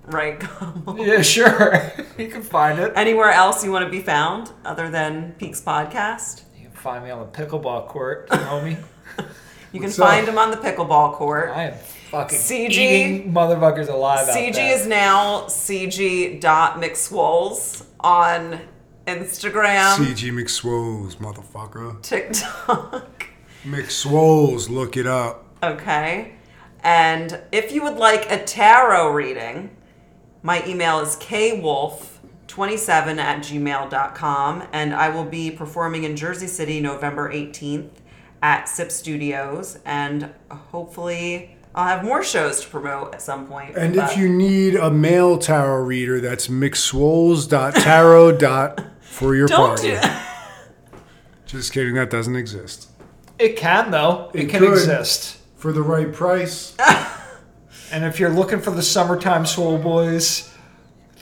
Right, 0.05 0.39
Koppel? 0.43 1.05
Yeah, 1.05 1.21
sure. 1.21 1.91
You 2.17 2.29
can 2.29 2.41
find 2.43 2.79
it. 2.79 2.93
Anywhere 2.95 3.29
else 3.31 3.61
you 3.65 3.71
want 3.73 3.83
to 3.83 3.91
be 3.91 3.99
found 3.99 4.49
other 4.63 4.89
than 4.89 5.33
Peaks 5.33 5.59
Podcast? 5.61 6.43
You 6.57 6.69
can 6.69 6.77
find 6.77 7.03
me 7.03 7.09
on 7.11 7.19
the 7.19 7.25
pickleball 7.25 7.87
court, 7.87 8.29
homie. 8.29 8.77
You 9.73 9.81
can 9.81 9.89
What's 9.89 9.97
find 9.97 10.23
up? 10.23 10.29
him 10.31 10.37
on 10.37 10.51
the 10.51 10.57
pickleball 10.57 11.15
court. 11.15 11.49
I 11.49 11.63
am 11.63 11.73
fucking 12.09 12.39
CG 12.39 12.69
eating 12.71 13.33
motherfuckers 13.33 13.89
alive 13.89 14.29
out 14.29 14.33
CG 14.33 14.53
there. 14.53 14.73
is 14.73 14.87
now 14.87 15.41
cg.mcswolls 15.47 17.85
on 17.99 18.61
Instagram, 19.05 19.97
CG 19.97 20.31
McSwolls, 20.31 21.17
motherfucker. 21.17 22.01
TikTok. 22.01 23.27
McSwolls, 23.65 24.69
look 24.69 24.95
it 24.95 25.07
up. 25.07 25.45
Okay. 25.63 26.35
And 26.83 27.41
if 27.51 27.71
you 27.71 27.83
would 27.83 27.97
like 27.97 28.31
a 28.31 28.43
tarot 28.43 29.11
reading, 29.11 29.75
my 30.43 30.63
email 30.67 30.99
is 30.99 31.15
kwolf27 31.15 33.17
at 33.17 33.39
gmail.com. 33.43 34.63
And 34.71 34.93
I 34.93 35.09
will 35.09 35.25
be 35.25 35.49
performing 35.49 36.03
in 36.03 36.15
Jersey 36.15 36.47
City 36.47 36.79
November 36.79 37.33
18th 37.33 37.89
at 38.43 38.69
SIP 38.69 38.91
Studios. 38.91 39.79
And 39.85 40.31
hopefully, 40.51 41.57
I'll 41.73 41.87
have 41.87 42.05
more 42.05 42.23
shows 42.23 42.61
to 42.61 42.69
promote 42.69 43.15
at 43.15 43.21
some 43.21 43.47
point. 43.47 43.75
And 43.75 43.95
but- 43.95 44.11
if 44.11 44.17
you 44.17 44.29
need 44.29 44.75
a 44.75 44.91
male 44.91 45.37
tarot 45.39 45.83
reader, 45.83 46.21
that's 46.21 46.47
mcswolls.tarot. 46.47 48.75
for 49.01 49.35
your 49.35 49.47
don't 49.47 49.77
party. 49.77 49.97
Just 51.45 51.73
kidding, 51.73 51.95
that 51.95 52.09
doesn't 52.09 52.35
exist. 52.35 52.89
It 53.39 53.57
can 53.57 53.91
though. 53.91 54.31
It, 54.33 54.41
It 54.45 54.49
can 54.49 54.59
could. 54.61 54.73
exist. 54.73 55.37
For 55.57 55.71
the 55.73 55.81
right 55.81 56.11
price, 56.13 56.75
And 57.91 58.03
if 58.03 58.19
you're 58.19 58.29
looking 58.29 58.59
for 58.59 58.71
the 58.71 58.81
summertime 58.83 59.43
swoll 59.45 59.81
boys, 59.81 60.51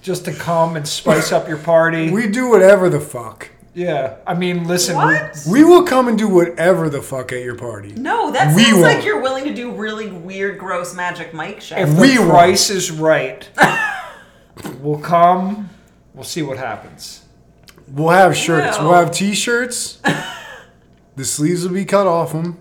just 0.02 0.26
to 0.26 0.34
come 0.34 0.76
and 0.76 0.88
spice 0.88 1.32
up 1.32 1.48
your 1.48 1.58
party, 1.58 2.10
we 2.20 2.28
do 2.28 2.50
whatever 2.50 2.90
the 2.90 3.00
fuck. 3.00 3.50
yeah. 3.74 4.16
I 4.28 4.34
mean, 4.34 4.68
listen. 4.68 4.98
we- 4.98 5.04
What? 5.04 5.44
We 5.50 5.64
will 5.64 5.84
come 5.84 6.08
and 6.08 6.18
do 6.18 6.28
whatever 6.28 6.90
the 6.90 7.02
fuck 7.02 7.32
at 7.32 7.42
your 7.44 7.56
party. 7.56 7.94
No, 7.94 8.32
that 8.32 8.56
We 8.56 8.64
sounds 8.66 8.82
like 8.82 8.94
won't. 8.96 9.06
you're 9.06 9.22
willing 9.22 9.44
to 9.46 9.54
do 9.54 9.72
really 9.72 10.10
weird, 10.12 10.58
gross 10.60 10.94
magic 10.96 11.34
Mike 11.34 11.62
shit. 11.62 11.78
If 11.78 11.94
We 11.94 12.16
the 12.18 12.26
won't. 12.28 12.70
is 12.70 12.92
right, 12.92 13.48
we'll 14.80 15.00
come. 15.00 15.70
We'll 16.14 16.24
see 16.24 16.42
what 16.42 16.58
happens. 16.58 17.24
We'll 17.88 18.10
have 18.10 18.36
shirts. 18.36 18.78
Ew. 18.78 18.84
We'll 18.84 18.94
have 18.94 19.12
t-shirts. 19.12 20.00
The 21.16 21.26
sleeves 21.26 21.66
will 21.68 21.74
be 21.74 21.86
cut 21.86 22.08
off 22.08 22.32
them. 22.32 22.58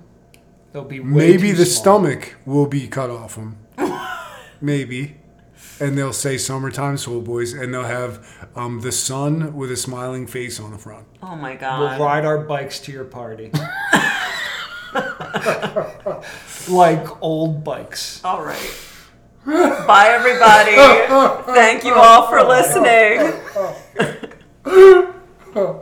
They'll 0.73 0.85
be 0.85 1.01
way 1.01 1.07
Maybe 1.33 1.51
too 1.51 1.57
the 1.57 1.67
small. 1.67 2.01
stomach 2.01 2.35
will 2.47 2.67
be 2.67 2.87
cut 2.89 3.11
off 3.11 3.37
them. 3.37 3.59
Maybe. 4.61 5.17
And 5.81 5.97
they'll 5.99 6.13
say 6.13 6.37
"Summertime 6.39 6.97
Swoll 6.97 7.25
Boys," 7.25 7.53
and 7.55 7.73
they'll 7.75 7.83
have 7.85 8.49
um, 8.55 8.81
the 8.83 8.93
sun 8.93 9.55
with 9.55 9.71
a 9.73 9.77
smiling 9.77 10.27
face 10.27 10.61
on 10.61 10.71
the 10.71 10.79
front. 10.79 11.07
oh 11.23 11.35
my 11.35 11.57
God! 11.57 11.81
We'll 11.99 12.07
ride 12.07 12.25
our 12.25 12.39
bikes 12.39 12.79
to 12.81 12.93
your 12.93 13.05
party. 13.05 13.51
like 16.69 17.23
old 17.23 17.65
bikes. 17.65 18.23
All 18.25 18.45
right. 18.45 18.75
Bye, 19.45 20.09
everybody. 20.11 20.77
Thank 21.53 21.85
you 21.85 21.95
all 21.95 22.29
for 22.29 22.43
listening. 22.45 23.33